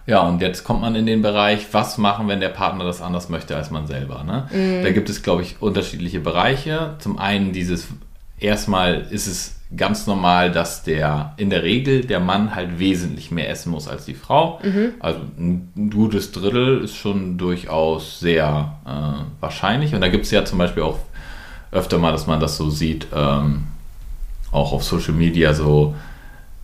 Ja, 0.05 0.23
und 0.23 0.41
jetzt 0.43 0.65
kommt 0.65 0.81
man 0.81 0.97
in 0.97 1.07
den 1.07 1.23
Bereich, 1.23 1.67
was 1.73 1.97
machen, 1.97 2.27
wenn 2.27 2.41
der 2.41 2.49
Partner 2.49 2.85
das 2.85 3.01
anders 3.01 3.29
möchte 3.29 3.55
als 3.57 3.71
man 3.71 3.87
selber. 3.87 4.25
Ne? 4.25 4.49
Da 4.83 4.91
gibt 4.91 5.09
es, 5.09 5.23
glaube 5.23 5.43
ich, 5.43 5.63
unterschiedliche 5.63 6.19
Bereiche. 6.19 6.95
Zum 6.99 7.19
einen 7.21 7.53
dieses, 7.53 7.87
erstmal 8.41 9.07
ist 9.11 9.29
es 9.29 9.61
ganz 9.77 10.09
normal, 10.09 10.51
dass 10.51 10.83
der 10.83 11.35
in 11.37 11.51
der 11.51 11.63
Regel 11.63 12.05
der 12.05 12.19
Mann 12.19 12.55
halt 12.57 12.81
wesentlich 12.81 13.31
mehr 13.31 13.49
essen 13.49 13.71
muss 13.71 13.87
als 13.87 14.05
die 14.05 14.15
Frau. 14.15 14.59
Also 14.99 15.21
ein 15.39 15.91
gutes 15.95 16.33
Drittel 16.33 16.83
ist 16.83 16.97
schon 16.97 17.39
durchaus 17.39 18.19
sehr 18.19 18.73
äh, 18.85 19.25
wahrscheinlich. 19.41 19.95
Und 19.95 20.01
da 20.01 20.09
gibt 20.09 20.25
es 20.25 20.33
ja 20.33 20.45
zum 20.45 20.59
Beispiel 20.59 20.83
auch 20.83 20.99
öfter 21.73 21.99
mal, 21.99 22.13
dass 22.13 22.27
man 22.27 22.39
das 22.39 22.57
so 22.57 22.71
sieht, 22.71 23.09
ähm, 23.15 23.65
auch 24.53 24.73
auf 24.73 24.85
Social 24.85 25.15
Media 25.15 25.55
so, 25.55 25.95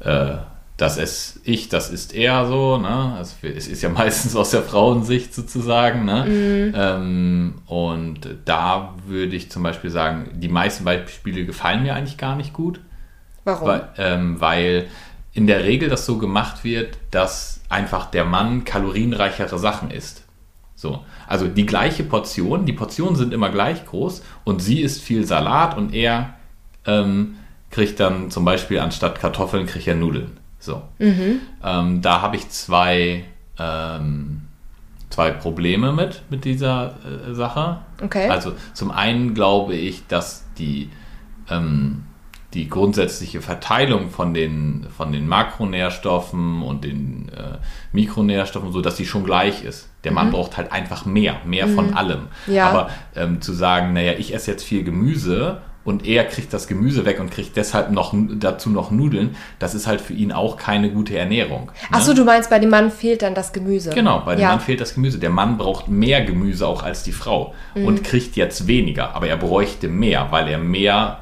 äh, 0.01 0.37
das 0.77 0.97
ist 0.97 1.41
ich, 1.43 1.69
das 1.69 1.91
ist 1.91 2.15
er 2.15 2.47
so, 2.47 2.79
ne? 2.79 3.15
Also 3.19 3.35
es 3.43 3.67
ist 3.67 3.83
ja 3.83 3.89
meistens 3.89 4.37
aus 4.37 4.51
der 4.51 4.63
Frauensicht 4.63 5.35
sozusagen, 5.35 6.05
ne? 6.05 6.73
Ähm, 6.75 7.55
und 7.67 8.21
da 8.45 8.95
würde 9.07 9.35
ich 9.35 9.51
zum 9.51 9.65
Beispiel 9.65 9.91
sagen, 9.91 10.31
die 10.35 10.49
meisten 10.49 10.85
Beispiele 10.85 11.45
gefallen 11.45 11.83
mir 11.83 11.95
eigentlich 11.95 12.19
gar 12.19 12.37
nicht 12.37 12.53
gut. 12.53 12.81
warum? 13.45 13.67
Weil, 13.67 13.89
ähm, 13.99 14.41
weil 14.41 14.87
in 15.33 15.47
der 15.47 15.65
Regel 15.65 15.89
das 15.89 16.07
so 16.07 16.19
gemacht 16.19 16.65
wird, 16.65 16.99
dass 17.11 17.61
einfach 17.69 18.07
der 18.07 18.25
Mann 18.25 18.65
kalorienreichere 18.65 19.59
Sachen 19.59 19.91
isst. 19.91 20.23
So, 20.75 21.05
also 21.29 21.47
die 21.47 21.67
gleiche 21.67 22.05
Portion, 22.05 22.65
die 22.65 22.73
Portionen 22.73 23.15
sind 23.15 23.35
immer 23.35 23.51
gleich 23.51 23.85
groß 23.85 24.23
und 24.45 24.61
sie 24.61 24.81
isst 24.81 25.03
viel 25.03 25.27
Salat 25.27 25.77
und 25.77 25.95
er 25.95 26.35
ähm, 26.87 27.37
kriegt 27.71 28.01
dann 28.01 28.31
zum 28.31 28.47
Beispiel 28.47 28.81
anstatt 28.81 29.21
Kartoffeln 29.21 29.67
kriegt 29.67 29.87
er 29.87 29.95
Nudeln. 29.95 30.39
So, 30.59 30.83
ähm, 31.63 32.01
da 32.03 32.23
habe 32.23 32.37
ich 32.37 32.49
zwei, 32.49 33.25
ähm, 33.59 34.43
zwei 35.11 35.31
Probleme 35.31 35.93
mit, 35.93 36.23
mit 36.31 36.45
dieser 36.47 36.97
äh, 37.05 37.35
Sache. 37.35 37.81
Okay. 38.03 38.29
Also 38.29 38.55
zum 38.73 38.91
einen 38.91 39.35
glaube 39.35 39.75
ich, 39.75 40.07
dass 40.07 40.45
die, 40.57 40.89
ähm, 41.51 42.05
die 42.55 42.69
grundsätzliche 42.69 43.43
Verteilung 43.43 44.09
von 44.11 44.33
den, 44.33 44.87
von 44.97 45.13
den 45.13 45.29
Makronährstoffen 45.29 46.63
und 46.63 46.83
den 46.85 47.29
äh, 47.37 47.59
Mikronährstoffen, 47.93 48.73
so 48.73 48.81
dass 48.81 48.97
die 48.97 49.07
schon 49.07 49.25
gleich 49.25 49.65
ist. 49.65 49.89
Der 50.05 50.13
Mann 50.13 50.31
braucht 50.31 50.57
halt 50.57 50.73
einfach 50.73 51.05
mehr, 51.05 51.37
mehr 51.45 51.69
von 51.69 51.93
allem. 51.95 52.29
Ja. 52.47 52.69
Aber 52.71 52.91
ähm, 53.15 53.43
zu 53.43 53.53
sagen, 53.53 53.93
naja, 53.93 54.13
ich 54.17 54.35
esse 54.35 54.51
jetzt 54.51 54.65
viel 54.65 54.83
Gemüse 54.83 55.61
und 55.85 56.07
er 56.07 56.25
kriegt 56.25 56.53
das 56.53 56.67
Gemüse 56.69 57.05
weg 57.05 57.21
und 57.21 57.31
kriegt 57.31 57.57
deshalb 57.57 57.91
noch 57.91 58.15
dazu 58.15 58.71
noch 58.71 58.91
Nudeln, 58.91 59.37
das 59.59 59.75
ist 59.75 59.87
halt 59.87 60.01
für 60.01 60.13
ihn 60.15 60.33
auch 60.33 60.57
keine 60.57 60.91
gute 60.91 61.19
Ernährung. 61.19 61.71
Ach 61.91 62.01
so, 62.01 62.15
du 62.15 62.25
meinst, 62.25 62.49
bei 62.51 62.59
dem 62.59 62.71
Mann 62.71 62.91
fehlt 62.91 63.23
dann 63.23 63.35
das 63.35 63.53
Gemüse. 63.53 63.91
Genau, 63.91 64.21
bei 64.21 64.37
dem 64.37 64.43
ja. 64.43 64.49
Mann 64.51 64.61
fehlt 64.61 64.81
das 64.81 64.95
Gemüse. 64.95 65.19
Der 65.19 65.31
Mann 65.31 65.59
braucht 65.59 65.89
mehr 65.89 66.23
Gemüse 66.25 66.67
auch 66.67 66.83
als 66.83 67.03
die 67.03 67.13
Frau 67.13 67.55
Mhm. 67.75 67.85
und 67.87 68.05
kriegt 68.05 68.37
jetzt 68.37 68.67
weniger, 68.67 69.15
aber 69.15 69.29
er 69.29 69.37
bräuchte 69.37 69.89
mehr, 69.89 70.29
weil 70.31 70.49
er 70.49 70.59
mehr 70.59 71.21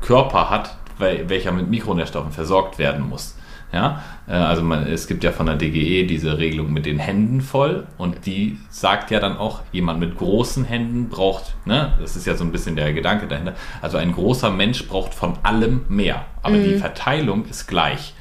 Körper 0.00 0.50
hat, 0.50 0.76
welcher 0.98 1.52
mit 1.52 1.68
Mikronährstoffen 1.68 2.32
versorgt 2.32 2.78
werden 2.78 3.08
muss. 3.08 3.36
Ja, 3.72 4.02
äh, 4.26 4.32
also 4.32 4.62
man, 4.62 4.84
es 4.88 5.06
gibt 5.06 5.22
ja 5.22 5.30
von 5.30 5.46
der 5.46 5.54
DGE 5.54 6.04
diese 6.04 6.38
Regelung 6.38 6.72
mit 6.72 6.86
den 6.86 6.98
Händen 6.98 7.40
voll 7.40 7.86
und 7.98 8.26
die 8.26 8.58
sagt 8.68 9.12
ja 9.12 9.20
dann 9.20 9.36
auch, 9.36 9.60
jemand 9.70 10.00
mit 10.00 10.18
großen 10.18 10.64
Händen 10.64 11.08
braucht, 11.08 11.54
ne, 11.66 11.92
das 12.00 12.16
ist 12.16 12.26
ja 12.26 12.34
so 12.34 12.42
ein 12.42 12.50
bisschen 12.50 12.74
der 12.74 12.92
Gedanke 12.92 13.28
dahinter, 13.28 13.54
also 13.80 13.96
ein 13.96 14.12
großer 14.12 14.50
Mensch 14.50 14.88
braucht 14.88 15.14
von 15.14 15.34
allem 15.44 15.82
mehr, 15.88 16.24
aber 16.42 16.56
die 16.56 16.74
Verteilung 16.78 17.44
ist 17.44 17.68
gleich. 17.68 18.14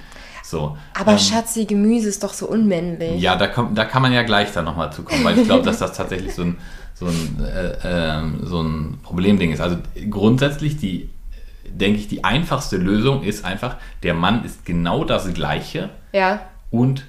So, 0.44 0.70
Mhm. 0.70 0.78
Aber 1.00 1.12
ähm, 1.14 1.18
Schatzi, 1.20 1.66
Gemüse 1.66 2.10
ist 2.10 2.24
doch 2.24 2.34
so 2.34 2.48
unmännlich. 2.48 3.20
ja, 3.22 3.36
da, 3.36 3.48
kommt, 3.48 3.78
da 3.78 3.86
kann 3.86 4.02
man 4.02 4.12
ja 4.14 4.24
gleich 4.24 4.52
dann 4.52 4.66
nochmal 4.66 4.92
zu 4.92 5.04
kommen, 5.04 5.24
weil 5.24 5.38
ich 5.38 5.46
glaube, 5.46 5.64
dass 5.64 5.80
das 5.80 5.94
tatsächlich 5.94 6.34
so 6.34 6.44
ein, 6.44 6.58
so, 6.94 7.06
ein, 7.06 7.44
äh, 7.44 7.78
ähm, 7.84 8.40
so 8.44 8.62
ein 8.62 9.00
Problemding 9.04 9.52
ist. 9.52 9.62
Also 9.62 9.78
grundsätzlich, 10.10 10.78
die, 10.78 11.10
denke 11.80 12.00
ich, 12.00 12.08
die 12.08 12.24
einfachste 12.24 12.78
Lösung 12.78 13.24
ist 13.24 13.46
einfach, 13.46 13.76
der 14.04 14.14
Mann 14.14 14.44
ist 14.46 14.66
genau 14.66 15.04
das 15.04 15.34
Gleiche 15.34 15.90
Ja, 16.14 16.42
und 16.72 17.08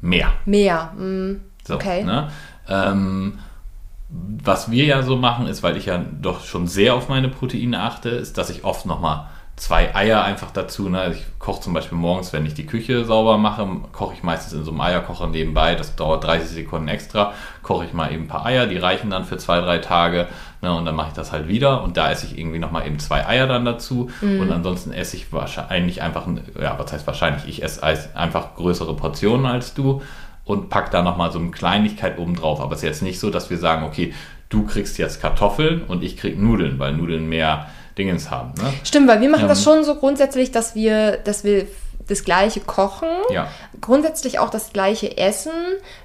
mehr. 0.00 0.32
mehr. 0.44 0.92
mm, 0.96 1.40
So, 1.66 1.74
okay. 1.74 2.04
Ne? 2.04 2.28
Ähm, 2.68 3.38
was 4.08 4.70
wir 4.70 4.84
ja 4.84 5.02
so 5.02 5.16
machen, 5.16 5.46
ist, 5.46 5.62
weil 5.62 5.76
ich 5.76 5.86
ja 5.86 5.98
doch 5.98 6.44
schon 6.44 6.66
sehr 6.68 6.94
auf 6.94 7.08
meine 7.08 7.28
Proteine 7.28 7.80
achte, 7.80 8.10
ist, 8.10 8.38
dass 8.38 8.50
ich 8.50 8.64
oft 8.64 8.86
nochmal 8.86 9.26
zwei 9.56 9.94
Eier 9.94 10.24
einfach 10.24 10.50
dazu. 10.50 10.88
Ne? 10.88 10.98
Also 10.98 11.18
ich 11.18 11.24
koche 11.38 11.60
zum 11.60 11.74
Beispiel 11.74 11.96
morgens, 11.96 12.32
wenn 12.32 12.44
ich 12.44 12.54
die 12.54 12.66
Küche 12.66 13.04
sauber 13.04 13.38
mache, 13.38 13.66
koche 13.92 14.14
ich 14.14 14.22
meistens 14.24 14.52
in 14.52 14.64
so 14.64 14.72
einem 14.72 14.80
Eierkocher 14.80 15.28
nebenbei. 15.28 15.74
Das 15.76 15.94
dauert 15.94 16.24
30 16.24 16.48
Sekunden 16.48 16.88
extra. 16.88 17.32
Koche 17.62 17.84
ich 17.84 17.92
mal 17.92 18.12
eben 18.12 18.24
ein 18.24 18.28
paar 18.28 18.44
Eier, 18.44 18.66
die 18.66 18.76
reichen 18.78 19.10
dann 19.10 19.24
für 19.24 19.36
zwei, 19.36 19.60
drei 19.60 19.78
Tage. 19.78 20.26
Ne? 20.60 20.74
Und 20.74 20.84
dann 20.86 20.96
mache 20.96 21.08
ich 21.08 21.14
das 21.14 21.30
halt 21.30 21.46
wieder. 21.46 21.82
Und 21.84 21.96
da 21.96 22.10
esse 22.10 22.26
ich 22.26 22.36
irgendwie 22.36 22.58
nochmal 22.58 22.84
eben 22.86 22.98
zwei 22.98 23.26
Eier 23.26 23.46
dann 23.46 23.64
dazu. 23.64 24.10
Und 24.40 24.50
ansonsten 24.50 24.92
esse 24.92 25.16
ich 25.16 25.32
wahrscheinlich 25.32 26.02
einfach, 26.02 26.26
ein- 26.26 26.40
ja, 26.60 26.76
was 26.78 26.92
heißt 26.92 27.06
wahrscheinlich? 27.06 27.46
Ich 27.48 27.62
esse 27.62 27.82
einfach 28.16 28.56
größere 28.56 28.94
Portionen 28.96 29.46
als 29.46 29.74
du 29.74 30.02
und 30.44 30.68
pack 30.68 30.90
da 30.90 31.02
nochmal 31.02 31.30
so 31.30 31.38
eine 31.38 31.50
Kleinigkeit 31.52 32.18
oben 32.18 32.34
drauf. 32.34 32.60
Aber 32.60 32.72
es 32.72 32.80
ist 32.80 32.84
jetzt 32.88 33.02
nicht 33.02 33.20
so, 33.20 33.30
dass 33.30 33.50
wir 33.50 33.58
sagen, 33.58 33.84
okay, 33.84 34.12
du 34.48 34.64
kriegst 34.66 34.98
jetzt 34.98 35.22
Kartoffeln 35.22 35.82
und 35.84 36.02
ich 36.02 36.16
krieg 36.16 36.38
Nudeln, 36.38 36.78
weil 36.80 36.92
Nudeln 36.92 37.28
mehr 37.28 37.68
Dingens 37.98 38.30
haben. 38.30 38.52
Ne? 38.60 38.72
Stimmt, 38.84 39.08
weil 39.08 39.20
wir 39.20 39.28
machen 39.30 39.48
das 39.48 39.58
Ähm. 39.58 39.64
schon 39.64 39.84
so 39.84 39.94
grundsätzlich, 39.96 40.50
dass 40.52 40.74
wir, 40.74 41.18
dass 41.18 41.44
wir 41.44 41.66
das 42.06 42.22
gleiche 42.24 42.60
kochen, 42.60 43.08
Ja. 43.30 43.48
grundsätzlich 43.80 44.38
auch 44.38 44.50
das 44.50 44.72
gleiche 44.74 45.16
essen, 45.16 45.52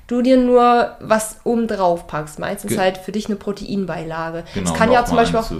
du 0.07 0.21
dir 0.21 0.37
nur 0.37 0.95
was 1.01 1.37
oben 1.43 1.67
drauf 1.67 2.07
packst. 2.07 2.39
Meistens 2.39 2.71
Ge- 2.71 2.79
halt 2.79 2.97
für 2.99 3.11
dich 3.11 3.25
eine 3.25 3.35
Proteinbeilage. 3.35 4.45
Genau, 4.53 4.69
das 4.69 4.77
kann 4.79 4.91
ja 4.91 5.03
zum 5.03 5.17
Beispiel 5.17 5.39
auch 5.39 5.51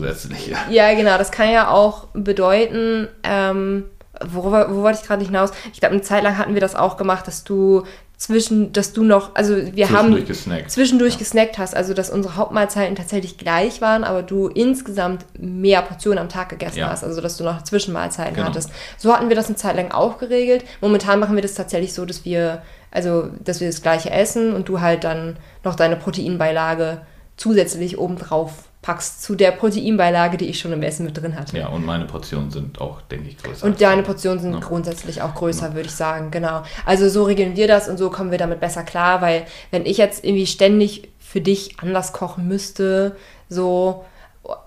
ja, 0.70 0.94
genau. 0.94 1.18
Das 1.18 1.32
kann 1.32 1.50
ja 1.52 1.70
auch 1.70 2.08
bedeuten, 2.14 3.10
ähm, 3.24 3.86
worüber, 4.26 4.68
wo 4.74 4.82
wollte 4.84 5.00
ich 5.02 5.08
gerade 5.08 5.26
hinaus? 5.26 5.52
Ich 5.74 5.80
glaube, 5.82 5.94
eine 5.94 6.04
Zeit 6.04 6.24
lang 6.24 6.38
hatten 6.38 6.54
wir 6.54 6.62
das 6.62 6.76
auch 6.76 6.96
gemacht, 6.96 7.28
dass 7.28 7.44
du 7.44 7.84
zwischen, 8.20 8.74
dass 8.74 8.92
du 8.92 9.04
noch, 9.04 9.34
also 9.36 9.56
wir 9.56 9.90
haben 9.90 9.98
Zwischendurch 10.12 10.26
gesnackt. 10.28 10.72
zwischendurch 10.72 11.18
gesnackt 11.18 11.58
hast, 11.58 11.74
also 11.74 11.94
dass 11.94 12.10
unsere 12.10 12.36
Hauptmahlzeiten 12.36 12.96
tatsächlich 12.96 13.38
gleich 13.38 13.80
waren, 13.80 14.04
aber 14.04 14.24
du 14.24 14.48
insgesamt 14.50 15.26
mehr 15.40 15.82
Portionen 15.82 16.20
am 16.20 16.28
Tag 16.28 16.50
gegessen 16.50 16.80
Ja. 16.80 16.90
hast, 16.90 17.06
also 17.06 17.22
dass 17.22 17.38
du 17.38 17.46
noch 17.46 17.64
Zwischenmahlzeiten 17.64 18.36
Genau. 18.36 18.48
hattest. 18.48 18.72
So 18.98 19.14
hatten 19.14 19.30
wir 19.30 19.38
das 19.38 19.48
eine 19.48 19.56
Zeit 19.56 19.78
lang 19.78 19.92
auch 19.92 20.18
geregelt. 20.20 20.66
Momentan 20.82 21.20
machen 21.20 21.36
wir 21.36 21.42
das 21.42 21.54
tatsächlich 21.54 21.94
so, 21.94 22.06
dass 22.06 22.26
wir, 22.26 22.62
also 22.92 23.30
dass 23.44 23.62
wir 23.62 23.68
das 23.68 23.82
gleiche 23.82 24.10
essen 24.12 24.54
und 24.54 24.68
du 24.68 24.82
halt 24.82 25.06
dann 25.06 25.38
noch 25.64 25.76
deine 25.76 25.96
Proteinbeilage 25.96 27.00
zusätzlich 27.38 27.98
obendrauf 27.98 28.69
packst 28.82 29.22
zu 29.24 29.36
der 29.36 29.52
Proteinbeilage, 29.52 30.38
die 30.38 30.46
ich 30.46 30.60
schon 30.60 30.72
im 30.72 30.82
Essen 30.84 31.06
mit 31.06 31.18
drin 31.22 31.38
hatte. 31.38 31.58
Ja, 31.58 31.68
und 31.68 31.86
meine 31.86 32.06
Portionen 32.06 32.50
sind 32.50 32.80
auch, 32.80 33.02
denke 33.02 33.28
ich, 33.30 33.38
größer. 33.38 33.66
Und 33.66 33.82
deine. 33.82 34.04
Portionen 34.04 34.40
sind 34.40 34.54
Ja. 34.54 34.60
grundsätzlich 34.60 35.22
auch 35.22 35.36
größer, 35.36 35.74
würde 35.74 35.88
ich 35.90 35.96
sagen, 35.96 36.32
genau. 36.32 36.64
Also 36.86 37.10
so 37.10 37.24
regeln 37.24 37.58
wir 37.58 37.68
das 37.68 37.90
und 37.90 37.98
so 37.98 38.10
kommen 38.10 38.32
wir 38.32 38.38
damit 38.38 38.62
besser 38.62 38.84
klar, 38.84 39.22
weil 39.22 39.46
wenn 39.72 39.86
ich 39.86 39.98
jetzt 39.98 40.24
irgendwie 40.24 40.48
ständig 40.48 41.10
für 41.20 41.42
dich 41.42 41.80
anders 41.82 42.14
kochen 42.14 42.48
müsste, 42.48 43.18
so, 43.50 44.06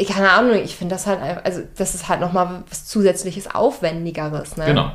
keine 0.07 0.31
Ahnung, 0.31 0.57
ich 0.63 0.77
finde 0.77 0.95
das 0.95 1.07
halt, 1.07 1.19
also 1.45 1.63
das 1.77 1.95
ist 1.95 2.09
halt 2.09 2.21
nochmal 2.21 2.63
was 2.69 2.85
zusätzliches 2.87 3.55
Aufwendigeres, 3.55 4.57
ne? 4.59 4.67
Genau. 4.67 4.93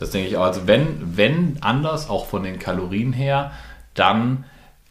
Das 0.00 0.10
denke 0.10 0.28
ich 0.28 0.36
auch. 0.36 0.42
Also 0.44 0.66
wenn, 0.66 1.16
wenn 1.16 1.58
anders, 1.60 2.08
auch 2.08 2.26
von 2.26 2.42
den 2.42 2.58
Kalorien 2.58 3.12
her, 3.12 3.52
dann 3.94 4.44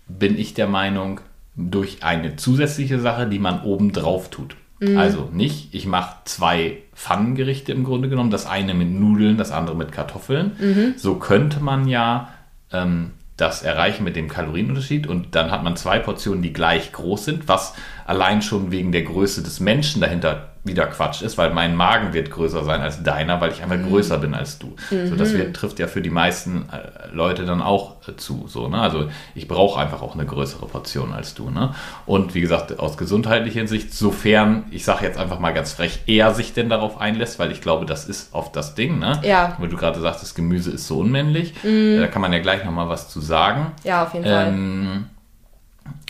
bin 0.08 0.38
ich 0.38 0.54
der 0.54 0.68
Meinung, 0.68 1.20
durch 1.56 2.04
eine 2.04 2.36
zusätzliche 2.36 3.00
Sache, 3.00 3.28
die 3.28 3.40
man 3.40 3.62
oben 3.62 3.92
drauf 3.92 4.30
tut. 4.30 4.56
Mhm. 4.80 4.98
Also 4.98 5.30
nicht, 5.32 5.74
ich 5.74 5.86
mache 5.86 6.18
zwei 6.26 6.78
Pfannengerichte 6.94 7.72
im 7.72 7.84
Grunde 7.84 8.10
genommen, 8.10 8.32
das 8.32 8.46
eine 8.46 8.74
mit 8.74 8.92
Nudeln, 8.92 9.38
das 9.38 9.52
andere 9.52 9.76
mit 9.76 9.92
Kartoffeln. 9.92 10.54
Mhm. 10.60 10.94
So 10.98 11.16
könnte 11.16 11.60
man 11.60 11.88
ja 11.88 12.30
ähm, 12.72 13.12
das 13.38 13.64
erreichen 13.64 14.04
mit 14.04 14.16
dem 14.16 14.28
Kalorienunterschied 14.30 15.08
und 15.08 15.36
dann 15.36 15.52
hat 15.52 15.64
man 15.64 15.76
zwei 15.76 16.00
Portionen, 16.00 16.42
die 16.42 16.54
gleich 16.54 16.92
groß 16.92 17.26
sind, 17.26 17.48
was 17.48 17.74
allein 18.06 18.42
schon 18.42 18.72
wegen 18.72 18.92
der 18.92 19.04
Größe 19.04 19.42
des 19.42 19.60
Menschen 19.60 20.02
dahinter 20.02 20.53
wieder 20.66 20.86
Quatsch 20.88 21.22
ist, 21.22 21.38
weil 21.38 21.54
mein 21.54 21.76
Magen 21.76 22.14
wird 22.14 22.32
größer 22.32 22.64
sein 22.64 22.80
als 22.80 23.04
deiner, 23.04 23.42
weil 23.42 23.52
ich 23.52 23.62
einfach 23.62 23.78
größer 23.86 24.18
bin 24.18 24.34
als 24.34 24.60
du. 24.60 24.76
So, 24.90 25.16
das 25.18 25.34
wird, 25.34 25.54
trifft 25.56 25.78
ja 25.80 25.88
für 25.88 26.02
die 26.02 26.10
meisten 26.10 26.70
äh, 26.72 27.14
Leute 27.14 27.44
dann 27.46 27.62
auch 27.62 27.96
äh, 28.08 28.16
zu. 28.16 28.46
So, 28.48 28.70
ne? 28.70 28.80
Also 28.80 29.10
ich 29.36 29.50
brauche 29.50 29.82
einfach 29.82 30.02
auch 30.02 30.14
eine 30.14 30.26
größere 30.26 30.66
Portion 30.68 31.12
als 31.12 31.34
du. 31.34 31.50
Ne? 31.50 31.76
Und 32.06 32.34
wie 32.34 32.40
gesagt, 32.40 32.80
aus 32.80 32.96
gesundheitlicher 32.98 33.68
Sicht, 33.68 33.94
sofern, 33.94 34.64
ich 34.72 34.86
sage 34.86 35.06
jetzt 35.06 35.18
einfach 35.20 35.40
mal 35.40 35.54
ganz 35.54 35.74
frech, 35.74 36.00
er 36.08 36.34
sich 36.34 36.54
denn 36.54 36.70
darauf 36.70 37.00
einlässt, 37.02 37.40
weil 37.40 37.52
ich 37.52 37.60
glaube, 37.60 37.86
das 37.86 38.06
ist 38.06 38.34
oft 38.34 38.56
das 38.56 38.74
Ding. 38.74 39.00
Ne? 39.00 39.20
Ja. 39.24 39.58
Wo 39.60 39.66
du 39.66 39.76
gerade 39.76 40.00
sagst, 40.00 40.22
das 40.22 40.34
Gemüse 40.34 40.72
ist 40.72 40.88
so 40.88 41.00
unmännlich. 41.00 41.54
Äh, 41.66 42.00
Da 42.00 42.08
kann 42.08 42.22
man 42.22 42.32
ja 42.32 42.40
gleich 42.40 42.64
nochmal 42.64 42.88
was 42.88 43.10
zu 43.10 43.20
sagen. 43.20 43.74
Ja, 43.84 44.04
auf 44.04 44.14
jeden 44.14 44.26
Fall. 44.26 44.48
Ähm, 44.48 45.06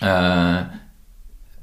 äh, 0.01 0.63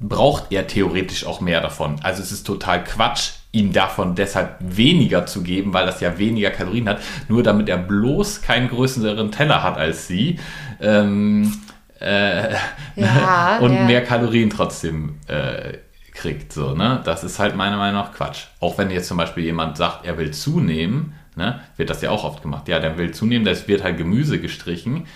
braucht 0.00 0.50
er 0.50 0.66
theoretisch 0.66 1.26
auch 1.26 1.40
mehr 1.40 1.60
davon. 1.60 1.96
Also 2.02 2.22
es 2.22 2.32
ist 2.32 2.46
total 2.46 2.82
Quatsch, 2.84 3.32
ihm 3.52 3.72
davon 3.72 4.14
deshalb 4.14 4.56
weniger 4.60 5.26
zu 5.26 5.42
geben, 5.42 5.72
weil 5.72 5.86
das 5.86 6.00
ja 6.00 6.18
weniger 6.18 6.50
Kalorien 6.50 6.88
hat, 6.88 7.00
nur 7.28 7.42
damit 7.42 7.68
er 7.68 7.78
bloß 7.78 8.42
keinen 8.42 8.68
größeren 8.68 9.30
Teller 9.30 9.62
hat 9.62 9.76
als 9.76 10.06
sie. 10.06 10.38
Ähm, 10.80 11.52
äh, 12.00 12.54
Ja, 12.96 13.58
und 13.60 13.74
ja. 13.74 13.84
mehr 13.84 14.02
Kalorien 14.02 14.50
trotzdem 14.50 15.18
äh, 15.26 15.78
kriegt. 16.12 16.52
So, 16.52 16.74
ne? 16.74 17.00
Das 17.04 17.22
ist 17.24 17.38
halt 17.38 17.56
meiner 17.56 17.76
Meinung 17.76 18.00
nach 18.00 18.12
Quatsch. 18.12 18.46
Auch 18.60 18.78
wenn 18.78 18.90
jetzt 18.90 19.08
zum 19.08 19.18
Beispiel 19.18 19.44
jemand 19.44 19.76
sagt, 19.76 20.06
er 20.06 20.16
will 20.16 20.30
zunehmen, 20.30 21.14
ne? 21.36 21.60
wird 21.76 21.90
das 21.90 22.02
ja 22.02 22.10
auch 22.10 22.24
oft 22.24 22.42
gemacht. 22.42 22.68
Ja, 22.68 22.78
der 22.78 22.96
will 22.96 23.12
zunehmen, 23.12 23.44
das 23.44 23.68
wird 23.68 23.84
halt 23.84 23.98
Gemüse 23.98 24.40
gestrichen. 24.40 25.06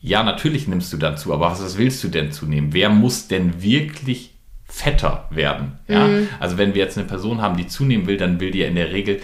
Ja, 0.00 0.22
natürlich 0.22 0.66
nimmst 0.66 0.92
du 0.92 0.96
dann 0.96 1.16
zu, 1.16 1.32
aber 1.32 1.50
was 1.50 1.76
willst 1.76 2.02
du 2.02 2.08
denn 2.08 2.32
zunehmen? 2.32 2.72
Wer 2.72 2.88
muss 2.88 3.28
denn 3.28 3.62
wirklich 3.62 4.34
fetter 4.64 5.28
werden? 5.30 5.78
Ja? 5.88 6.08
Also 6.38 6.56
wenn 6.56 6.74
wir 6.74 6.82
jetzt 6.82 6.96
eine 6.96 7.06
Person 7.06 7.42
haben, 7.42 7.56
die 7.56 7.66
zunehmen 7.66 8.06
will, 8.06 8.16
dann 8.16 8.40
will 8.40 8.50
die 8.50 8.60
ja 8.60 8.66
in 8.68 8.76
der 8.76 8.92
Regel, 8.92 9.20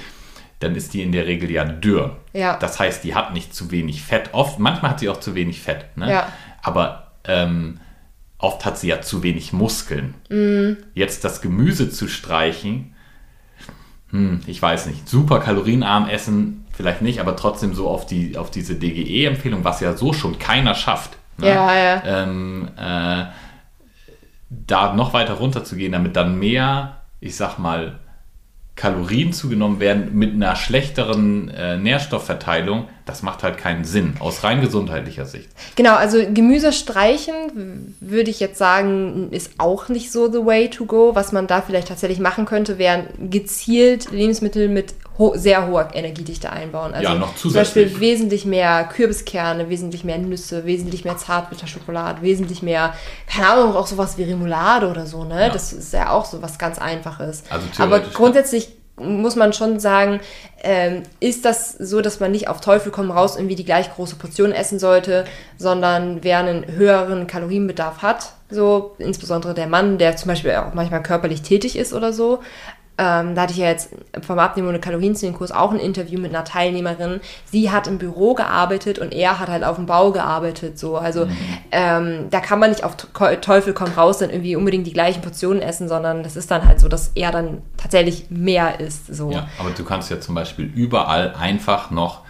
dann 0.58 0.74
ist 0.74 0.92
die 0.92 1.02
in 1.02 1.12
der 1.12 1.26
Regel 1.26 1.50
ja 1.50 1.64
dürr. 1.64 2.18
Ja. 2.32 2.58
Das 2.58 2.78
heißt, 2.78 3.04
die 3.04 3.14
hat 3.14 3.32
nicht 3.32 3.54
zu 3.54 3.70
wenig 3.70 4.02
Fett. 4.02 4.30
Oft, 4.32 4.58
manchmal 4.58 4.92
hat 4.92 5.00
sie 5.00 5.08
auch 5.08 5.20
zu 5.20 5.34
wenig 5.34 5.60
Fett. 5.60 5.96
Ne? 5.96 6.10
Ja. 6.10 6.32
Aber 6.62 7.12
ähm, 7.24 7.80
oft 8.38 8.64
hat 8.64 8.78
sie 8.78 8.88
ja 8.88 9.00
zu 9.00 9.22
wenig 9.22 9.52
Muskeln. 9.52 10.14
Mhm. 10.28 10.76
Jetzt 10.94 11.24
das 11.24 11.40
Gemüse 11.40 11.90
zu 11.90 12.08
streichen, 12.08 12.94
hm, 14.10 14.40
ich 14.46 14.60
weiß 14.60 14.86
nicht. 14.86 15.08
Super 15.08 15.40
kalorienarm 15.40 16.08
essen, 16.08 16.64
vielleicht 16.76 17.02
nicht, 17.02 17.20
aber 17.20 17.36
trotzdem 17.36 17.74
so 17.74 17.88
auf, 17.88 18.06
die, 18.06 18.36
auf 18.36 18.50
diese 18.50 18.74
DGE-Empfehlung, 18.74 19.64
was 19.64 19.80
ja 19.80 19.96
so 19.96 20.12
schon 20.12 20.38
keiner 20.38 20.74
schafft. 20.74 21.16
ne? 21.38 21.48
Ja, 21.48 21.74
ja. 21.74 22.02
Ähm, 22.04 22.68
äh, 22.76 23.24
da 24.50 24.94
noch 24.94 25.12
weiter 25.12 25.34
runter 25.34 25.64
zu 25.64 25.76
gehen, 25.76 25.92
damit 25.92 26.16
dann 26.16 26.38
mehr, 26.38 26.98
ich 27.20 27.36
sag 27.36 27.58
mal, 27.58 27.98
Kalorien 28.76 29.32
zugenommen 29.32 29.80
werden 29.80 30.14
mit 30.14 30.34
einer 30.34 30.54
schlechteren 30.54 31.48
äh, 31.48 31.78
Nährstoffverteilung, 31.78 32.88
das 33.06 33.22
macht 33.22 33.44
halt 33.44 33.56
keinen 33.56 33.84
Sinn, 33.84 34.14
aus 34.18 34.42
rein 34.42 34.60
gesundheitlicher 34.60 35.26
Sicht. 35.26 35.48
Genau, 35.76 35.94
also 35.94 36.18
Gemüse 36.18 36.72
streichen, 36.72 37.94
würde 38.00 38.30
ich 38.30 38.40
jetzt 38.40 38.58
sagen, 38.58 39.28
ist 39.30 39.52
auch 39.58 39.88
nicht 39.88 40.10
so 40.10 40.30
the 40.30 40.44
way 40.44 40.68
to 40.68 40.86
go. 40.86 41.14
Was 41.14 41.30
man 41.30 41.46
da 41.46 41.62
vielleicht 41.62 41.86
tatsächlich 41.88 42.18
machen 42.18 42.46
könnte, 42.46 42.78
wären 42.78 43.06
gezielt 43.30 44.10
Lebensmittel 44.10 44.68
mit 44.68 44.94
ho 45.18 45.34
sehr 45.36 45.68
hoher 45.68 45.90
Energiedichte 45.94 46.50
einbauen. 46.50 46.92
Also 46.92 47.04
Ja, 47.04 47.14
noch 47.14 47.36
zum 47.36 47.52
Beispiel 47.52 47.84
zusätzlich. 47.84 48.00
wesentlich 48.00 48.44
mehr 48.44 48.84
Kürbiskerne, 48.84 49.70
wesentlich 49.70 50.02
mehr 50.04 50.18
Nüsse, 50.18 50.66
wesentlich 50.66 51.04
mehr 51.04 51.16
Zartbitterschokolade, 51.16 52.22
wesentlich 52.22 52.60
mehr, 52.62 52.92
keine 53.26 53.48
Ahnung, 53.48 53.76
auch 53.76 53.86
sowas 53.86 54.18
wie 54.18 54.24
Remoulade 54.24 54.90
oder 54.90 55.06
so, 55.06 55.24
ne? 55.24 55.42
Ja. 55.42 55.48
Das 55.48 55.72
ist 55.72 55.92
ja 55.92 56.10
auch 56.10 56.24
so 56.24 56.42
was 56.42 56.58
ganz 56.58 56.78
Einfaches. 56.78 57.44
Also 57.50 57.66
Aber 57.78 58.00
grundsätzlich 58.00 58.68
muss 58.96 59.36
man 59.36 59.52
schon 59.52 59.78
sagen, 59.78 60.20
ähm, 60.62 61.02
ist 61.20 61.44
das 61.44 61.72
so, 61.72 62.00
dass 62.00 62.18
man 62.20 62.32
nicht 62.32 62.48
auf 62.48 62.60
Teufel 62.60 62.90
komm 62.90 63.10
raus 63.10 63.36
irgendwie 63.36 63.54
die 63.54 63.64
gleich 63.64 63.94
große 63.94 64.16
Portion 64.16 64.52
essen 64.52 64.78
sollte, 64.78 65.26
sondern 65.58 66.22
wer 66.22 66.38
einen 66.38 66.66
höheren 66.66 67.26
Kalorienbedarf 67.26 68.02
hat, 68.02 68.32
so 68.48 68.94
insbesondere 68.98 69.54
der 69.54 69.66
Mann, 69.66 69.98
der 69.98 70.16
zum 70.16 70.28
Beispiel 70.28 70.52
auch 70.52 70.72
manchmal 70.72 71.02
körperlich 71.02 71.42
tätig 71.42 71.76
ist 71.76 71.92
oder 71.92 72.12
so. 72.12 72.40
Ähm, 72.98 73.34
da 73.34 73.42
hatte 73.42 73.52
ich 73.52 73.58
ja 73.58 73.66
jetzt 73.66 73.90
vom 74.22 74.38
Abnehmen 74.38 74.68
ohne 74.68 74.80
Kalorien 74.80 75.14
zu 75.14 75.26
den 75.26 75.34
Kurs 75.34 75.52
auch 75.52 75.70
ein 75.70 75.78
Interview 75.78 76.18
mit 76.18 76.34
einer 76.34 76.44
Teilnehmerin. 76.44 77.20
Sie 77.44 77.70
hat 77.70 77.86
im 77.86 77.98
Büro 77.98 78.32
gearbeitet 78.32 78.98
und 78.98 79.12
er 79.12 79.38
hat 79.38 79.48
halt 79.48 79.64
auf 79.64 79.76
dem 79.76 79.84
Bau 79.84 80.12
gearbeitet. 80.12 80.78
So, 80.78 80.96
also 80.96 81.28
ähm, 81.72 82.28
da 82.30 82.40
kann 82.40 82.58
man 82.58 82.70
nicht 82.70 82.84
auf 82.84 82.96
Te- 82.96 83.40
Teufel 83.42 83.74
komm 83.74 83.92
raus 83.92 84.18
dann 84.18 84.30
irgendwie 84.30 84.56
unbedingt 84.56 84.86
die 84.86 84.94
gleichen 84.94 85.20
Portionen 85.20 85.60
essen, 85.60 85.88
sondern 85.88 86.22
das 86.22 86.36
ist 86.36 86.50
dann 86.50 86.66
halt 86.66 86.80
so, 86.80 86.88
dass 86.88 87.12
er 87.14 87.32
dann 87.32 87.60
tatsächlich 87.76 88.30
mehr 88.30 88.80
isst. 88.80 89.14
So. 89.14 89.30
Ja, 89.30 89.46
aber 89.58 89.70
du 89.70 89.84
kannst 89.84 90.10
ja 90.10 90.18
zum 90.18 90.34
Beispiel 90.34 90.64
überall 90.64 91.34
einfach 91.34 91.90
noch 91.90 92.22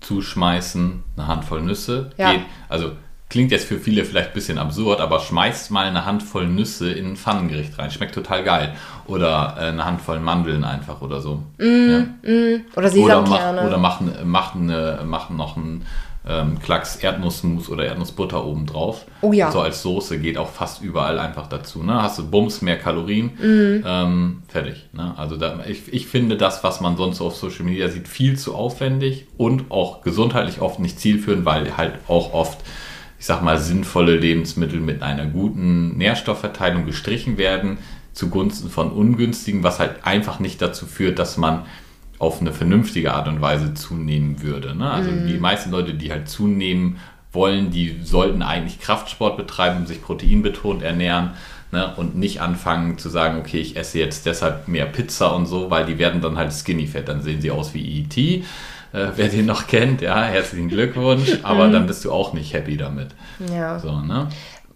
zuschmeißen, 0.00 1.04
eine 1.16 1.26
Handvoll 1.28 1.62
Nüsse. 1.62 2.10
Ja. 2.16 2.32
Geht, 2.32 2.42
also 2.68 2.92
klingt 3.28 3.50
jetzt 3.52 3.66
für 3.68 3.78
viele 3.78 4.04
vielleicht 4.04 4.28
ein 4.28 4.34
bisschen 4.34 4.58
absurd, 4.58 5.00
aber 5.00 5.20
schmeißt 5.20 5.70
mal 5.70 5.86
eine 5.86 6.06
Handvoll 6.06 6.46
Nüsse 6.46 6.90
in 6.92 7.12
ein 7.12 7.16
Pfannengericht 7.16 7.78
rein. 7.78 7.90
Schmeckt 7.90 8.14
total 8.14 8.42
geil. 8.44 8.74
Oder 9.06 9.56
äh, 9.58 9.64
eine 9.66 9.84
Handvoll 9.84 10.18
Mandeln 10.20 10.64
einfach 10.64 11.00
oder 11.02 11.20
so. 11.20 11.42
ja. 11.58 12.04
Oder 12.24 12.60
Oder 12.76 12.88
Sesamkerne. 12.90 13.66
oder 13.66 13.76
mach, 13.78 14.00
mach, 14.24 14.54
mach 14.54 15.30
noch 15.30 15.56
einen 15.56 15.84
ähm, 16.26 16.58
Klacks 16.60 16.96
Erdnussmus 16.96 17.68
oder 17.70 17.84
Erdnussbutter 17.86 18.44
oben 18.44 18.66
drauf. 18.66 19.06
Oh 19.22 19.32
ja. 19.32 19.50
So 19.50 19.60
als 19.60 19.82
Soße 19.82 20.18
geht 20.18 20.36
auch 20.36 20.48
fast 20.50 20.82
überall 20.82 21.18
einfach 21.18 21.46
dazu. 21.46 21.82
Ne? 21.82 22.02
Hast 22.02 22.18
du 22.18 22.28
Bums, 22.30 22.60
mehr 22.60 22.78
Kalorien, 22.78 23.30
Mhm. 23.38 23.84
ähm, 23.86 24.42
fertig. 24.48 24.88
Ne? 24.92 25.14
Also 25.16 25.36
da, 25.36 25.60
ich, 25.66 25.92
ich 25.92 26.06
finde 26.06 26.36
das, 26.36 26.64
was 26.64 26.80
man 26.80 26.96
sonst 26.96 27.18
so 27.18 27.26
auf 27.26 27.36
Social 27.36 27.64
Media 27.64 27.88
sieht, 27.88 28.08
viel 28.08 28.36
zu 28.38 28.54
aufwendig 28.54 29.26
und 29.38 29.70
auch 29.70 30.02
gesundheitlich 30.02 30.60
oft 30.60 30.80
nicht 30.80 30.98
zielführend, 31.00 31.44
weil 31.46 31.76
halt 31.78 31.94
auch 32.08 32.34
oft, 32.34 32.58
ich 33.18 33.26
sag 33.26 33.42
mal, 33.42 33.58
sinnvolle 33.58 34.16
Lebensmittel 34.16 34.80
mit 34.80 35.02
einer 35.02 35.26
guten 35.26 35.96
Nährstoffverteilung 35.96 36.86
gestrichen 36.86 37.36
werden 37.36 37.78
zugunsten 38.12 38.68
von 38.68 38.90
ungünstigen, 38.90 39.62
was 39.62 39.78
halt 39.78 40.04
einfach 40.04 40.40
nicht 40.40 40.60
dazu 40.60 40.86
führt, 40.86 41.18
dass 41.18 41.36
man 41.36 41.64
auf 42.18 42.40
eine 42.40 42.52
vernünftige 42.52 43.14
Art 43.14 43.28
und 43.28 43.40
Weise 43.40 43.74
zunehmen 43.74 44.42
würde. 44.42 44.74
Ne? 44.74 44.90
Also 44.90 45.10
die 45.10 45.38
meisten 45.38 45.70
Leute, 45.70 45.94
die 45.94 46.10
halt 46.10 46.28
zunehmen 46.28 46.98
wollen, 47.32 47.70
die 47.70 48.00
sollten 48.02 48.42
eigentlich 48.42 48.80
Kraftsport 48.80 49.36
betreiben, 49.36 49.86
sich 49.86 50.02
proteinbetont 50.02 50.82
ernähren 50.82 51.32
ne, 51.70 51.94
und 51.96 52.16
nicht 52.16 52.40
anfangen 52.40 52.98
zu 52.98 53.08
sagen, 53.08 53.38
okay, 53.38 53.58
ich 53.58 53.76
esse 53.76 53.98
jetzt 53.98 54.26
deshalb 54.26 54.66
mehr 54.66 54.86
Pizza 54.86 55.34
und 55.34 55.46
so, 55.46 55.70
weil 55.70 55.86
die 55.86 55.98
werden 55.98 56.20
dann 56.20 56.36
halt 56.36 56.52
skinny 56.52 56.86
fett, 56.86 57.08
dann 57.08 57.22
sehen 57.22 57.40
sie 57.40 57.50
aus 57.50 57.74
wie 57.74 58.00
E.T., 58.00 58.44
äh, 58.92 59.06
wer 59.16 59.28
den 59.28 59.46
noch 59.46 59.66
kennt, 59.66 60.00
ja, 60.00 60.22
herzlichen 60.22 60.68
Glückwunsch, 60.68 61.38
aber 61.42 61.68
dann 61.68 61.86
bist 61.86 62.04
du 62.04 62.12
auch 62.12 62.32
nicht 62.32 62.52
happy 62.52 62.76
damit. 62.76 63.08
Ja. 63.52 63.78
So, 63.78 64.00
ne? 64.00 64.28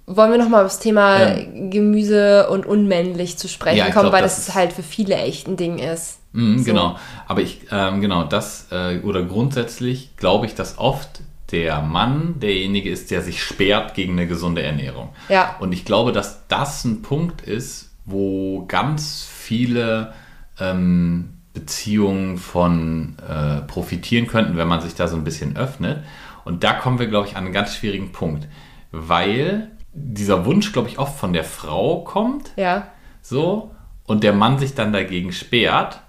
Wollen 0.06 0.32
wir 0.32 0.38
nochmal 0.38 0.64
aufs 0.64 0.78
Thema 0.80 1.20
Ähm. 1.20 1.70
Gemüse 1.70 2.48
und 2.50 2.66
unmännlich 2.66 3.38
zu 3.38 3.48
sprechen 3.48 3.78
Ja, 3.78 3.90
kommen, 3.90 4.04
glaub, 4.04 4.12
weil 4.12 4.22
das 4.22 4.44
das, 4.46 4.54
halt 4.54 4.72
für 4.72 4.82
viele 4.82 5.14
echt 5.14 5.46
ein 5.46 5.56
Ding 5.56 5.78
ist. 5.78 6.18
Mhm, 6.32 6.58
So. 6.58 6.64
Genau, 6.64 6.96
aber 7.28 7.40
ich, 7.40 7.60
ähm, 7.70 8.00
genau, 8.00 8.24
das, 8.24 8.66
äh, 8.72 8.98
oder 9.00 9.22
grundsätzlich 9.22 10.16
glaube 10.16 10.46
ich, 10.46 10.54
dass 10.54 10.78
oft 10.78 11.20
der 11.52 11.82
Mann 11.82 12.40
derjenige 12.40 12.90
ist, 12.90 13.10
der 13.10 13.22
sich 13.22 13.42
sperrt 13.42 13.94
gegen 13.94 14.12
eine 14.14 14.26
gesunde 14.26 14.62
Ernährung. 14.62 15.10
Ja. 15.28 15.56
Und 15.60 15.72
ich 15.72 15.84
glaube, 15.84 16.12
dass 16.12 16.48
das 16.48 16.84
ein 16.84 17.02
Punkt 17.02 17.42
ist, 17.42 17.90
wo 18.06 18.64
ganz 18.66 19.24
viele 19.30 20.14
ähm, 20.58 21.34
Beziehungen 21.54 22.38
von 22.38 23.16
äh, 23.28 23.60
profitieren 23.62 24.26
könnten, 24.26 24.56
wenn 24.56 24.68
man 24.68 24.80
sich 24.80 24.94
da 24.94 25.08
so 25.08 25.16
ein 25.16 25.24
bisschen 25.24 25.56
öffnet. 25.56 26.02
Und 26.44 26.64
da 26.64 26.72
kommen 26.72 26.98
wir, 26.98 27.06
glaube 27.06 27.28
ich, 27.28 27.36
an 27.36 27.44
einen 27.44 27.52
ganz 27.52 27.74
schwierigen 27.76 28.12
Punkt, 28.12 28.48
weil 28.90 29.70
dieser 29.92 30.44
Wunsch, 30.46 30.72
glaube 30.72 30.88
ich, 30.88 30.98
oft 30.98 31.18
von 31.18 31.32
der 31.32 31.44
Frau 31.44 32.00
kommt, 32.02 32.52
Ja. 32.56 32.88
so, 33.20 33.70
und 34.04 34.24
der 34.24 34.32
Mann 34.32 34.58
sich 34.58 34.74
dann 34.74 34.92
dagegen 34.92 35.32
sperrt. 35.32 36.00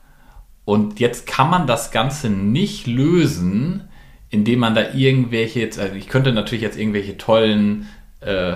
Und 0.66 1.00
jetzt 1.02 1.28
kann 1.28 1.50
man 1.50 1.68
das 1.68 1.92
Ganze 1.92 2.30
nicht 2.30 2.88
lösen, 2.88 3.90
indem 4.30 4.60
man 4.60 4.74
da 4.74 4.94
irgendwelche, 4.94 5.60
jetzt, 5.60 5.78
also 5.78 5.96
ich 5.96 6.08
könnte 6.08 6.32
natürlich 6.32 6.62
jetzt 6.64 6.78
irgendwelche 6.80 7.18
tollen 7.18 7.88
äh, 8.26 8.56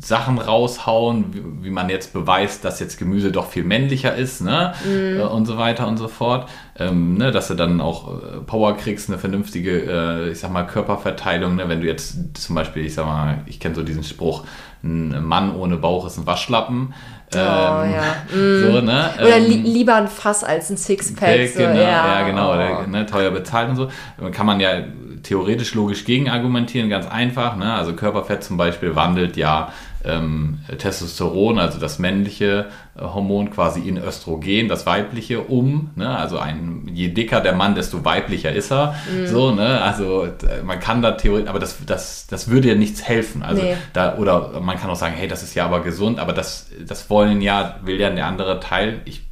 Sachen 0.00 0.38
raushauen, 0.38 1.26
wie, 1.32 1.66
wie 1.66 1.70
man 1.70 1.90
jetzt 1.90 2.12
beweist, 2.12 2.64
dass 2.64 2.80
jetzt 2.80 2.98
Gemüse 2.98 3.30
doch 3.30 3.48
viel 3.48 3.64
männlicher 3.64 4.14
ist, 4.14 4.40
ne? 4.40 4.72
Äh, 4.86 5.20
und 5.20 5.46
so 5.46 5.58
weiter 5.58 5.86
und 5.86 5.98
so 5.98 6.08
fort. 6.08 6.48
Ähm, 6.78 7.14
ne? 7.18 7.30
Dass 7.30 7.48
du 7.48 7.54
dann 7.54 7.80
auch 7.80 8.14
äh, 8.14 8.40
Power 8.46 8.76
kriegst, 8.76 9.08
eine 9.08 9.18
vernünftige, 9.18 9.82
äh, 9.82 10.30
ich 10.30 10.40
sag 10.40 10.52
mal, 10.52 10.66
Körperverteilung, 10.66 11.56
ne? 11.56 11.68
Wenn 11.68 11.80
du 11.80 11.86
jetzt 11.86 12.16
zum 12.34 12.54
Beispiel, 12.54 12.86
ich 12.86 12.94
sag 12.94 13.06
mal, 13.06 13.42
ich 13.46 13.60
kenne 13.60 13.74
so 13.74 13.82
diesen 13.82 14.04
Spruch, 14.04 14.44
ein 14.82 15.22
Mann 15.24 15.54
ohne 15.54 15.76
Bauch 15.76 16.06
ist 16.06 16.16
ein 16.16 16.26
Waschlappen. 16.26 16.94
Oh, 17.32 17.38
ja. 17.38 18.16
So, 18.32 18.80
ne? 18.80 19.10
Oder 19.20 19.36
Ähm, 19.36 19.44
li 19.44 19.56
lieber 19.58 19.94
ein 19.94 20.08
Fass 20.08 20.42
als 20.42 20.70
ein 20.70 20.76
Sixpack. 20.76 21.28
Okay, 21.28 21.46
so, 21.46 21.58
genau, 21.60 21.74
ja, 21.74 22.20
ja, 22.20 22.26
genau, 22.26 22.50
oh. 22.50 22.54
oder, 22.54 22.86
ne, 22.88 23.06
teuer 23.06 23.30
bezahlt 23.30 23.68
und 23.68 23.76
so. 23.76 23.88
Kann 24.32 24.46
man 24.46 24.58
ja 24.58 24.82
theoretisch 25.22 25.74
logisch 25.74 26.04
gegen 26.04 26.28
argumentieren, 26.28 26.88
ganz 26.88 27.06
einfach. 27.06 27.56
Ne? 27.56 27.72
Also 27.72 27.94
Körperfett 27.94 28.42
zum 28.44 28.56
Beispiel 28.56 28.94
wandelt 28.96 29.36
ja 29.36 29.72
ähm, 30.04 30.60
Testosteron, 30.78 31.58
also 31.58 31.78
das 31.78 31.98
männliche 31.98 32.66
äh, 32.96 33.00
Hormon, 33.02 33.50
quasi 33.50 33.80
in 33.80 33.98
Östrogen, 33.98 34.68
das 34.68 34.86
weibliche, 34.86 35.42
um. 35.42 35.90
Ne? 35.94 36.08
Also 36.08 36.38
ein, 36.38 36.88
je 36.92 37.08
dicker 37.08 37.40
der 37.40 37.54
Mann, 37.54 37.74
desto 37.74 38.04
weiblicher 38.04 38.52
ist 38.52 38.72
er. 38.72 38.94
Mhm. 39.12 39.26
So, 39.26 39.50
ne? 39.52 39.80
Also 39.82 40.24
äh, 40.24 40.62
man 40.64 40.80
kann 40.80 41.02
da 41.02 41.12
theoretisch, 41.12 41.50
aber 41.50 41.58
das, 41.58 41.84
das, 41.84 42.26
das 42.26 42.48
würde 42.48 42.68
ja 42.68 42.74
nichts 42.74 43.02
helfen. 43.02 43.42
Also 43.42 43.62
Nee. 43.62 43.76
da, 43.92 44.16
oder 44.16 44.60
man 44.60 44.78
kann 44.78 44.88
auch 44.90 44.96
sagen, 44.96 45.14
hey, 45.14 45.28
das 45.28 45.42
ist 45.42 45.54
ja 45.54 45.66
aber 45.66 45.80
gesund, 45.82 46.18
aber 46.18 46.32
das, 46.32 46.70
das 46.86 47.10
wollen 47.10 47.42
ja, 47.42 47.76
will 47.84 48.00
ja 48.00 48.08
der 48.08 48.26
andere 48.26 48.58
Teil. 48.60 49.02
Ich 49.04 49.29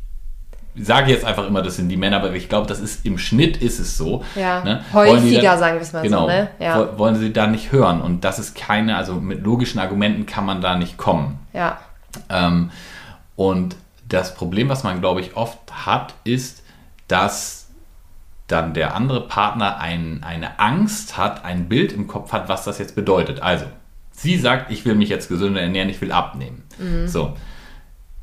sage 0.80 1.10
jetzt 1.12 1.24
einfach 1.24 1.46
immer, 1.46 1.62
das 1.62 1.76
sind 1.76 1.88
die 1.88 1.96
Männer, 1.96 2.16
aber 2.18 2.32
ich 2.34 2.48
glaube, 2.48 2.66
das 2.66 2.80
ist 2.80 3.04
im 3.06 3.18
Schnitt 3.18 3.56
ist 3.58 3.78
es 3.78 3.96
so. 3.96 4.24
Ja, 4.34 4.62
ne? 4.64 4.84
Häufiger, 4.92 5.58
sagen 5.58 5.76
wir 5.76 5.82
es 5.82 5.92
mal 5.92 6.02
genau, 6.02 6.22
so, 6.22 6.26
ne? 6.28 6.48
Ja. 6.58 6.78
wo- 6.94 6.98
wollen 6.98 7.16
sie 7.16 7.32
da 7.32 7.46
nicht 7.46 7.72
hören 7.72 8.00
und 8.00 8.24
das 8.24 8.38
ist 8.38 8.56
keine, 8.56 8.96
also 8.96 9.14
mit 9.14 9.42
logischen 9.44 9.78
Argumenten 9.78 10.26
kann 10.26 10.44
man 10.46 10.60
da 10.60 10.76
nicht 10.76 10.96
kommen. 10.96 11.38
Ja. 11.52 11.78
Ähm, 12.28 12.70
und 13.36 13.76
das 14.08 14.34
Problem, 14.34 14.68
was 14.68 14.84
man, 14.84 15.00
glaube 15.00 15.20
ich, 15.20 15.36
oft 15.36 15.58
hat, 15.86 16.14
ist, 16.24 16.62
dass 17.08 17.68
dann 18.46 18.72
der 18.72 18.94
andere 18.96 19.28
Partner 19.28 19.78
ein, 19.78 20.22
eine 20.26 20.58
Angst 20.58 21.18
hat, 21.18 21.44
ein 21.44 21.68
Bild 21.68 21.92
im 21.92 22.06
Kopf 22.08 22.32
hat, 22.32 22.48
was 22.48 22.64
das 22.64 22.78
jetzt 22.78 22.94
bedeutet. 22.94 23.42
Also, 23.42 23.66
sie 24.12 24.38
sagt, 24.38 24.70
ich 24.72 24.84
will 24.86 24.94
mich 24.94 25.10
jetzt 25.10 25.28
gesünder 25.28 25.60
ernähren, 25.60 25.90
ich 25.90 26.00
will 26.00 26.12
abnehmen. 26.12 26.64
So. 27.06 27.36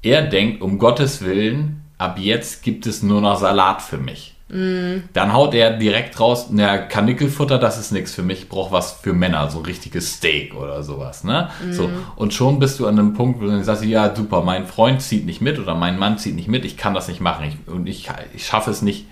Er 0.02 0.24
denkt, 0.24 0.62
um 0.62 0.80
Gottes 0.80 1.24
Willen, 1.24 1.85
ab 1.98 2.18
jetzt 2.20 2.64
gibt 2.64 2.88
es 2.88 3.04
nur 3.04 3.22
noch 3.22 3.40
Salat 3.40 3.82
für 3.82 3.98
mich. 3.98 4.36
Dann 4.48 5.34
haut 5.34 5.56
er 5.56 5.76
direkt 5.76 6.20
raus, 6.20 6.50
na, 6.52 6.78
Kanickelfutter, 6.78 7.58
das 7.58 7.80
ist 7.80 7.92
nichts 7.92 8.14
für 8.14 8.22
mich, 8.22 8.44
ich 8.44 8.50
brauche 8.50 8.72
was 8.72 8.92
für 8.92 9.12
Männer, 9.12 9.50
so 9.50 9.60
richtiges 9.60 10.14
Steak 10.14 10.54
oder 10.54 10.84
sowas. 10.84 11.24
Ne? 11.24 11.50
So, 11.72 11.90
und 12.16 12.32
schon 12.34 12.60
bist 12.60 12.80
du 12.80 12.86
an 12.86 13.00
einem 13.00 13.14
Punkt, 13.14 13.42
wo 13.42 13.46
du 13.46 13.64
sagst, 13.64 13.84
ja, 13.84 14.16
super, 14.16 14.44
mein 14.44 14.68
Freund 14.68 15.02
zieht 15.02 15.26
nicht 15.26 15.42
mit 15.42 15.58
oder 15.58 15.74
mein 15.74 15.98
Mann 15.98 16.20
zieht 16.20 16.36
nicht 16.36 16.48
mit, 16.48 16.64
ich 16.64 16.78
kann 16.78 16.94
das 16.94 17.08
nicht 17.08 17.22
machen. 17.22 17.46
Ich, 17.48 17.74
und 17.74 17.88
ich, 17.88 18.08
ich 18.36 18.46
schaffe 18.46 18.70
es 18.70 18.84
nicht, 18.84 19.08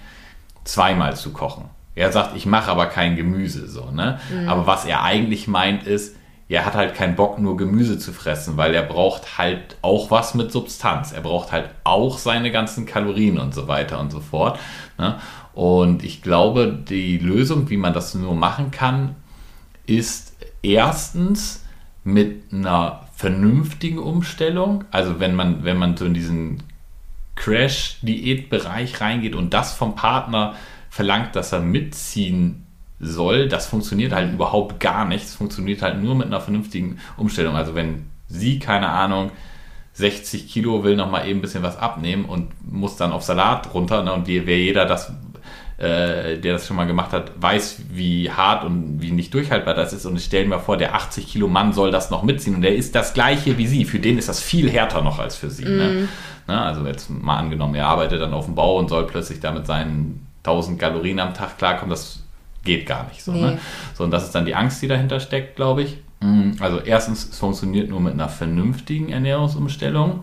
zweimal 0.65 1.15
zu 1.15 1.31
kochen. 1.33 1.65
Er 1.95 2.11
sagt, 2.11 2.35
ich 2.35 2.45
mache 2.45 2.69
aber 2.69 2.85
kein 2.85 3.15
Gemüse, 3.15 3.67
so, 3.67 3.91
ne? 3.91 4.19
Aber 4.47 4.67
was 4.67 4.85
er 4.85 5.03
eigentlich 5.03 5.47
meint 5.47 5.85
ist, 5.85 6.15
er 6.53 6.65
hat 6.65 6.75
halt 6.75 6.93
keinen 6.93 7.15
Bock, 7.15 7.39
nur 7.39 7.57
Gemüse 7.57 7.97
zu 7.97 8.13
fressen, 8.13 8.57
weil 8.57 8.75
er 8.75 8.83
braucht 8.83 9.39
halt 9.39 9.75
auch 9.81 10.11
was 10.11 10.35
mit 10.35 10.51
Substanz. 10.51 11.11
Er 11.11 11.21
braucht 11.21 11.51
halt 11.51 11.71
auch 11.83 12.19
seine 12.19 12.51
ganzen 12.51 12.85
Kalorien 12.85 13.39
und 13.39 13.55
so 13.55 13.67
weiter 13.67 13.99
und 13.99 14.11
so 14.11 14.19
fort. 14.19 14.59
Ne? 14.99 15.17
Und 15.55 16.03
ich 16.03 16.21
glaube, 16.21 16.71
die 16.87 17.17
Lösung, 17.17 17.71
wie 17.71 17.77
man 17.77 17.93
das 17.93 18.13
nur 18.13 18.35
machen 18.35 18.69
kann, 18.69 19.15
ist 19.87 20.35
erstens 20.61 21.65
mit 22.03 22.53
einer 22.53 23.07
vernünftigen 23.15 23.97
Umstellung. 23.97 24.83
Also 24.91 25.19
wenn 25.19 25.33
man, 25.33 25.63
wenn 25.63 25.77
man 25.77 25.97
so 25.97 26.05
in 26.05 26.13
diesen 26.13 26.61
Crash-Diät-Bereich 27.35 29.01
reingeht 29.01 29.33
und 29.33 29.55
das 29.55 29.73
vom 29.73 29.95
Partner 29.95 30.53
verlangt, 30.91 31.35
dass 31.35 31.51
er 31.51 31.61
mitziehen 31.61 32.62
soll, 33.03 33.47
das 33.47 33.67
funktioniert 33.67 34.13
halt 34.13 34.33
überhaupt 34.33 34.79
gar 34.79 35.05
nicht. 35.05 35.25
Es 35.25 35.35
funktioniert 35.35 35.81
halt 35.81 36.01
nur 36.01 36.15
mit 36.15 36.27
einer 36.27 36.41
vernünftigen 36.41 36.99
Umstellung. 37.17 37.55
Also 37.55 37.75
wenn 37.75 38.07
sie, 38.27 38.59
keine 38.59 38.89
Ahnung, 38.89 39.31
60 39.93 40.51
Kilo 40.51 40.83
will 40.83 40.95
noch 40.95 41.09
mal 41.09 41.27
eben 41.27 41.39
ein 41.39 41.41
bisschen 41.41 41.63
was 41.63 41.77
abnehmen 41.77 42.25
und 42.25 42.49
muss 42.69 42.95
dann 42.95 43.11
auf 43.11 43.23
Salat 43.23 43.73
runter. 43.73 44.03
Ne? 44.03 44.11
Und 44.13 44.27
wie, 44.27 44.45
wer 44.47 44.57
jeder 44.57 44.85
das, 44.85 45.11
äh, 45.77 46.39
der 46.39 46.53
das 46.53 46.65
schon 46.65 46.77
mal 46.77 46.87
gemacht 46.87 47.13
hat, 47.13 47.31
weiß, 47.39 47.83
wie 47.91 48.31
hart 48.31 48.63
und 48.63 49.01
wie 49.01 49.11
nicht 49.11 49.33
durchhaltbar 49.33 49.75
das 49.75 49.93
ist. 49.93 50.05
Und 50.05 50.15
ich 50.15 50.25
stelle 50.25 50.47
mir 50.47 50.59
vor, 50.59 50.77
der 50.77 50.95
80 50.95 51.27
Kilo 51.27 51.47
Mann 51.47 51.73
soll 51.73 51.91
das 51.91 52.09
noch 52.09 52.23
mitziehen 52.23 52.55
und 52.55 52.61
der 52.63 52.75
ist 52.75 52.95
das 52.95 53.13
gleiche 53.13 53.57
wie 53.57 53.67
sie. 53.67 53.85
Für 53.85 53.99
den 53.99 54.17
ist 54.17 54.29
das 54.29 54.41
viel 54.41 54.69
härter 54.69 55.01
noch 55.01 55.19
als 55.19 55.35
für 55.35 55.51
sie. 55.51 55.65
Ne? 55.65 56.07
Ne? 56.47 56.61
Also 56.61 56.85
jetzt 56.87 57.09
mal 57.09 57.37
angenommen, 57.37 57.75
er 57.75 57.87
arbeitet 57.87 58.21
dann 58.21 58.33
auf 58.33 58.45
dem 58.45 58.55
Bau 58.55 58.79
und 58.79 58.89
soll 58.89 59.05
plötzlich 59.05 59.39
damit 59.39 59.67
seinen 59.67 60.27
1000 60.39 60.79
Kalorien 60.79 61.19
am 61.19 61.33
Tag 61.33 61.57
klarkommen. 61.57 61.91
Das 61.91 62.22
geht 62.63 62.85
gar 62.85 63.07
nicht 63.07 63.23
so. 63.23 63.31
Nee. 63.31 63.41
Ne? 63.41 63.59
So, 63.93 64.03
und 64.03 64.11
das 64.11 64.23
ist 64.23 64.35
dann 64.35 64.45
die 64.45 64.55
Angst, 64.55 64.81
die 64.81 64.87
dahinter 64.87 65.19
steckt, 65.19 65.55
glaube 65.55 65.83
ich. 65.83 65.97
Mm, 66.21 66.51
Also 66.59 66.79
erstens, 66.79 67.29
es 67.29 67.37
funktioniert 67.39 67.89
nur 67.89 67.99
mit 67.99 68.13
einer 68.13 68.29
vernünftigen 68.29 69.09
Ernährungsumstellung. 69.09 70.21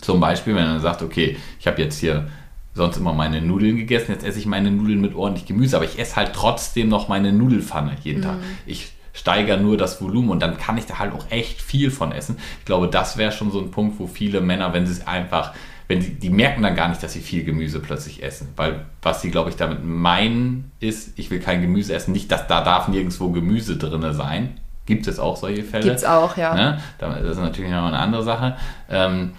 Zum 0.00 0.20
Beispiel, 0.20 0.54
wenn 0.54 0.66
er 0.66 0.80
sagt, 0.80 1.02
okay, 1.02 1.36
ich 1.60 1.66
habe 1.66 1.80
jetzt 1.80 1.98
hier 2.00 2.28
sonst 2.74 2.96
immer 2.96 3.12
meine 3.12 3.40
Nudeln 3.42 3.76
gegessen, 3.76 4.12
jetzt 4.12 4.24
esse 4.24 4.38
ich 4.38 4.46
meine 4.46 4.70
Nudeln 4.70 5.00
mit 5.00 5.14
ordentlich 5.14 5.46
Gemüse, 5.46 5.76
aber 5.76 5.84
ich 5.84 5.98
esse 5.98 6.16
halt 6.16 6.32
trotzdem 6.32 6.88
noch 6.88 7.06
meine 7.08 7.32
Nudelfanne 7.32 7.96
jeden 8.02 8.22
Tag. 8.22 8.36
Ich 8.66 8.92
steigere 9.12 9.58
nur 9.58 9.76
das 9.76 10.00
Volumen 10.00 10.30
und 10.30 10.40
dann 10.40 10.56
kann 10.56 10.78
ich 10.78 10.86
da 10.86 10.98
halt 10.98 11.12
auch 11.12 11.26
echt 11.30 11.60
viel 11.60 11.90
von 11.90 12.12
essen. 12.12 12.38
Ich 12.60 12.64
glaube, 12.64 12.88
das 12.88 13.18
wäre 13.18 13.30
schon 13.30 13.52
so 13.52 13.60
ein 13.60 13.70
Punkt, 13.70 14.00
wo 14.00 14.06
viele 14.06 14.40
Männer, 14.40 14.72
wenn 14.72 14.86
sie 14.86 14.92
es 14.92 15.06
einfach, 15.06 15.52
wenn 15.88 16.00
sie, 16.00 16.14
die 16.14 16.30
merken 16.30 16.62
dann 16.62 16.74
gar 16.74 16.88
nicht, 16.88 17.02
dass 17.02 17.12
sie 17.12 17.20
viel 17.20 17.44
Gemüse 17.44 17.80
plötzlich 17.80 18.22
essen. 18.22 18.48
Weil 18.56 18.86
was 19.02 19.22
sie, 19.22 19.30
glaube 19.30 19.50
ich, 19.50 19.56
damit 19.56 19.84
meinen, 19.84 20.72
ist, 20.80 21.18
ich 21.18 21.30
will 21.30 21.40
kein 21.40 21.60
Gemüse 21.62 21.94
essen. 21.94 22.12
Nicht, 22.12 22.30
dass 22.30 22.46
da 22.46 22.62
darf 22.62 22.88
nirgendwo 22.88 23.30
Gemüse 23.30 23.76
drin 23.76 24.12
sein. 24.12 24.58
Gibt 24.86 25.06
es 25.06 25.18
auch 25.18 25.36
solche 25.36 25.62
Fälle. 25.62 25.84
Gibt's 25.84 26.04
auch, 26.04 26.36
ja. 26.36 26.54
Ne? 26.54 26.78
Das 26.98 27.22
ist 27.22 27.38
natürlich 27.38 27.70
noch 27.70 27.86
eine 27.86 27.98
andere 27.98 28.24
Sache. 28.24 28.56
Ähm, 28.90 29.32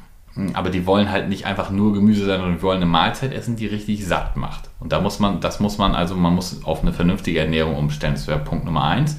aber 0.54 0.70
die 0.70 0.86
wollen 0.88 1.12
halt 1.12 1.30
nicht 1.30 1.46
einfach 1.46 1.70
nur 1.70 1.94
Gemüse 1.94 2.26
sein, 2.26 2.40
sondern 2.40 2.58
die 2.58 2.64
wollen 2.64 2.78
eine 2.78 2.88
Mahlzeit 2.88 3.34
essen, 3.34 3.56
die 3.56 3.68
richtig 3.68 4.06
satt 4.06 4.36
macht. 4.36 4.70
Und 4.80 4.92
da 4.92 5.00
muss 5.00 5.20
man, 5.20 5.42
das 5.42 5.60
muss 5.60 5.78
man, 5.78 5.94
also 5.94 6.16
man 6.16 6.34
muss 6.34 6.64
auf 6.64 6.82
eine 6.82 6.92
vernünftige 6.92 7.40
Ernährung 7.40 7.76
umstellen. 7.76 8.14
Das 8.14 8.28
wäre 8.28 8.40
Punkt 8.40 8.66
Nummer 8.66 8.86
eins. 8.86 9.18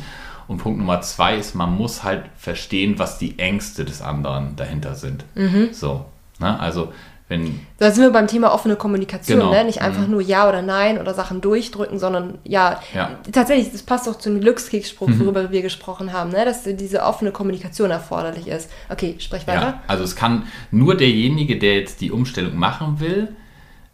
Und 0.48 0.58
Punkt 0.58 0.78
Nummer 0.78 1.00
zwei 1.02 1.36
ist, 1.36 1.54
man 1.54 1.74
muss 1.76 2.02
halt 2.02 2.24
verstehen, 2.36 2.98
was 2.98 3.18
die 3.18 3.38
Ängste 3.38 3.84
des 3.84 4.02
anderen 4.02 4.56
dahinter 4.56 4.94
sind. 4.94 5.24
Mhm. 5.34 5.68
So. 5.72 6.06
Ne? 6.40 6.58
Also, 6.58 6.92
wenn, 7.28 7.60
Da 7.78 7.90
sind 7.90 8.02
wir 8.04 8.10
beim 8.10 8.26
Thema 8.26 8.52
offene 8.52 8.76
Kommunikation, 8.76 9.38
Genau. 9.38 9.50
ne? 9.50 9.64
Nicht 9.64 9.80
einfach 9.80 10.06
nur 10.06 10.20
Ja 10.20 10.46
oder 10.46 10.60
Nein 10.60 10.98
oder 10.98 11.14
Sachen 11.14 11.40
durchdrücken, 11.40 11.98
sondern 11.98 12.38
ja, 12.44 12.80
Ja. 12.94 13.18
tatsächlich, 13.32 13.72
das 13.72 13.82
passt 13.82 14.06
auch 14.08 14.18
zum 14.18 14.40
Glückskeksspruch, 14.40 15.08
worüber 15.18 15.50
wir 15.50 15.62
gesprochen 15.62 16.12
haben, 16.12 16.30
ne? 16.30 16.44
Dass 16.44 16.64
diese 16.64 17.02
offene 17.02 17.30
Kommunikation 17.32 17.90
erforderlich 17.90 18.46
ist. 18.48 18.70
Okay, 18.90 19.16
sprech 19.18 19.46
weiter. 19.46 19.60
Ja, 19.60 19.82
also 19.86 20.04
es 20.04 20.16
kann 20.16 20.42
nur 20.70 20.96
derjenige, 20.96 21.58
der 21.58 21.76
jetzt 21.76 22.02
die 22.02 22.10
Umstellung 22.12 22.56
machen 22.58 23.00
will, 23.00 23.28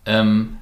ähm, 0.06 0.56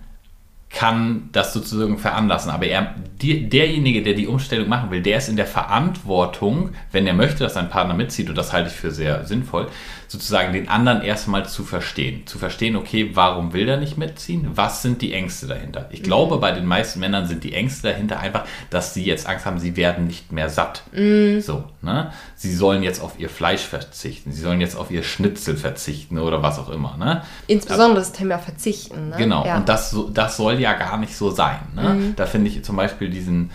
kann 0.71 1.31
das 1.33 1.55
sozusagen 1.55 1.97
veranlassen. 1.99 2.51
Aber 2.51 2.67
er, 2.67 2.95
die, 3.23 3.49
derjenige, 3.49 4.03
der 4.03 4.13
die 4.13 4.27
Umstellung 4.27 4.69
machen 4.69 4.91
will, 4.91 5.01
der 5.01 5.17
ist 5.17 5.31
in 5.31 5.37
der 5.37 5.47
Verantwortung, 5.47 6.71
wenn 6.93 7.07
er 7.07 7.15
möchte, 7.15 7.39
dass 7.45 7.55
sein 7.55 7.71
Partner 7.71 7.95
mitzieht, 7.95 8.29
und 8.29 8.37
das 8.37 8.53
halte 8.53 8.69
ich 8.69 8.75
für 8.77 8.91
sehr 8.91 9.25
sinnvoll, 9.25 9.69
sozusagen 10.09 10.55
den 10.55 10.69
anderen 10.69 11.03
erstmal 11.03 11.47
zu 11.47 11.65
verstehen. 11.65 12.27
Zu 12.27 12.39
verstehen, 12.39 12.77
okay, 12.77 13.11
warum 13.13 13.53
will 13.53 13.69
er 13.69 13.77
nicht 13.77 13.99
mitziehen? 13.99 14.49
Was 14.55 14.81
sind 14.81 15.03
die 15.03 15.13
Ängste 15.13 15.47
dahinter? 15.47 15.87
Ich 15.93 16.03
glaube, 16.03 16.37
mhm. 16.37 16.41
bei 16.41 16.53
den 16.53 16.65
meisten 16.65 16.99
Männern 16.99 17.27
sind 17.27 17.45
die 17.45 17.53
Ängste 17.53 17.89
dahinter 17.89 18.19
einfach, 18.19 18.45
dass 18.71 18.95
sie 18.95 19.05
jetzt 19.05 19.29
Angst 19.29 19.45
haben, 19.45 19.59
sie 19.59 19.77
werden 19.77 20.07
nicht 20.07 20.33
mehr 20.33 20.49
satt. 20.49 20.83
Mhm. 20.93 21.43
So, 21.43 21.65
ne? 21.83 22.11
Sie 22.37 22.55
sollen 22.55 22.83
jetzt 22.83 23.03
auf 23.03 23.21
ihr 23.21 23.29
Fleisch 23.29 23.61
verzichten, 23.61 24.33
sie 24.33 24.41
sollen 24.41 24.63
jetzt 24.63 24.77
auf 24.77 24.91
ihr 24.91 25.03
Schnitzel 25.03 25.59
verzichten 25.59 26.19
oder 26.19 26.43
was 26.43 26.59
auch 26.59 26.71
immer. 26.71 26.97
Ne? 26.97 27.23
Insbesondere 27.47 27.99
das 27.99 28.13
Thema 28.13 28.39
Verzichten. 28.39 29.11
Ne? 29.11 29.17
Genau, 29.19 29.45
ja. 29.45 29.59
und 29.59 29.69
das, 29.69 29.95
das 30.15 30.39
soll 30.39 30.59
ja 30.59 30.73
gar 30.73 30.97
nicht 30.97 31.15
so 31.15 31.31
sein. 31.31 31.59
Ne? 31.75 31.83
Mhm. 31.83 32.17
Da 32.17 32.25
finde 32.25 32.49
ich 32.49 32.65
zum 32.65 32.77
Beispiel 32.77 33.11
diesen 33.11 33.51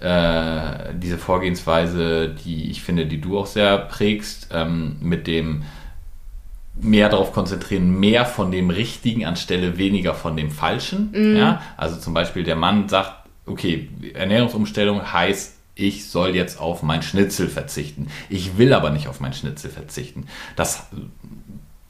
äh, 0.00 0.94
diese 0.94 1.18
Vorgehensweise, 1.18 2.28
die 2.28 2.70
ich 2.70 2.82
finde, 2.82 3.06
die 3.06 3.20
du 3.20 3.36
auch 3.36 3.46
sehr 3.46 3.76
prägst, 3.78 4.48
ähm, 4.52 4.96
mit 5.00 5.26
dem 5.26 5.64
mehr 6.80 7.08
darauf 7.08 7.32
konzentrieren, 7.32 7.98
mehr 7.98 8.24
von 8.24 8.50
dem 8.50 8.70
Richtigen 8.70 9.24
anstelle 9.24 9.78
weniger 9.78 10.14
von 10.14 10.36
dem 10.36 10.50
Falschen. 10.50 11.10
Mhm. 11.12 11.36
Ja? 11.36 11.62
Also 11.76 11.96
zum 11.96 12.14
Beispiel 12.14 12.44
der 12.44 12.56
Mann 12.56 12.88
sagt, 12.88 13.12
okay, 13.46 13.88
Ernährungsumstellung 14.14 15.12
heißt, 15.12 15.56
ich 15.74 16.08
soll 16.08 16.34
jetzt 16.34 16.60
auf 16.60 16.82
mein 16.82 17.02
Schnitzel 17.02 17.48
verzichten. 17.48 18.08
Ich 18.28 18.58
will 18.58 18.72
aber 18.72 18.90
nicht 18.90 19.08
auf 19.08 19.20
mein 19.20 19.32
Schnitzel 19.32 19.70
verzichten. 19.70 20.26
Das, 20.56 20.88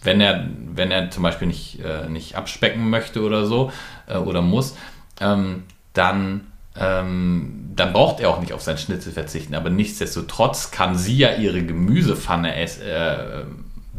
wenn 0.02 0.20
er, 0.20 0.48
wenn 0.74 0.90
er 0.90 1.10
zum 1.10 1.22
Beispiel 1.22 1.48
nicht, 1.48 1.80
äh, 1.80 2.08
nicht 2.08 2.36
abspecken 2.36 2.90
möchte 2.90 3.22
oder 3.22 3.46
so 3.46 3.72
äh, 4.06 4.18
oder 4.18 4.42
muss, 4.42 4.76
ähm, 5.20 5.64
dann 5.94 6.42
ähm, 6.80 7.70
dann 7.74 7.92
braucht 7.92 8.20
er 8.20 8.30
auch 8.30 8.40
nicht 8.40 8.52
auf 8.52 8.62
sein 8.62 8.78
Schnitzel 8.78 9.12
verzichten. 9.12 9.54
Aber 9.54 9.70
nichtsdestotrotz 9.70 10.70
kann 10.70 10.96
sie 10.96 11.16
ja 11.16 11.34
ihre 11.34 11.62
Gemüsepfanne 11.64 12.54
essen, 12.54 12.82
äh, 12.82 13.44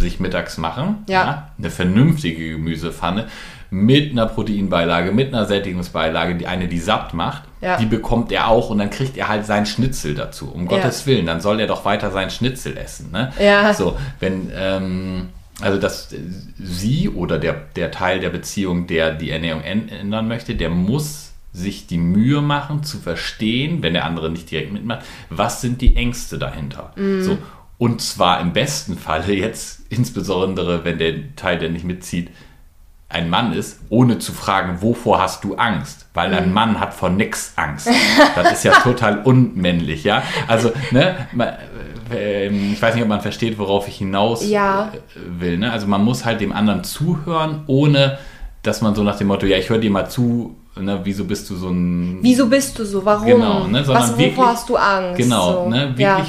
sich 0.01 0.19
mittags 0.19 0.57
machen. 0.57 1.03
Ja. 1.07 1.23
ja. 1.23 1.51
Eine 1.57 1.69
vernünftige 1.69 2.51
Gemüsepfanne 2.51 3.27
mit 3.71 4.11
einer 4.11 4.25
Proteinbeilage, 4.25 5.11
mit 5.11 5.33
einer 5.33 5.45
Sättigungsbeilage, 5.45 6.35
die 6.35 6.47
eine, 6.47 6.67
die 6.67 6.79
satt 6.79 7.13
macht, 7.13 7.43
ja. 7.61 7.77
die 7.77 7.85
bekommt 7.85 8.31
er 8.31 8.47
auch 8.47 8.69
und 8.69 8.79
dann 8.79 8.89
kriegt 8.89 9.15
er 9.15 9.27
halt 9.27 9.45
sein 9.45 9.65
Schnitzel 9.65 10.15
dazu. 10.15 10.51
Um 10.51 10.63
ja. 10.63 10.69
Gottes 10.69 11.05
Willen, 11.05 11.25
dann 11.25 11.39
soll 11.39 11.59
er 11.59 11.67
doch 11.67 11.85
weiter 11.85 12.11
sein 12.11 12.31
Schnitzel 12.31 12.77
essen. 12.77 13.11
Ne? 13.11 13.31
Ja. 13.39 13.73
So, 13.73 13.97
wenn, 14.19 14.51
ähm, 14.55 15.29
also 15.61 15.77
dass 15.77 16.09
sie 16.57 17.09
oder 17.09 17.37
der, 17.37 17.53
der 17.75 17.91
Teil 17.91 18.19
der 18.19 18.29
Beziehung, 18.29 18.87
der 18.87 19.13
die 19.13 19.29
Ernährung 19.29 19.61
ändern 19.61 20.27
möchte, 20.27 20.55
der 20.55 20.69
muss 20.69 21.33
sich 21.51 21.87
die 21.87 21.97
Mühe 21.97 22.41
machen 22.41 22.83
zu 22.83 22.97
verstehen, 22.99 23.81
wenn 23.81 23.93
der 23.93 24.05
andere 24.05 24.29
nicht 24.29 24.49
direkt 24.49 24.71
mitmacht, 24.71 25.05
was 25.29 25.61
sind 25.61 25.81
die 25.81 25.95
Ängste 25.95 26.37
dahinter. 26.37 26.93
Mhm. 26.95 27.23
So, 27.23 27.37
und 27.79 28.01
zwar 28.01 28.41
im 28.41 28.51
besten 28.51 28.97
Falle 28.97 29.33
jetzt, 29.33 29.83
insbesondere 29.89 30.83
wenn 30.83 30.99
der 30.99 31.35
Teil, 31.37 31.57
der 31.57 31.69
nicht 31.69 31.85
mitzieht, 31.85 32.29
ein 33.07 33.29
Mann 33.29 33.53
ist, 33.53 33.79
ohne 33.89 34.19
zu 34.19 34.33
fragen, 34.33 34.81
wovor 34.81 35.19
hast 35.19 35.43
du 35.43 35.55
Angst? 35.55 36.07
Weil 36.13 36.31
ein 36.33 36.49
mhm. 36.49 36.53
Mann 36.53 36.79
hat 36.79 36.93
vor 36.93 37.09
nix 37.09 37.53
Angst. 37.55 37.89
Das 38.35 38.51
ist 38.51 38.63
ja 38.65 38.73
total 38.73 39.23
unmännlich, 39.23 40.03
ja. 40.03 40.21
Also, 40.47 40.71
ne, 40.91 41.15
ähm, 42.11 42.73
ich 42.73 42.81
weiß 42.81 42.93
nicht, 42.93 43.03
ob 43.03 43.09
man 43.09 43.21
versteht, 43.21 43.57
worauf 43.57 43.87
ich 43.87 43.97
hinaus 43.97 44.47
ja. 44.47 44.91
Äh, 44.93 45.39
will. 45.39 45.57
Ne? 45.57 45.71
Also 45.71 45.87
man 45.87 46.03
muss 46.03 46.25
halt 46.25 46.41
dem 46.41 46.51
anderen 46.51 46.83
zuhören, 46.83 47.63
ohne 47.65 48.19
dass 48.61 48.81
man 48.81 48.93
so 48.93 49.03
nach 49.03 49.17
dem 49.17 49.27
Motto, 49.27 49.45
ja, 49.45 49.57
ich 49.57 49.69
höre 49.69 49.77
dir 49.77 49.89
mal 49.89 50.09
zu, 50.09 50.57
ne, 50.77 50.99
wieso 51.03 51.23
bist 51.23 51.49
du 51.49 51.55
so 51.55 51.69
ein. 51.69 52.19
Wieso 52.21 52.47
bist 52.47 52.77
du 52.77 52.83
so? 52.83 53.03
Warum? 53.05 53.25
Genau, 53.25 53.67
ne, 53.67 53.85
sondern 53.85 54.03
Was, 54.03 54.11
wovor 54.11 54.19
wirklich, 54.19 54.45
hast 54.45 54.69
du 54.69 54.75
Angst? 54.75 55.17
Genau, 55.17 55.63
so. 55.63 55.69
ne, 55.69 55.97
wirklich 55.97 55.99
ja 55.99 56.25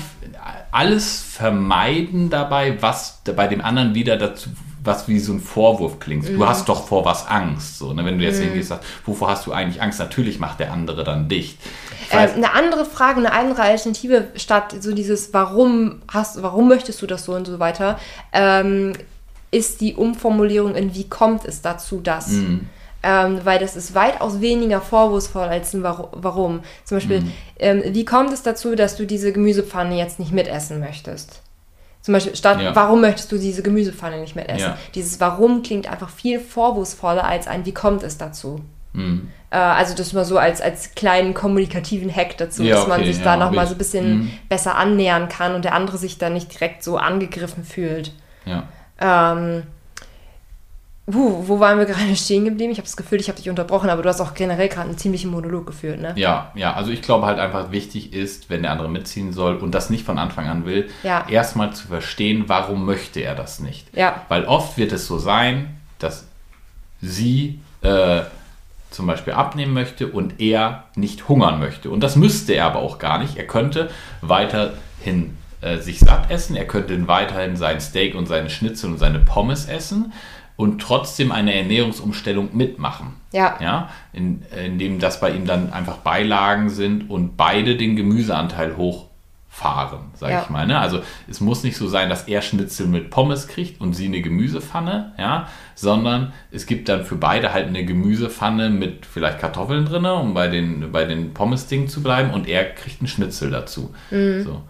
alles 0.72 1.20
vermeiden 1.20 2.30
dabei, 2.30 2.80
was 2.80 3.20
bei 3.24 3.46
dem 3.46 3.60
anderen 3.60 3.94
wieder 3.94 4.16
dazu, 4.16 4.50
was 4.82 5.08
wie 5.08 5.18
so 5.18 5.32
ein 5.32 5.40
Vorwurf 5.40 5.98
klingt. 5.98 6.28
Mhm. 6.28 6.36
Du 6.36 6.46
hast 6.46 6.68
doch 6.68 6.86
vor 6.86 7.04
was 7.04 7.26
Angst. 7.26 7.78
So, 7.78 7.92
ne? 7.92 8.04
Wenn 8.04 8.18
du 8.18 8.24
jetzt 8.24 8.38
mhm. 8.38 8.44
hingehst, 8.44 8.68
sagst, 8.68 8.86
wovor 9.04 9.30
hast 9.30 9.46
du 9.46 9.52
eigentlich 9.52 9.82
Angst? 9.82 9.98
Natürlich 9.98 10.38
macht 10.38 10.60
der 10.60 10.72
andere 10.72 11.04
dann 11.04 11.28
dicht. 11.28 11.58
Äh, 12.10 12.16
eine 12.16 12.52
andere 12.52 12.84
Frage, 12.84 13.18
eine 13.18 13.32
andere 13.32 13.62
Alternative 13.62 14.28
statt 14.36 14.74
so 14.80 14.94
dieses, 14.94 15.32
warum 15.34 16.02
hast, 16.08 16.42
warum 16.42 16.68
möchtest 16.68 17.02
du 17.02 17.06
das 17.06 17.24
so 17.24 17.34
und 17.34 17.46
so 17.46 17.58
weiter, 17.58 17.98
ähm, 18.32 18.92
ist 19.50 19.80
die 19.80 19.94
Umformulierung 19.94 20.74
in 20.74 20.94
wie 20.94 21.08
kommt 21.08 21.44
es 21.44 21.62
dazu, 21.62 22.00
dass. 22.00 22.28
Mhm. 22.28 22.66
Ähm, 23.02 23.40
weil 23.44 23.58
das 23.58 23.76
ist 23.76 23.94
weitaus 23.94 24.40
weniger 24.40 24.80
vorwurfsvoll 24.80 25.48
als 25.48 25.72
ein 25.72 25.82
Warum. 25.82 26.60
Zum 26.84 26.98
Beispiel, 26.98 27.20
mhm. 27.20 27.32
ähm, 27.58 27.82
wie 27.86 28.04
kommt 28.04 28.32
es 28.32 28.42
dazu, 28.42 28.74
dass 28.74 28.96
du 28.96 29.06
diese 29.06 29.32
Gemüsepfanne 29.32 29.96
jetzt 29.96 30.18
nicht 30.18 30.32
mitessen 30.32 30.80
möchtest? 30.80 31.40
Zum 32.02 32.12
Beispiel, 32.12 32.34
statt 32.34 32.60
ja. 32.60 32.74
warum 32.74 33.00
möchtest 33.02 33.30
du 33.32 33.38
diese 33.38 33.62
Gemüsepfanne 33.62 34.20
nicht 34.20 34.36
mitessen? 34.36 34.70
Ja. 34.70 34.78
Dieses 34.94 35.20
Warum 35.20 35.62
klingt 35.62 35.90
einfach 35.90 36.08
viel 36.08 36.40
vorwurfsvoller 36.40 37.24
als 37.24 37.46
ein 37.46 37.66
Wie 37.66 37.74
kommt 37.74 38.02
es 38.02 38.16
dazu? 38.18 38.60
Mhm. 38.92 39.30
Äh, 39.50 39.56
also 39.56 39.94
das 39.94 40.12
mal 40.12 40.24
so 40.24 40.38
als, 40.38 40.60
als 40.60 40.94
kleinen 40.94 41.34
kommunikativen 41.34 42.14
Hack 42.14 42.38
dazu, 42.38 42.62
ja, 42.62 42.76
dass 42.76 42.86
man 42.86 43.04
sich 43.04 43.22
da 43.22 43.36
nochmal 43.36 43.66
so 43.66 43.74
ein 43.74 43.78
bisschen 43.78 44.18
mhm. 44.18 44.30
besser 44.48 44.76
annähern 44.76 45.28
kann 45.28 45.54
und 45.54 45.64
der 45.64 45.74
andere 45.74 45.98
sich 45.98 46.18
da 46.18 46.30
nicht 46.30 46.52
direkt 46.52 46.82
so 46.82 46.96
angegriffen 46.96 47.64
fühlt. 47.64 48.12
Ja. 48.46 48.64
Ähm, 49.00 49.64
Uh, 51.12 51.48
wo 51.48 51.60
waren 51.60 51.78
wir 51.78 51.86
gerade 51.86 52.14
stehen 52.14 52.44
geblieben? 52.44 52.70
Ich 52.70 52.78
habe 52.78 52.86
das 52.86 52.96
Gefühl, 52.96 53.20
ich 53.20 53.28
habe 53.28 53.36
dich 53.36 53.48
unterbrochen, 53.50 53.90
aber 53.90 54.02
du 54.02 54.08
hast 54.08 54.20
auch 54.20 54.34
generell 54.34 54.68
gerade 54.68 54.88
einen 54.88 54.98
ziemlichen 54.98 55.30
Monolog 55.30 55.66
geführt, 55.66 56.00
ne? 56.00 56.12
Ja, 56.16 56.52
ja. 56.54 56.74
Also 56.74 56.90
ich 56.92 57.02
glaube 57.02 57.26
halt 57.26 57.38
einfach 57.38 57.72
wichtig 57.72 58.12
ist, 58.12 58.48
wenn 58.50 58.62
der 58.62 58.72
andere 58.72 58.88
mitziehen 58.88 59.32
soll 59.32 59.56
und 59.56 59.74
das 59.74 59.90
nicht 59.90 60.04
von 60.04 60.18
Anfang 60.18 60.46
an 60.46 60.66
will, 60.66 60.88
ja. 61.02 61.26
erstmal 61.28 61.72
zu 61.72 61.88
verstehen, 61.88 62.44
warum 62.46 62.84
möchte 62.84 63.20
er 63.20 63.34
das 63.34 63.60
nicht. 63.60 63.86
Ja. 63.96 64.22
Weil 64.28 64.44
oft 64.44 64.78
wird 64.78 64.92
es 64.92 65.06
so 65.06 65.18
sein, 65.18 65.76
dass 65.98 66.26
sie 67.00 67.60
äh, 67.82 68.22
zum 68.90 69.06
Beispiel 69.06 69.32
abnehmen 69.32 69.72
möchte 69.72 70.08
und 70.08 70.40
er 70.40 70.84
nicht 70.94 71.28
hungern 71.28 71.60
möchte. 71.60 71.90
Und 71.90 72.00
das 72.00 72.16
müsste 72.16 72.52
er 72.54 72.66
aber 72.66 72.80
auch 72.80 72.98
gar 72.98 73.18
nicht. 73.18 73.36
Er 73.36 73.46
könnte 73.46 73.90
weiterhin 74.20 75.36
äh, 75.60 75.78
sich 75.78 76.00
satt 76.00 76.30
essen, 76.30 76.56
er 76.56 76.66
könnte 76.66 77.06
weiterhin 77.08 77.56
sein 77.56 77.80
Steak 77.80 78.14
und 78.14 78.26
seine 78.26 78.50
Schnitzel 78.50 78.90
und 78.90 78.98
seine 78.98 79.20
Pommes 79.20 79.66
essen 79.66 80.12
und 80.60 80.78
trotzdem 80.78 81.32
eine 81.32 81.54
Ernährungsumstellung 81.54 82.50
mitmachen. 82.52 83.14
Ja. 83.32 83.56
ja 83.62 83.88
in, 84.12 84.42
indem 84.64 84.98
das 84.98 85.18
bei 85.18 85.30
ihm 85.30 85.46
dann 85.46 85.72
einfach 85.72 85.96
Beilagen 85.98 86.68
sind 86.68 87.08
und 87.08 87.38
beide 87.38 87.76
den 87.76 87.96
Gemüseanteil 87.96 88.76
hoch 88.76 89.06
fahren, 89.52 90.12
sage 90.14 90.32
ja. 90.32 90.42
ich 90.42 90.48
mal. 90.48 90.64
Ne? 90.64 90.78
Also 90.78 91.00
es 91.28 91.40
muss 91.40 91.64
nicht 91.64 91.76
so 91.76 91.88
sein, 91.88 92.08
dass 92.08 92.28
er 92.28 92.40
Schnitzel 92.40 92.86
mit 92.86 93.10
Pommes 93.10 93.48
kriegt 93.48 93.80
und 93.80 93.94
sie 93.94 94.06
eine 94.06 94.22
Gemüsepfanne, 94.22 95.12
ja, 95.18 95.48
sondern 95.74 96.32
es 96.52 96.66
gibt 96.66 96.88
dann 96.88 97.04
für 97.04 97.16
beide 97.16 97.52
halt 97.52 97.66
eine 97.66 97.84
Gemüsepfanne 97.84 98.70
mit 98.70 99.06
vielleicht 99.06 99.40
Kartoffeln 99.40 99.84
drin, 99.84 100.06
um 100.06 100.34
bei 100.34 100.46
den, 100.46 100.92
bei 100.92 101.04
den 101.04 101.34
Pommes-Dingen 101.34 101.88
zu 101.88 102.00
bleiben 102.00 102.32
und 102.32 102.48
er 102.48 102.64
kriegt 102.64 103.00
einen 103.00 103.08
Schnitzel 103.08 103.50
dazu. 103.50 103.92
Mhm. 104.12 104.44
So. 104.44 104.62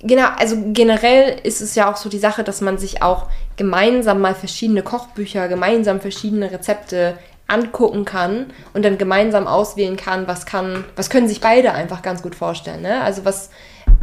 genau, 0.00 0.28
also 0.38 0.56
generell 0.72 1.38
ist 1.42 1.60
es 1.60 1.74
ja 1.74 1.92
auch 1.92 1.96
so 1.96 2.08
die 2.08 2.18
Sache, 2.18 2.44
dass 2.44 2.62
man 2.62 2.78
sich 2.78 3.02
auch 3.02 3.28
gemeinsam 3.56 4.22
mal 4.22 4.34
verschiedene 4.34 4.82
Kochbücher, 4.82 5.48
gemeinsam 5.48 6.00
verschiedene 6.00 6.50
Rezepte 6.50 7.18
angucken 7.46 8.06
kann 8.06 8.46
und 8.72 8.86
dann 8.86 8.96
gemeinsam 8.96 9.46
auswählen 9.46 9.98
kann, 9.98 10.26
was 10.26 10.46
kann, 10.46 10.84
was 10.96 11.10
können 11.10 11.28
sich 11.28 11.42
beide 11.42 11.72
einfach 11.72 12.00
ganz 12.00 12.22
gut 12.22 12.34
vorstellen. 12.34 12.80
Ne? 12.80 13.02
Also 13.02 13.26
was 13.26 13.50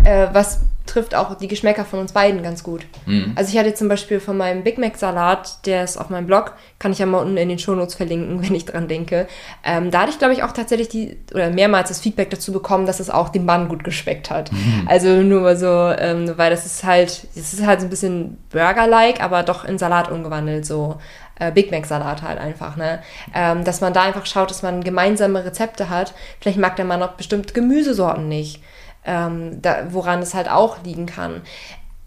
äh, 0.04 0.28
was 0.34 0.62
trifft 0.92 1.16
auch 1.16 1.36
die 1.36 1.48
Geschmäcker 1.48 1.86
von 1.86 2.00
uns 2.00 2.12
beiden 2.12 2.44
ganz 2.44 2.64
gut. 2.64 2.82
Mhm. 3.06 3.34
Also 3.36 3.52
ich 3.52 3.58
hatte 3.58 3.74
zum 3.74 3.88
Beispiel 3.88 4.20
von 4.20 4.36
meinem 4.36 4.64
Big 4.64 4.78
Mac 4.78 4.98
Salat, 4.98 5.66
der 5.66 5.84
ist 5.84 5.98
auf 5.98 6.10
meinem 6.10 6.26
Blog, 6.26 6.54
kann 6.80 6.92
ich 6.92 7.00
ja 7.00 7.06
mal 7.06 7.20
unten 7.20 7.38
in 7.38 7.50
den 7.50 7.60
Shownotes 7.60 7.96
verlinken, 7.96 8.42
wenn 8.44 8.54
ich 8.54 8.66
dran 8.66 8.88
denke. 8.88 9.28
Ähm, 9.64 9.92
da 9.92 10.02
hatte 10.02 10.12
ich, 10.12 10.20
glaube 10.20 10.34
ich, 10.34 10.44
auch 10.44 10.52
tatsächlich 10.52 10.90
die, 10.90 11.18
oder 11.34 11.50
mehrmals 11.50 11.90
das 11.90 12.02
Feedback 12.02 12.30
dazu 12.30 12.52
bekommen, 12.52 12.86
dass 12.86 13.00
es 13.00 13.10
auch 13.10 13.30
dem 13.30 13.46
Mann 13.46 13.70
gut 13.70 13.84
geschmeckt 13.84 14.30
hat. 14.30 14.52
Mhm. 14.52 14.88
Also 14.88 15.08
nur 15.22 15.42
mal 15.42 15.56
so, 15.56 15.68
ähm, 15.68 16.34
weil 16.36 16.50
das 16.50 16.66
ist 16.66 16.84
halt, 16.84 17.28
das 17.36 17.54
ist 17.54 17.66
halt 17.66 17.80
so 17.80 17.88
ein 17.88 17.90
bisschen 17.90 18.38
Burger-like, 18.50 19.24
aber 19.24 19.44
doch 19.44 19.64
in 19.64 19.78
Salat 19.78 20.12
umgewandelt, 20.12 20.66
so. 20.66 20.98
Äh, 21.40 21.52
Big 21.52 21.72
Mac 21.72 21.86
Salat 21.86 22.22
halt 22.22 22.38
einfach, 22.38 22.76
ne? 22.76 23.00
Ähm, 23.34 23.64
dass 23.64 23.82
man 23.82 23.94
da 23.94 24.04
einfach 24.04 24.28
schaut, 24.28 24.52
dass 24.52 24.62
man 24.62 24.84
gemeinsame 24.84 25.44
Rezepte 25.44 25.90
hat. 25.90 26.14
Vielleicht 26.40 26.60
mag 26.60 26.76
der 26.76 26.86
Mann 26.86 27.02
auch 27.02 27.14
bestimmte 27.14 27.54
Gemüsesorten 27.54 28.28
nicht 28.28 28.62
ähm, 29.06 29.62
da, 29.62 29.88
woran 29.92 30.22
es 30.22 30.34
halt 30.34 30.50
auch 30.50 30.84
liegen 30.84 31.06
kann. 31.06 31.42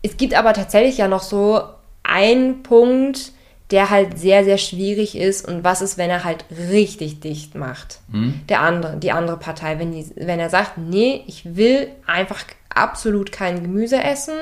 Es 0.02 0.16
gibt 0.16 0.34
aber 0.34 0.52
tatsächlich 0.52 0.98
ja 0.98 1.08
noch 1.08 1.22
so 1.22 1.62
einen 2.02 2.62
Punkt, 2.62 3.32
der 3.70 3.90
halt 3.90 4.18
sehr, 4.18 4.44
sehr 4.44 4.58
schwierig 4.58 5.16
ist 5.16 5.48
und 5.48 5.64
was 5.64 5.80
ist, 5.80 5.96
wenn 5.96 6.10
er 6.10 6.24
halt 6.24 6.44
richtig 6.50 7.20
dicht 7.20 7.54
macht. 7.54 8.00
Mhm. 8.08 8.40
Der 8.48 8.60
andere, 8.60 8.98
die 8.98 9.10
andere 9.10 9.38
Partei, 9.38 9.78
wenn, 9.78 9.92
die, 9.92 10.06
wenn 10.16 10.38
er 10.38 10.50
sagt, 10.50 10.76
nee, 10.76 11.24
ich 11.26 11.56
will 11.56 11.88
einfach 12.06 12.44
absolut 12.68 13.32
kein 13.32 13.62
Gemüse 13.62 14.02
essen 14.02 14.34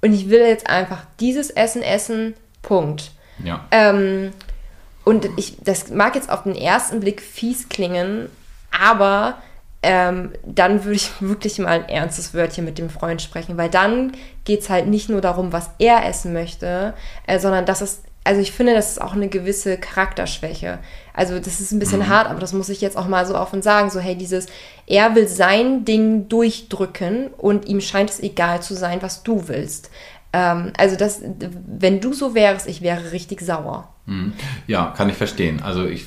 und 0.00 0.14
ich 0.14 0.30
will 0.30 0.40
jetzt 0.40 0.68
einfach 0.68 1.02
dieses 1.20 1.50
Essen 1.50 1.82
essen, 1.82 2.34
Punkt. 2.62 3.12
Ja. 3.44 3.66
Ähm, 3.70 4.32
und 5.04 5.28
ich, 5.36 5.58
das 5.62 5.90
mag 5.90 6.14
jetzt 6.14 6.30
auf 6.30 6.44
den 6.44 6.54
ersten 6.54 7.00
Blick 7.00 7.20
fies 7.20 7.68
klingen, 7.68 8.28
aber 8.70 9.38
ähm, 9.82 10.32
dann 10.44 10.84
würde 10.84 10.96
ich 10.96 11.10
wirklich 11.20 11.58
mal 11.58 11.68
ein 11.68 11.88
ernstes 11.88 12.34
Wörtchen 12.34 12.64
mit 12.64 12.78
dem 12.78 12.90
Freund 12.90 13.22
sprechen, 13.22 13.56
weil 13.56 13.70
dann 13.70 14.12
geht 14.44 14.60
es 14.60 14.70
halt 14.70 14.86
nicht 14.86 15.08
nur 15.08 15.20
darum, 15.20 15.52
was 15.52 15.70
er 15.78 16.06
essen 16.06 16.32
möchte, 16.32 16.94
äh, 17.26 17.38
sondern 17.38 17.64
das 17.64 17.80
ist, 17.80 18.02
also 18.24 18.40
ich 18.42 18.52
finde, 18.52 18.74
das 18.74 18.92
ist 18.92 19.00
auch 19.00 19.14
eine 19.14 19.28
gewisse 19.28 19.78
Charakterschwäche. 19.78 20.78
Also 21.14 21.38
das 21.38 21.60
ist 21.60 21.72
ein 21.72 21.78
bisschen 21.78 22.00
mhm. 22.00 22.08
hart, 22.08 22.28
aber 22.28 22.40
das 22.40 22.52
muss 22.52 22.68
ich 22.68 22.82
jetzt 22.82 22.96
auch 22.96 23.08
mal 23.08 23.24
so 23.24 23.34
offen 23.36 23.62
sagen, 23.62 23.90
so 23.90 24.00
hey, 24.00 24.16
dieses, 24.16 24.46
er 24.86 25.14
will 25.14 25.26
sein 25.26 25.86
Ding 25.86 26.28
durchdrücken 26.28 27.28
und 27.28 27.66
ihm 27.66 27.80
scheint 27.80 28.10
es 28.10 28.20
egal 28.20 28.60
zu 28.60 28.74
sein, 28.74 29.00
was 29.00 29.22
du 29.22 29.48
willst. 29.48 29.90
Ähm, 30.34 30.72
also 30.76 30.96
das, 30.96 31.22
wenn 31.66 32.00
du 32.00 32.12
so 32.12 32.34
wärst, 32.34 32.68
ich 32.68 32.82
wäre 32.82 33.12
richtig 33.12 33.40
sauer. 33.40 33.88
Mhm. 34.04 34.34
Ja, 34.66 34.92
kann 34.96 35.08
ich 35.08 35.16
verstehen. 35.16 35.62
Also 35.62 35.86
ich, 35.86 36.04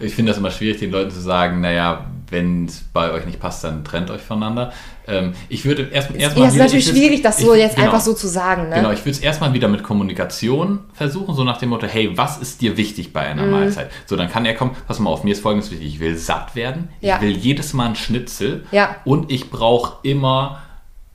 ich 0.00 0.14
finde 0.14 0.30
das 0.30 0.38
immer 0.38 0.50
schwierig, 0.50 0.78
den 0.78 0.90
Leuten 0.90 1.10
zu 1.10 1.20
sagen, 1.20 1.60
naja, 1.60 2.06
wenn 2.30 2.66
es 2.66 2.82
bei 2.92 3.12
euch 3.12 3.26
nicht 3.26 3.40
passt, 3.40 3.64
dann 3.64 3.84
trennt 3.84 4.10
euch 4.10 4.20
voneinander. 4.20 4.72
Ähm, 5.06 5.32
ich 5.48 5.64
würde 5.64 5.88
erstmal. 5.92 6.20
Erst 6.20 6.36
ja, 6.36 6.46
es 6.46 6.52
ist 6.52 6.58
natürlich 6.58 6.86
schwierig, 6.86 7.22
das 7.22 7.38
so 7.38 7.54
jetzt 7.54 7.74
genau, 7.74 7.88
einfach 7.88 8.00
so 8.00 8.14
zu 8.14 8.28
sagen. 8.28 8.68
Ne? 8.68 8.76
Genau, 8.76 8.92
ich 8.92 9.00
würde 9.00 9.10
es 9.10 9.18
erstmal 9.18 9.52
wieder 9.52 9.68
mit 9.68 9.82
Kommunikation 9.82 10.80
versuchen, 10.92 11.34
so 11.34 11.44
nach 11.44 11.58
dem 11.58 11.70
Motto: 11.70 11.86
hey, 11.86 12.16
was 12.16 12.38
ist 12.38 12.60
dir 12.60 12.76
wichtig 12.76 13.12
bei 13.12 13.22
einer 13.22 13.44
mm. 13.44 13.50
Mahlzeit? 13.50 13.90
So, 14.06 14.16
dann 14.16 14.30
kann 14.30 14.46
er 14.46 14.54
kommen, 14.54 14.76
pass 14.86 14.98
mal 15.00 15.10
auf, 15.10 15.24
mir 15.24 15.32
ist 15.32 15.40
folgendes 15.40 15.70
wichtig: 15.70 15.94
ich 15.94 16.00
will 16.00 16.16
satt 16.16 16.54
werden, 16.54 16.88
ja. 17.00 17.16
ich 17.16 17.22
will 17.22 17.36
jedes 17.36 17.72
Mal 17.72 17.88
ein 17.88 17.96
Schnitzel 17.96 18.64
ja. 18.70 18.96
und 19.04 19.30
ich 19.30 19.50
brauche 19.50 19.98
immer 20.02 20.60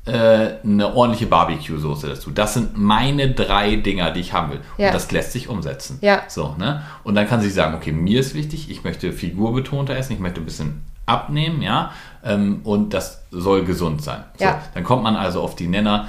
eine 0.07 0.93
ordentliche 0.93 1.25
Barbecue-Soße 1.25 2.07
dazu. 2.07 2.29
Das 2.29 2.53
sind 2.53 2.77
meine 2.77 3.31
drei 3.31 3.75
Dinger, 3.75 4.11
die 4.11 4.19
ich 4.19 4.33
haben 4.33 4.51
will. 4.51 4.61
Ja. 4.77 4.87
Und 4.87 4.93
das 4.93 5.11
lässt 5.11 5.31
sich 5.31 5.49
umsetzen. 5.49 5.97
Ja. 6.01 6.23
So, 6.27 6.55
ne? 6.59 6.83
Und 7.03 7.15
dann 7.15 7.27
kann 7.27 7.41
sie 7.41 7.49
sagen, 7.49 7.73
okay, 7.73 7.91
mir 7.91 8.19
ist 8.19 8.35
wichtig, 8.35 8.69
ich 8.69 8.83
möchte 8.83 9.11
figurbetonter 9.11 9.95
essen, 9.95 10.13
ich 10.13 10.19
möchte 10.19 10.41
ein 10.41 10.45
bisschen 10.45 10.83
abnehmen, 11.05 11.61
ja, 11.61 11.91
ähm, 12.23 12.61
und 12.63 12.93
das 12.93 13.23
soll 13.31 13.63
gesund 13.63 14.01
sein. 14.03 14.23
So, 14.37 14.45
ja. 14.45 14.61
Dann 14.73 14.83
kommt 14.83 15.03
man 15.03 15.15
also 15.15 15.41
auf 15.41 15.55
die 15.55 15.67
Nenner. 15.67 16.07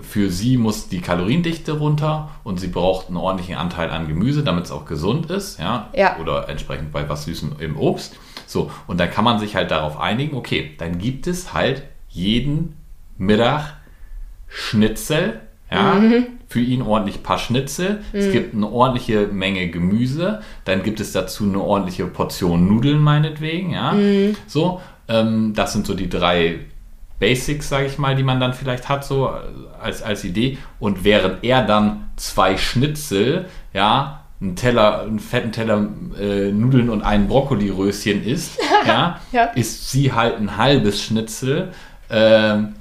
Für 0.00 0.28
sie 0.28 0.56
muss 0.56 0.88
die 0.88 1.00
Kaloriendichte 1.00 1.78
runter 1.78 2.30
und 2.42 2.58
sie 2.58 2.66
braucht 2.66 3.08
einen 3.08 3.16
ordentlichen 3.16 3.54
Anteil 3.54 3.90
an 3.90 4.08
Gemüse, 4.08 4.42
damit 4.42 4.64
es 4.64 4.72
auch 4.72 4.86
gesund 4.86 5.30
ist, 5.30 5.60
ja, 5.60 5.88
ja. 5.94 6.16
oder 6.18 6.48
entsprechend 6.48 6.90
bei 6.90 7.08
was 7.08 7.24
Süßem 7.24 7.56
im 7.60 7.76
Obst. 7.76 8.16
So, 8.46 8.72
und 8.88 8.98
dann 8.98 9.10
kann 9.10 9.24
man 9.24 9.38
sich 9.38 9.54
halt 9.54 9.70
darauf 9.70 10.00
einigen, 10.00 10.36
okay, 10.36 10.74
dann 10.78 10.98
gibt 10.98 11.28
es 11.28 11.54
halt 11.54 11.84
jeden 12.08 12.76
Mittag 13.18 13.74
Schnitzel, 14.48 15.40
ja, 15.70 15.94
mhm. 15.94 16.26
für 16.48 16.60
ihn 16.60 16.82
ordentlich 16.82 17.16
ein 17.16 17.22
paar 17.22 17.38
Schnitzel. 17.38 18.02
Mhm. 18.12 18.18
Es 18.18 18.32
gibt 18.32 18.54
eine 18.54 18.70
ordentliche 18.70 19.26
Menge 19.26 19.68
Gemüse. 19.68 20.40
Dann 20.64 20.82
gibt 20.82 21.00
es 21.00 21.12
dazu 21.12 21.44
eine 21.44 21.60
ordentliche 21.60 22.06
Portion 22.06 22.68
Nudeln, 22.68 22.98
meinetwegen, 22.98 23.70
ja. 23.70 23.92
Mhm. 23.92 24.36
So, 24.46 24.80
ähm, 25.08 25.52
das 25.54 25.72
sind 25.72 25.86
so 25.86 25.94
die 25.94 26.08
drei 26.08 26.60
Basics, 27.18 27.68
sage 27.68 27.86
ich 27.86 27.98
mal, 27.98 28.14
die 28.16 28.22
man 28.22 28.40
dann 28.40 28.54
vielleicht 28.54 28.88
hat, 28.88 29.04
so 29.04 29.30
als, 29.80 30.02
als 30.02 30.24
Idee. 30.24 30.58
Und 30.78 31.04
während 31.04 31.42
er 31.42 31.64
dann 31.64 32.10
zwei 32.16 32.56
Schnitzel, 32.56 33.46
ja, 33.72 34.24
einen 34.40 34.56
Teller, 34.56 35.02
einen 35.02 35.20
fetten 35.20 35.52
Teller 35.52 35.88
äh, 36.20 36.52
Nudeln 36.52 36.90
und 36.90 37.02
ein 37.02 37.28
Brokkoli-Röschen 37.28 38.24
isst, 38.24 38.58
ja, 38.86 39.20
ja, 39.32 39.44
isst 39.54 39.90
sie 39.90 40.12
halt 40.12 40.38
ein 40.38 40.56
halbes 40.56 41.02
Schnitzel. 41.02 41.72
Ähm, 42.10 42.74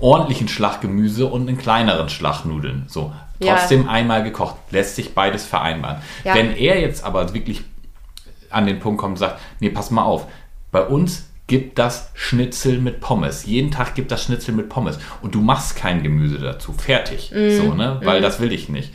ordentlichen 0.00 0.48
Schlag 0.48 0.80
Gemüse 0.80 1.26
und 1.26 1.48
einen 1.48 1.58
kleineren 1.58 2.08
Schlag 2.08 2.44
Nudeln. 2.44 2.84
So, 2.88 3.12
trotzdem 3.40 3.84
ja. 3.84 3.90
einmal 3.90 4.22
gekocht. 4.22 4.56
Lässt 4.70 4.96
sich 4.96 5.14
beides 5.14 5.46
vereinbaren. 5.46 5.98
Ja. 6.24 6.34
Wenn 6.34 6.54
er 6.56 6.80
jetzt 6.80 7.04
aber 7.04 7.34
wirklich 7.34 7.62
an 8.50 8.66
den 8.66 8.78
Punkt 8.78 9.00
kommt 9.00 9.12
und 9.12 9.18
sagt, 9.18 9.40
nee, 9.60 9.70
pass 9.70 9.90
mal 9.90 10.04
auf, 10.04 10.26
bei 10.70 10.82
uns 10.82 11.26
gibt 11.46 11.78
das 11.78 12.10
Schnitzel 12.14 12.78
mit 12.80 13.00
Pommes. 13.00 13.46
Jeden 13.46 13.70
Tag 13.70 13.94
gibt 13.94 14.10
das 14.10 14.24
Schnitzel 14.24 14.54
mit 14.54 14.68
Pommes. 14.68 14.98
Und 15.22 15.34
du 15.34 15.40
machst 15.40 15.76
kein 15.76 16.02
Gemüse 16.02 16.38
dazu. 16.38 16.72
Fertig. 16.72 17.30
Mm. 17.32 17.50
So, 17.50 17.74
ne? 17.74 18.00
Weil 18.02 18.20
mm. 18.20 18.22
das 18.22 18.40
will 18.40 18.52
ich 18.52 18.68
nicht. 18.68 18.92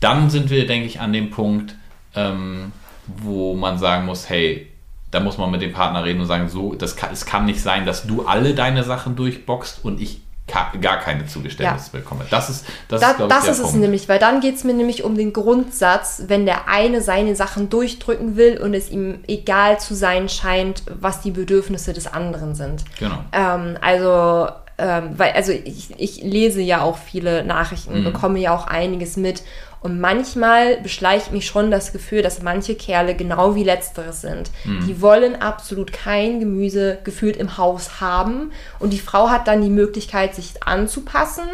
Dann 0.00 0.30
sind 0.30 0.50
wir, 0.50 0.66
denke 0.66 0.86
ich, 0.86 1.00
an 1.00 1.12
dem 1.12 1.30
Punkt, 1.30 1.74
ähm, 2.14 2.72
wo 3.06 3.54
man 3.54 3.78
sagen 3.78 4.06
muss, 4.06 4.28
hey, 4.28 4.68
da 5.10 5.20
muss 5.20 5.38
man 5.38 5.50
mit 5.50 5.62
dem 5.62 5.72
Partner 5.72 6.04
reden 6.04 6.20
und 6.20 6.26
sagen, 6.26 6.48
so, 6.48 6.74
das 6.74 6.94
kann, 6.94 7.10
es 7.12 7.24
kann 7.26 7.46
nicht 7.46 7.62
sein, 7.62 7.86
dass 7.86 8.06
du 8.06 8.26
alle 8.26 8.54
deine 8.54 8.84
Sachen 8.84 9.16
durchboxst 9.16 9.84
und 9.84 10.00
ich 10.00 10.20
gar 10.48 10.98
keine 10.98 11.26
Zugeständnisse 11.26 11.90
ja. 11.92 11.98
bekomme. 12.00 12.24
Das 12.30 12.50
ist, 12.50 12.66
das 12.88 13.00
da, 13.00 13.10
ist, 13.12 13.20
das 13.20 13.44
ich, 13.44 13.50
ist 13.50 13.58
es 13.60 13.72
nämlich, 13.74 14.08
weil 14.08 14.18
dann 14.18 14.40
geht 14.40 14.56
es 14.56 14.64
mir 14.64 14.74
nämlich 14.74 15.04
um 15.04 15.16
den 15.16 15.32
Grundsatz, 15.32 16.22
wenn 16.26 16.46
der 16.46 16.68
eine 16.68 17.00
seine 17.00 17.36
Sachen 17.36 17.68
durchdrücken 17.68 18.36
will 18.36 18.58
und 18.58 18.74
es 18.74 18.90
ihm 18.90 19.20
egal 19.26 19.78
zu 19.78 19.94
sein 19.94 20.28
scheint, 20.28 20.82
was 21.00 21.20
die 21.20 21.30
Bedürfnisse 21.30 21.92
des 21.92 22.06
anderen 22.06 22.54
sind. 22.54 22.84
Genau. 22.98 23.18
Ähm, 23.32 23.76
also, 23.80 24.48
ähm, 24.78 25.10
weil, 25.16 25.32
also 25.32 25.52
ich, 25.52 25.90
ich 25.98 26.22
lese 26.22 26.60
ja 26.60 26.82
auch 26.82 26.98
viele 26.98 27.44
Nachrichten, 27.44 28.00
mhm. 28.00 28.04
bekomme 28.04 28.38
ja 28.38 28.54
auch 28.54 28.66
einiges 28.66 29.16
mit 29.16 29.42
und 29.80 30.00
manchmal 30.00 30.78
beschleicht 30.78 31.32
mich 31.32 31.46
schon 31.46 31.70
das 31.70 31.92
Gefühl, 31.92 32.22
dass 32.22 32.42
manche 32.42 32.74
Kerle 32.74 33.14
genau 33.14 33.54
wie 33.54 33.64
letzteres 33.64 34.20
sind. 34.20 34.50
Mhm. 34.64 34.86
Die 34.86 35.00
wollen 35.00 35.40
absolut 35.40 35.92
kein 35.92 36.40
Gemüse 36.40 36.98
gefühlt 37.04 37.36
im 37.36 37.56
Haus 37.58 38.00
haben. 38.00 38.50
Und 38.80 38.92
die 38.92 38.98
Frau 38.98 39.30
hat 39.30 39.46
dann 39.46 39.62
die 39.62 39.70
Möglichkeit, 39.70 40.34
sich 40.34 40.62
anzupassen 40.64 41.48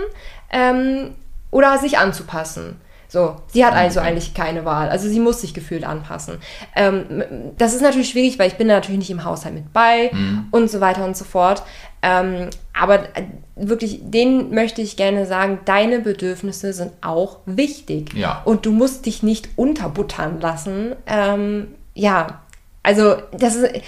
ähm, 0.51 1.11
oder 1.51 1.79
sich 1.79 1.99
anzupassen. 1.99 2.81
So, 3.15 3.37
sie 3.47 3.65
hat 3.65 3.75
also 3.75 4.01
eigentlich 4.01 4.35
keine 4.35 4.65
Wahl. 4.65 4.89
Also 4.89 5.09
sie 5.09 5.21
muss 5.21 5.41
sich 5.41 5.55
gefühlt 5.55 5.85
anpassen. 5.85 6.39
Ähm, 6.75 7.53
das 7.57 7.73
ist 7.73 7.81
natürlich 7.81 8.09
schwierig, 8.09 8.41
weil 8.41 8.49
ich 8.49 8.57
bin 8.57 8.67
natürlich 8.67 8.99
nicht 8.99 9.11
im 9.11 9.25
Haushalt 9.25 9.55
mit 9.55 9.73
bei 9.73 10.11
mhm. 10.13 10.49
und 10.51 10.69
so 10.69 10.81
weiter 10.81 11.05
und 11.05 11.17
so 11.17 11.25
fort. 11.25 11.63
Ähm, 12.05 12.51
aber 12.75 13.17
äh, 13.17 13.25
wirklich, 13.57 14.01
denen 14.03 14.51
möchte 14.55 14.83
ich 14.83 14.97
gerne 14.97 15.25
sagen, 15.25 15.61
deine 15.65 16.01
Bedürfnisse 16.01 16.75
sind 16.75 16.93
auch 17.01 17.39
wichtig. 17.47 18.13
Ja. 18.13 18.43
Und 18.45 18.67
du 18.67 18.73
musst 18.73 19.07
dich 19.07 19.23
nicht 19.23 19.49
unterbuttern 19.57 20.39
lassen. 20.39 20.95
Ähm, 21.07 21.69
ja, 21.95 22.43
also 22.83 23.17
das 23.33 23.57
ist, 23.57 23.81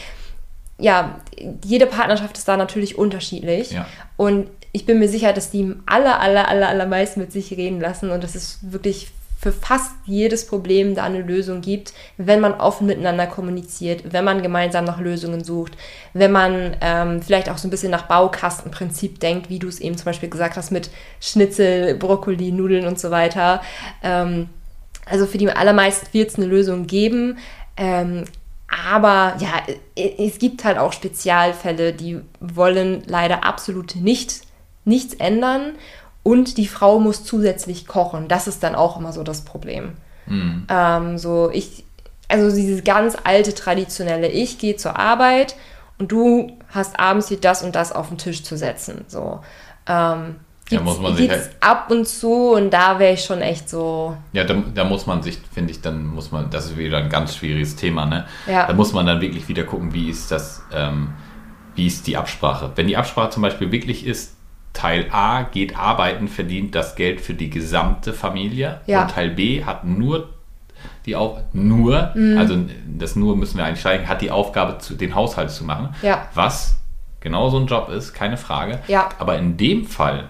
ja, 0.78 1.20
jede 1.62 1.86
Partnerschaft 1.86 2.38
ist 2.38 2.48
da 2.48 2.56
natürlich 2.56 2.96
unterschiedlich. 2.96 3.72
Ja. 3.72 3.86
Und 4.16 4.48
ich 4.72 4.86
bin 4.86 4.98
mir 4.98 5.08
sicher, 5.08 5.34
dass 5.34 5.50
die 5.50 5.74
aller, 5.84 6.18
aller, 6.20 6.48
aller, 6.48 6.68
allermeisten 6.68 7.20
mit 7.20 7.32
sich 7.32 7.52
reden 7.52 7.80
lassen 7.80 8.10
und 8.10 8.24
das 8.24 8.34
ist 8.34 8.72
wirklich 8.72 9.10
für 9.46 9.52
fast 9.52 9.92
jedes 10.06 10.44
Problem 10.44 10.96
da 10.96 11.04
eine 11.04 11.22
Lösung 11.22 11.60
gibt, 11.60 11.92
wenn 12.16 12.40
man 12.40 12.54
offen 12.54 12.88
miteinander 12.88 13.28
kommuniziert, 13.28 14.12
wenn 14.12 14.24
man 14.24 14.42
gemeinsam 14.42 14.84
nach 14.84 14.98
Lösungen 14.98 15.44
sucht, 15.44 15.76
wenn 16.14 16.32
man 16.32 16.76
ähm, 16.80 17.22
vielleicht 17.22 17.48
auch 17.48 17.56
so 17.56 17.68
ein 17.68 17.70
bisschen 17.70 17.92
nach 17.92 18.08
Baukastenprinzip 18.08 19.20
denkt, 19.20 19.48
wie 19.48 19.60
du 19.60 19.68
es 19.68 19.78
eben 19.78 19.96
zum 19.96 20.06
Beispiel 20.06 20.28
gesagt 20.28 20.56
hast 20.56 20.72
mit 20.72 20.90
Schnitzel, 21.20 21.94
Brokkoli, 21.94 22.50
Nudeln 22.50 22.88
und 22.88 22.98
so 22.98 23.12
weiter. 23.12 23.62
Ähm, 24.02 24.48
also 25.08 25.26
für 25.26 25.38
die 25.38 25.48
allermeisten 25.48 26.08
wird 26.10 26.30
es 26.30 26.34
eine 26.34 26.46
Lösung 26.46 26.88
geben. 26.88 27.38
Ähm, 27.76 28.24
aber 28.90 29.36
ja, 29.38 29.62
es 29.94 30.40
gibt 30.40 30.64
halt 30.64 30.76
auch 30.76 30.92
Spezialfälle, 30.92 31.92
die 31.92 32.20
wollen 32.40 33.04
leider 33.06 33.44
absolut 33.44 33.94
nicht, 33.94 34.40
nichts 34.84 35.14
ändern 35.14 35.74
und 36.26 36.56
die 36.56 36.66
Frau 36.66 36.98
muss 36.98 37.22
zusätzlich 37.22 37.86
kochen. 37.86 38.26
Das 38.26 38.48
ist 38.48 38.64
dann 38.64 38.74
auch 38.74 38.98
immer 38.98 39.12
so 39.12 39.22
das 39.22 39.42
Problem. 39.42 39.92
Mhm. 40.26 40.66
Ähm, 40.68 41.18
so 41.18 41.50
ich, 41.52 41.84
also 42.26 42.54
dieses 42.54 42.82
ganz 42.82 43.16
alte 43.22 43.54
traditionelle, 43.54 44.26
ich 44.26 44.58
gehe 44.58 44.74
zur 44.74 44.98
Arbeit 44.98 45.54
und 45.98 46.10
du 46.10 46.50
hast 46.68 46.98
abends 46.98 47.28
hier 47.28 47.38
das 47.40 47.62
und 47.62 47.76
das 47.76 47.92
auf 47.92 48.08
den 48.08 48.18
Tisch 48.18 48.42
zu 48.42 48.56
setzen. 48.56 49.04
So. 49.06 49.38
Ähm, 49.86 50.34
da 50.68 50.80
muss 50.80 50.98
man 50.98 51.14
sich 51.14 51.30
halt, 51.30 51.50
ab 51.60 51.92
und 51.92 52.08
zu 52.08 52.54
und 52.54 52.70
da 52.70 52.98
wäre 52.98 53.14
ich 53.14 53.22
schon 53.22 53.40
echt 53.40 53.70
so. 53.70 54.16
Ja, 54.32 54.42
da, 54.42 54.54
da 54.74 54.82
muss 54.82 55.06
man 55.06 55.22
sich, 55.22 55.38
finde 55.54 55.70
ich, 55.70 55.80
dann 55.80 56.04
muss 56.06 56.32
man, 56.32 56.50
das 56.50 56.66
ist 56.66 56.76
wieder 56.76 56.98
ein 56.98 57.08
ganz 57.08 57.36
schwieriges 57.36 57.76
Thema, 57.76 58.04
ne? 58.04 58.26
Ja. 58.48 58.66
Da 58.66 58.72
muss 58.72 58.92
man 58.92 59.06
dann 59.06 59.20
wirklich 59.20 59.46
wieder 59.46 59.62
gucken, 59.62 59.94
wie 59.94 60.10
ist 60.10 60.32
das, 60.32 60.60
ähm, 60.72 61.10
wie 61.76 61.86
ist 61.86 62.08
die 62.08 62.16
Absprache. 62.16 62.72
Wenn 62.74 62.88
die 62.88 62.96
Absprache 62.96 63.30
zum 63.30 63.42
Beispiel 63.42 63.70
wirklich 63.70 64.04
ist, 64.04 64.35
Teil 64.76 65.06
A 65.10 65.42
geht 65.42 65.76
arbeiten, 65.76 66.28
verdient 66.28 66.74
das 66.74 66.96
Geld 66.96 67.20
für 67.20 67.34
die 67.34 67.48
gesamte 67.48 68.12
Familie. 68.12 68.80
Ja. 68.86 69.02
Und 69.02 69.10
Teil 69.10 69.30
B 69.30 69.64
hat 69.64 69.84
nur 69.84 70.28
die 71.06 71.16
Auf 71.16 71.38
nur, 71.52 72.10
mhm. 72.14 72.36
also 72.36 72.56
das 72.86 73.16
nur 73.16 73.36
müssen 73.36 73.56
wir 73.56 73.64
einsteigen, 73.64 74.06
hat 74.08 74.20
die 74.20 74.30
Aufgabe, 74.30 74.78
zu, 74.78 74.94
den 74.94 75.14
Haushalt 75.14 75.50
zu 75.50 75.64
machen. 75.64 75.94
Ja. 76.02 76.28
Was 76.34 76.76
genau 77.20 77.48
so 77.48 77.58
ein 77.58 77.66
Job 77.66 77.88
ist, 77.88 78.12
keine 78.12 78.36
Frage. 78.36 78.80
Ja. 78.86 79.08
Aber 79.18 79.38
in 79.38 79.56
dem 79.56 79.86
Fall 79.86 80.28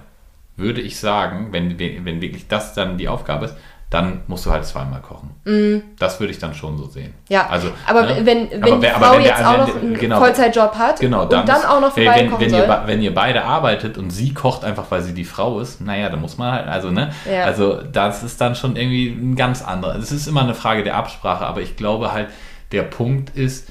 würde 0.57 0.81
ich 0.81 0.99
sagen, 0.99 1.49
wenn, 1.51 1.79
wenn 1.79 2.21
wirklich 2.21 2.47
das 2.47 2.73
dann 2.73 2.99
die 2.99 3.09
Aufgabe 3.09 3.47
ist, 3.47 3.57
dann 3.89 4.23
musst 4.27 4.45
du 4.45 4.51
halt 4.51 4.65
zweimal 4.65 5.01
kochen. 5.01 5.31
Mm. 5.45 5.81
Das 5.97 6.19
würde 6.19 6.33
ich 6.33 6.41
dann 6.41 6.55
schon 6.55 6.77
so 6.77 6.87
sehen. 6.87 7.15
Ja, 7.29 7.47
also, 7.49 7.71
aber 7.87 8.03
ne? 8.03 8.17
wenn, 8.25 8.51
wenn 8.51 8.63
aber, 8.65 8.77
die 8.79 8.87
Frau 8.89 9.13
wenn 9.13 9.23
jetzt 9.23 9.39
der, 9.39 9.51
auch 9.51 9.59
noch 9.59 9.77
einen 9.77 9.95
genau, 9.95 10.19
Vollzeitjob 10.19 10.75
hat 10.75 10.99
genau, 10.99 11.25
dann 11.25 11.41
und 11.41 11.49
dann 11.49 11.61
ist, 11.61 11.69
auch 11.69 11.81
noch 11.81 11.93
vorbeikommen 11.93 12.33
wenn, 12.33 12.41
wenn 12.41 12.51
soll. 12.51 12.61
Ihr, 12.63 12.83
wenn 12.87 13.03
ihr 13.03 13.15
beide 13.15 13.45
arbeitet 13.45 13.97
und 13.97 14.11
sie 14.11 14.35
kocht 14.35 14.65
einfach, 14.65 14.91
weil 14.91 15.03
sie 15.03 15.15
die 15.15 15.25
Frau 15.25 15.61
ist, 15.61 15.81
naja, 15.81 16.09
dann 16.09 16.21
muss 16.21 16.37
man 16.37 16.53
halt, 16.53 16.67
also 16.67 16.91
ne, 16.91 17.13
ja. 17.31 17.45
also 17.45 17.81
das 17.81 18.25
ist 18.25 18.41
dann 18.41 18.57
schon 18.57 18.75
irgendwie 18.75 19.09
ein 19.09 19.37
ganz 19.37 19.63
anderes. 19.63 20.03
Es 20.03 20.13
ist 20.13 20.27
immer 20.27 20.43
eine 20.43 20.55
Frage 20.55 20.83
der 20.83 20.97
Absprache, 20.97 21.47
aber 21.47 21.61
ich 21.61 21.77
glaube 21.77 22.13
halt, 22.13 22.29
der 22.73 22.83
Punkt 22.83 23.37
ist, 23.37 23.71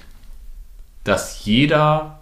dass 1.04 1.44
jeder 1.44 2.15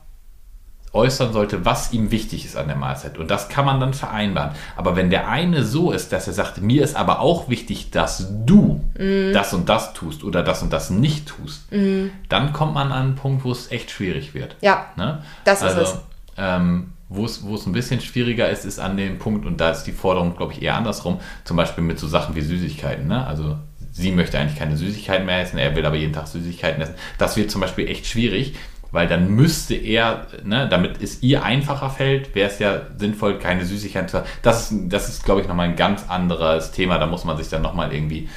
äußern 0.93 1.33
sollte, 1.33 1.65
was 1.65 1.91
ihm 1.91 2.11
wichtig 2.11 2.45
ist 2.45 2.55
an 2.55 2.67
der 2.67 2.75
Mahlzeit. 2.75 3.17
Und 3.17 3.29
das 3.31 3.49
kann 3.49 3.65
man 3.65 3.79
dann 3.79 3.93
vereinbaren. 3.93 4.51
Aber 4.75 4.95
wenn 4.95 5.09
der 5.09 5.27
eine 5.27 5.63
so 5.63 5.91
ist, 5.91 6.11
dass 6.11 6.27
er 6.27 6.33
sagt, 6.33 6.61
mir 6.61 6.83
ist 6.83 6.95
aber 6.95 7.19
auch 7.19 7.49
wichtig, 7.49 7.89
dass 7.89 8.27
du 8.45 8.81
mm. 8.97 9.33
das 9.33 9.53
und 9.53 9.69
das 9.69 9.93
tust 9.93 10.23
oder 10.23 10.43
das 10.43 10.61
und 10.61 10.71
das 10.71 10.91
nicht 10.91 11.27
tust, 11.27 11.71
mm. 11.71 12.09
dann 12.29 12.53
kommt 12.53 12.75
man 12.75 12.91
an 12.91 13.03
einen 13.03 13.15
Punkt, 13.15 13.43
wo 13.43 13.51
es 13.51 13.71
echt 13.71 13.89
schwierig 13.89 14.35
wird. 14.35 14.55
Ja, 14.61 14.85
ne? 14.95 15.23
das 15.43 15.61
ist 15.61 15.67
also, 15.67 15.81
es. 15.81 15.99
Ähm, 16.37 16.93
wo 17.09 17.25
es, 17.25 17.43
wo 17.45 17.55
es 17.55 17.65
ein 17.65 17.73
bisschen 17.73 18.01
schwieriger 18.01 18.49
ist, 18.49 18.65
ist 18.65 18.79
an 18.79 18.97
dem 18.97 19.19
Punkt, 19.19 19.45
und 19.45 19.61
da 19.61 19.69
ist 19.69 19.83
die 19.83 19.91
Forderung, 19.91 20.35
glaube 20.35 20.53
ich, 20.53 20.61
eher 20.61 20.75
andersrum, 20.75 21.19
zum 21.43 21.57
Beispiel 21.57 21.83
mit 21.83 21.99
so 21.99 22.07
Sachen 22.07 22.35
wie 22.35 22.41
Süßigkeiten. 22.41 23.07
Ne? 23.07 23.25
Also 23.25 23.57
sie 23.91 24.11
möchte 24.11 24.39
eigentlich 24.39 24.57
keine 24.57 24.77
Süßigkeiten 24.77 25.25
mehr 25.25 25.41
essen, 25.41 25.59
er 25.59 25.75
will 25.75 25.85
aber 25.85 25.95
jeden 25.95 26.13
Tag 26.13 26.27
Süßigkeiten 26.27 26.81
essen. 26.81 26.95
Das 27.19 27.37
wird 27.37 27.51
zum 27.51 27.61
Beispiel 27.61 27.87
echt 27.87 28.07
schwierig, 28.07 28.55
weil 28.93 29.07
dann 29.07 29.31
müsste 29.31 29.73
er, 29.73 30.27
ne, 30.43 30.67
damit 30.69 31.01
es 31.01 31.23
ihr 31.23 31.43
einfacher 31.43 31.89
fällt, 31.89 32.35
wäre 32.35 32.47
es 32.47 32.59
ja 32.59 32.81
sinnvoll, 32.95 33.39
keine 33.39 33.65
Süßigkeiten 33.65 34.07
zu 34.07 34.19
haben. 34.19 34.27
Das 34.43 34.71
ist, 34.71 34.81
das 34.87 35.09
ist 35.09 35.25
glaube 35.25 35.41
ich, 35.41 35.47
nochmal 35.47 35.67
ein 35.67 35.75
ganz 35.75 36.05
anderes 36.07 36.71
Thema. 36.71 36.99
Da 36.99 37.07
muss 37.07 37.25
man 37.25 37.35
sich 37.35 37.49
dann 37.49 37.63
nochmal 37.63 37.91
irgendwie 37.91 38.29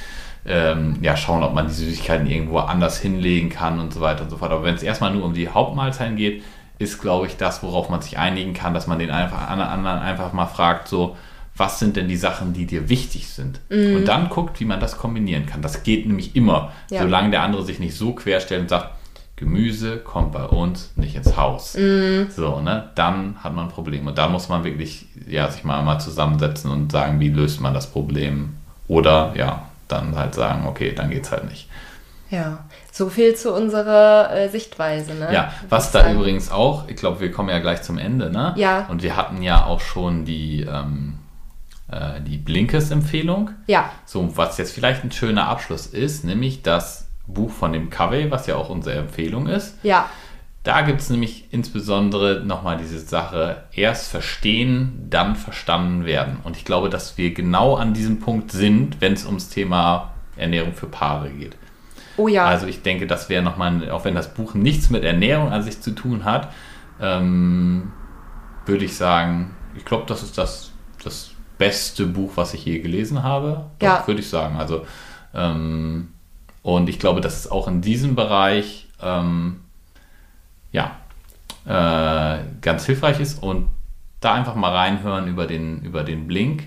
ähm, 0.47 0.97
ja, 1.01 1.15
schauen, 1.15 1.43
ob 1.43 1.53
man 1.53 1.67
die 1.67 1.73
Süßigkeiten 1.73 2.25
irgendwo 2.25 2.57
anders 2.57 2.99
hinlegen 2.99 3.49
kann 3.49 3.79
und 3.79 3.93
so 3.93 4.01
weiter 4.01 4.23
und 4.23 4.31
so 4.31 4.37
fort. 4.37 4.51
Aber 4.51 4.63
wenn 4.63 4.73
es 4.73 4.81
erstmal 4.81 5.13
nur 5.13 5.25
um 5.25 5.35
die 5.35 5.47
Hauptmahlzeiten 5.47 6.15
geht, 6.15 6.41
ist, 6.79 6.99
glaube 6.99 7.27
ich, 7.27 7.37
das, 7.37 7.61
worauf 7.61 7.89
man 7.89 8.01
sich 8.01 8.17
einigen 8.17 8.55
kann, 8.55 8.73
dass 8.73 8.87
man 8.87 8.97
den 8.97 9.11
einfach, 9.11 9.49
anderen 9.49 9.85
einfach 9.85 10.33
mal 10.33 10.47
fragt, 10.47 10.87
so, 10.87 11.15
was 11.55 11.77
sind 11.77 11.97
denn 11.97 12.07
die 12.07 12.17
Sachen, 12.17 12.53
die 12.53 12.65
dir 12.65 12.89
wichtig 12.89 13.29
sind? 13.29 13.59
Mhm. 13.69 13.97
Und 13.97 14.07
dann 14.07 14.29
guckt, 14.29 14.59
wie 14.59 14.65
man 14.65 14.79
das 14.79 14.97
kombinieren 14.97 15.45
kann. 15.45 15.61
Das 15.61 15.83
geht 15.83 16.07
nämlich 16.07 16.35
immer, 16.35 16.71
ja. 16.89 17.01
solange 17.01 17.29
der 17.29 17.43
andere 17.43 17.63
sich 17.63 17.77
nicht 17.77 17.95
so 17.95 18.13
querstellt 18.13 18.61
und 18.61 18.69
sagt, 18.69 18.96
Gemüse 19.37 19.97
kommt 19.97 20.31
bei 20.31 20.43
uns 20.45 20.91
nicht 20.95 21.15
ins 21.15 21.37
Haus. 21.37 21.77
Mhm. 21.77 22.27
So, 22.35 22.59
ne? 22.59 22.89
Dann 22.95 23.35
hat 23.43 23.53
man 23.53 23.67
ein 23.67 23.71
Problem. 23.71 24.07
Und 24.07 24.17
da 24.17 24.27
muss 24.27 24.49
man 24.49 24.63
wirklich, 24.63 25.05
ja, 25.27 25.49
sich 25.49 25.63
mal, 25.63 25.83
mal 25.83 25.99
zusammensetzen 25.99 26.71
und 26.71 26.91
sagen, 26.91 27.19
wie 27.19 27.29
löst 27.29 27.61
man 27.61 27.73
das 27.73 27.87
Problem? 27.87 28.55
Oder, 28.87 29.33
ja, 29.35 29.67
dann 29.87 30.15
halt 30.15 30.33
sagen, 30.33 30.65
okay, 30.67 30.93
dann 30.93 31.11
geht's 31.11 31.31
halt 31.31 31.47
nicht. 31.47 31.69
Ja, 32.31 32.65
so 32.91 33.09
viel 33.09 33.35
zu 33.35 33.53
unserer 33.53 34.33
äh, 34.33 34.49
Sichtweise. 34.49 35.13
Ne? 35.13 35.29
Ja, 35.31 35.53
was 35.69 35.91
da 35.91 36.01
sagen. 36.01 36.15
übrigens 36.15 36.51
auch, 36.51 36.87
ich 36.89 36.95
glaube, 36.95 37.19
wir 37.19 37.31
kommen 37.31 37.49
ja 37.49 37.59
gleich 37.59 37.83
zum 37.83 37.99
Ende, 37.99 38.31
ne? 38.31 38.53
Ja. 38.57 38.87
Und 38.89 39.03
wir 39.03 39.15
hatten 39.15 39.43
ja 39.43 39.65
auch 39.65 39.79
schon 39.79 40.25
die, 40.25 40.61
ähm, 40.69 41.19
äh, 41.91 42.19
die 42.21 42.37
Blinkes-Empfehlung. 42.37 43.51
Ja. 43.67 43.91
So, 44.05 44.35
was 44.35 44.57
jetzt 44.57 44.73
vielleicht 44.73 45.03
ein 45.03 45.11
schöner 45.11 45.47
Abschluss 45.47 45.85
ist, 45.85 46.25
nämlich 46.25 46.63
das 46.63 47.06
Buch 47.27 47.51
von 47.51 47.73
dem 47.73 47.89
Covey, 47.89 48.31
was 48.31 48.47
ja 48.47 48.55
auch 48.55 48.69
unsere 48.69 48.97
Empfehlung 48.97 49.47
ist. 49.47 49.77
Ja. 49.83 50.09
Da 50.63 50.81
gibt 50.81 50.99
es 50.99 51.09
nämlich 51.09 51.45
insbesondere 51.51 52.43
nochmal 52.45 52.77
diese 52.77 52.99
Sache, 52.99 53.63
erst 53.71 54.09
verstehen, 54.09 55.07
dann 55.09 55.35
verstanden 55.35 56.03
werden. 56.03 56.39
Und 56.43 56.57
ich 56.57 56.65
glaube, 56.65 56.89
dass 56.89 57.17
wir 57.17 57.33
genau 57.33 57.75
an 57.75 57.93
diesem 57.93 58.19
Punkt 58.19 58.51
sind, 58.51 58.99
wenn 58.99 59.13
es 59.13 59.25
ums 59.25 59.49
Thema 59.49 60.13
Ernährung 60.35 60.73
für 60.73 60.87
Paare 60.87 61.29
geht. 61.29 61.55
Oh 62.17 62.27
ja. 62.27 62.45
Also 62.45 62.67
ich 62.67 62.81
denke, 62.81 63.07
das 63.07 63.29
wäre 63.29 63.43
nochmal, 63.43 63.89
auch 63.91 64.03
wenn 64.03 64.15
das 64.15 64.33
Buch 64.33 64.55
nichts 64.55 64.89
mit 64.89 65.03
Ernährung 65.03 65.51
an 65.51 65.63
sich 65.63 65.81
zu 65.81 65.91
tun 65.91 66.25
hat, 66.25 66.51
ähm, 66.99 67.91
würde 68.65 68.85
ich 68.85 68.97
sagen, 68.97 69.55
ich 69.75 69.85
glaube, 69.85 70.05
das 70.07 70.23
ist 70.23 70.37
das, 70.37 70.71
das 71.03 71.31
beste 71.57 72.07
Buch, 72.07 72.31
was 72.35 72.53
ich 72.53 72.65
je 72.65 72.79
gelesen 72.79 73.23
habe. 73.23 73.67
Ja. 73.81 74.05
Würde 74.05 74.19
ich 74.19 74.29
sagen. 74.29 74.57
Also, 74.57 74.85
ähm, 75.33 76.09
und 76.67 76.89
ich 76.89 76.99
glaube, 76.99 77.21
dass 77.21 77.37
es 77.37 77.49
auch 77.49 77.69
in 77.69 77.79
diesem 77.79 78.15
Bereich 78.15 78.89
ähm, 79.01 79.61
ja, 80.73 80.97
äh, 81.65 82.43
ganz 82.59 82.85
hilfreich 82.85 83.21
ist 83.21 83.41
und 83.41 83.69
da 84.19 84.33
einfach 84.33 84.53
mal 84.53 84.75
reinhören 84.75 85.29
über 85.29 85.47
den, 85.47 85.79
über 85.83 86.03
den 86.03 86.27
Blink, 86.27 86.63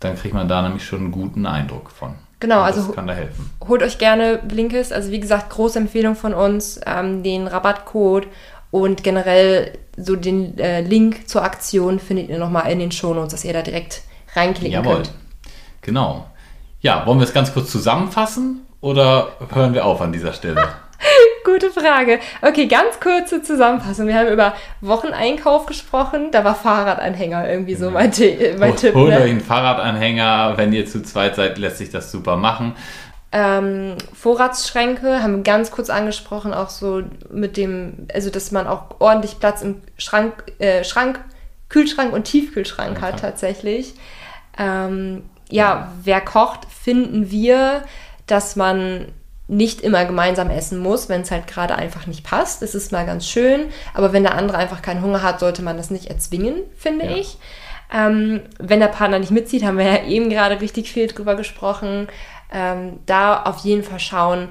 dann 0.00 0.16
kriegt 0.16 0.34
man 0.34 0.48
da 0.48 0.62
nämlich 0.62 0.84
schon 0.84 0.98
einen 0.98 1.12
guten 1.12 1.46
Eindruck 1.46 1.92
von. 1.92 2.16
Genau, 2.40 2.62
also 2.62 2.84
das 2.84 2.96
kann 2.96 3.06
da 3.06 3.12
helfen. 3.12 3.48
holt 3.68 3.84
euch 3.84 3.98
gerne 3.98 4.38
Blinkist. 4.38 4.92
Also 4.92 5.12
wie 5.12 5.20
gesagt, 5.20 5.50
große 5.50 5.78
Empfehlung 5.78 6.16
von 6.16 6.34
uns, 6.34 6.80
ähm, 6.84 7.22
den 7.22 7.46
Rabattcode 7.46 8.26
und 8.72 9.04
generell 9.04 9.78
so 9.96 10.16
den 10.16 10.58
äh, 10.58 10.80
Link 10.80 11.28
zur 11.28 11.44
Aktion 11.44 12.00
findet 12.00 12.28
ihr 12.28 12.40
nochmal 12.40 12.72
in 12.72 12.80
den 12.80 12.90
Shownotes, 12.90 13.30
dass 13.30 13.44
ihr 13.44 13.52
da 13.52 13.62
direkt 13.62 14.02
reinklicken 14.34 14.72
Jawohl. 14.72 14.94
könnt. 14.96 15.12
Genau. 15.82 16.28
Ja, 16.80 17.06
wollen 17.06 17.20
wir 17.20 17.24
es 17.24 17.32
ganz 17.32 17.54
kurz 17.54 17.70
zusammenfassen 17.70 18.62
oder 18.80 19.28
hören 19.52 19.74
wir 19.74 19.84
auf 19.84 20.00
an 20.00 20.12
dieser 20.12 20.32
Stelle? 20.32 20.68
Gute 21.44 21.70
Frage. 21.70 22.18
Okay, 22.42 22.66
ganz 22.66 23.00
kurze 23.00 23.42
Zusammenfassung. 23.42 24.06
Wir 24.06 24.14
haben 24.14 24.28
über 24.28 24.54
Wocheneinkauf 24.80 25.66
gesprochen. 25.66 26.30
Da 26.30 26.44
war 26.44 26.54
Fahrradanhänger 26.54 27.48
irgendwie 27.48 27.74
so 27.74 27.90
mein, 27.90 28.12
mein 28.58 28.76
Tipp. 28.76 28.94
Holt 28.94 29.10
ne? 29.10 29.20
euch 29.20 29.30
einen 29.30 29.40
Fahrradanhänger. 29.40 30.54
Wenn 30.56 30.72
ihr 30.72 30.86
zu 30.86 31.02
zweit 31.02 31.36
seid, 31.36 31.58
lässt 31.58 31.78
sich 31.78 31.90
das 31.90 32.12
super 32.12 32.36
machen. 32.36 32.74
Ähm, 33.30 33.96
Vorratsschränke 34.14 35.22
haben 35.22 35.36
wir 35.36 35.42
ganz 35.42 35.70
kurz 35.70 35.90
angesprochen, 35.90 36.54
auch 36.54 36.70
so 36.70 37.02
mit 37.30 37.58
dem, 37.58 38.06
also 38.12 38.30
dass 38.30 38.52
man 38.52 38.66
auch 38.66 39.00
ordentlich 39.00 39.38
Platz 39.38 39.60
im 39.60 39.82
Schrank, 39.98 40.44
äh, 40.58 40.82
Schrank, 40.82 41.20
Kühlschrank 41.68 42.14
und 42.14 42.24
Tiefkühlschrank 42.24 42.96
okay. 42.96 43.06
hat 43.06 43.20
tatsächlich. 43.20 43.94
Ähm, 44.58 45.24
ja, 45.50 45.64
ja, 45.64 45.92
wer 46.02 46.20
kocht, 46.22 46.60
finden 46.70 47.30
wir, 47.30 47.82
dass 48.30 48.56
man 48.56 49.06
nicht 49.48 49.80
immer 49.80 50.04
gemeinsam 50.04 50.50
essen 50.50 50.78
muss, 50.78 51.08
wenn 51.08 51.22
es 51.22 51.30
halt 51.30 51.46
gerade 51.46 51.74
einfach 51.74 52.06
nicht 52.06 52.22
passt. 52.22 52.60
Das 52.60 52.74
ist 52.74 52.92
mal 52.92 53.06
ganz 53.06 53.26
schön, 53.26 53.68
aber 53.94 54.12
wenn 54.12 54.22
der 54.22 54.34
andere 54.34 54.58
einfach 54.58 54.82
keinen 54.82 55.02
Hunger 55.02 55.22
hat, 55.22 55.40
sollte 55.40 55.62
man 55.62 55.78
das 55.78 55.90
nicht 55.90 56.06
erzwingen, 56.06 56.62
finde 56.76 57.06
ja. 57.06 57.16
ich. 57.16 57.38
Ähm, 57.92 58.42
wenn 58.58 58.80
der 58.80 58.88
Partner 58.88 59.18
nicht 59.18 59.30
mitzieht, 59.30 59.64
haben 59.64 59.78
wir 59.78 59.86
ja 59.86 60.04
eben 60.04 60.28
gerade 60.28 60.60
richtig 60.60 60.92
viel 60.92 61.06
drüber 61.06 61.34
gesprochen. 61.34 62.08
Ähm, 62.52 63.00
da 63.06 63.42
auf 63.42 63.58
jeden 63.58 63.82
Fall 63.82 64.00
schauen, 64.00 64.48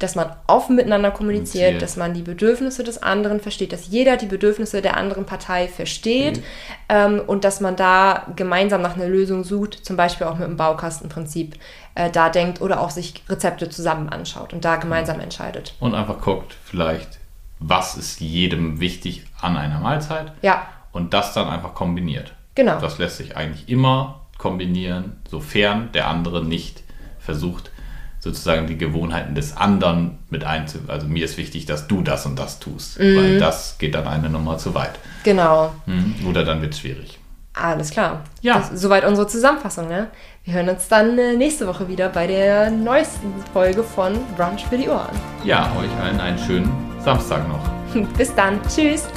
dass 0.00 0.14
man 0.14 0.34
offen 0.46 0.76
miteinander 0.76 1.10
kommuniziert, 1.10 1.82
dass 1.82 1.96
man 1.96 2.14
die 2.14 2.22
Bedürfnisse 2.22 2.82
des 2.82 3.02
anderen 3.02 3.38
versteht, 3.38 3.72
dass 3.72 3.88
jeder 3.88 4.16
die 4.16 4.26
Bedürfnisse 4.26 4.80
der 4.80 4.96
anderen 4.96 5.26
Partei 5.26 5.68
versteht 5.68 6.38
mhm. 6.38 6.42
ähm, 6.88 7.22
und 7.26 7.44
dass 7.44 7.60
man 7.60 7.76
da 7.76 8.26
gemeinsam 8.34 8.80
nach 8.80 8.96
einer 8.96 9.08
Lösung 9.08 9.44
sucht, 9.44 9.84
zum 9.84 9.96
Beispiel 9.96 10.26
auch 10.26 10.38
mit 10.38 10.48
dem 10.48 10.56
Baukastenprinzip 10.56 11.56
äh, 11.94 12.10
da 12.10 12.28
denkt 12.28 12.60
oder 12.60 12.80
auch 12.80 12.90
sich 12.90 13.22
Rezepte 13.28 13.68
zusammen 13.68 14.08
anschaut 14.08 14.52
und 14.52 14.64
da 14.64 14.76
gemeinsam 14.76 15.20
entscheidet. 15.20 15.74
Und 15.80 15.94
einfach 15.94 16.20
guckt, 16.20 16.54
vielleicht, 16.64 17.18
was 17.58 17.96
ist 17.96 18.20
jedem 18.20 18.80
wichtig 18.80 19.24
an 19.40 19.56
einer 19.56 19.80
Mahlzeit 19.80 20.32
ja. 20.42 20.66
und 20.92 21.14
das 21.14 21.32
dann 21.32 21.48
einfach 21.48 21.74
kombiniert. 21.74 22.34
Genau. 22.54 22.80
Das 22.80 22.98
lässt 22.98 23.18
sich 23.18 23.36
eigentlich 23.36 23.68
immer 23.68 24.20
kombinieren, 24.38 25.16
sofern 25.28 25.92
der 25.92 26.08
andere 26.08 26.44
nicht 26.44 26.82
versucht, 27.18 27.70
sozusagen 28.18 28.66
die 28.66 28.76
Gewohnheiten 28.76 29.34
des 29.34 29.56
anderen 29.56 30.18
mit 30.28 30.44
einzubauen. 30.44 30.90
Also 30.90 31.06
mir 31.06 31.24
ist 31.24 31.38
wichtig, 31.38 31.66
dass 31.66 31.88
du 31.88 32.02
das 32.02 32.26
und 32.26 32.38
das 32.38 32.58
tust, 32.58 32.98
mhm. 32.98 33.16
weil 33.16 33.38
das 33.38 33.78
geht 33.78 33.94
dann 33.94 34.06
eine 34.06 34.28
Nummer 34.28 34.58
zu 34.58 34.74
weit. 34.74 34.98
Genau. 35.24 35.72
Mhm. 35.86 36.16
Oder 36.26 36.44
dann 36.44 36.60
wird 36.60 36.74
es 36.74 36.80
schwierig. 36.80 37.19
Alles 37.52 37.90
klar. 37.90 38.22
Ja. 38.42 38.58
Das, 38.58 38.80
soweit 38.80 39.04
unsere 39.04 39.26
Zusammenfassung. 39.26 39.88
Ne? 39.88 40.08
Wir 40.44 40.54
hören 40.54 40.68
uns 40.68 40.88
dann 40.88 41.18
äh, 41.18 41.36
nächste 41.36 41.66
Woche 41.66 41.88
wieder 41.88 42.08
bei 42.08 42.26
der 42.26 42.70
neuesten 42.70 43.32
Folge 43.52 43.82
von 43.82 44.12
Brunch 44.36 44.64
für 44.68 44.78
die 44.78 44.88
Ohren. 44.88 45.18
Ja, 45.44 45.70
euch 45.78 45.90
allen 46.02 46.20
einen 46.20 46.38
schönen 46.38 46.70
Samstag 47.04 47.46
noch. 47.48 48.08
Bis 48.16 48.34
dann. 48.34 48.60
Tschüss. 48.68 49.08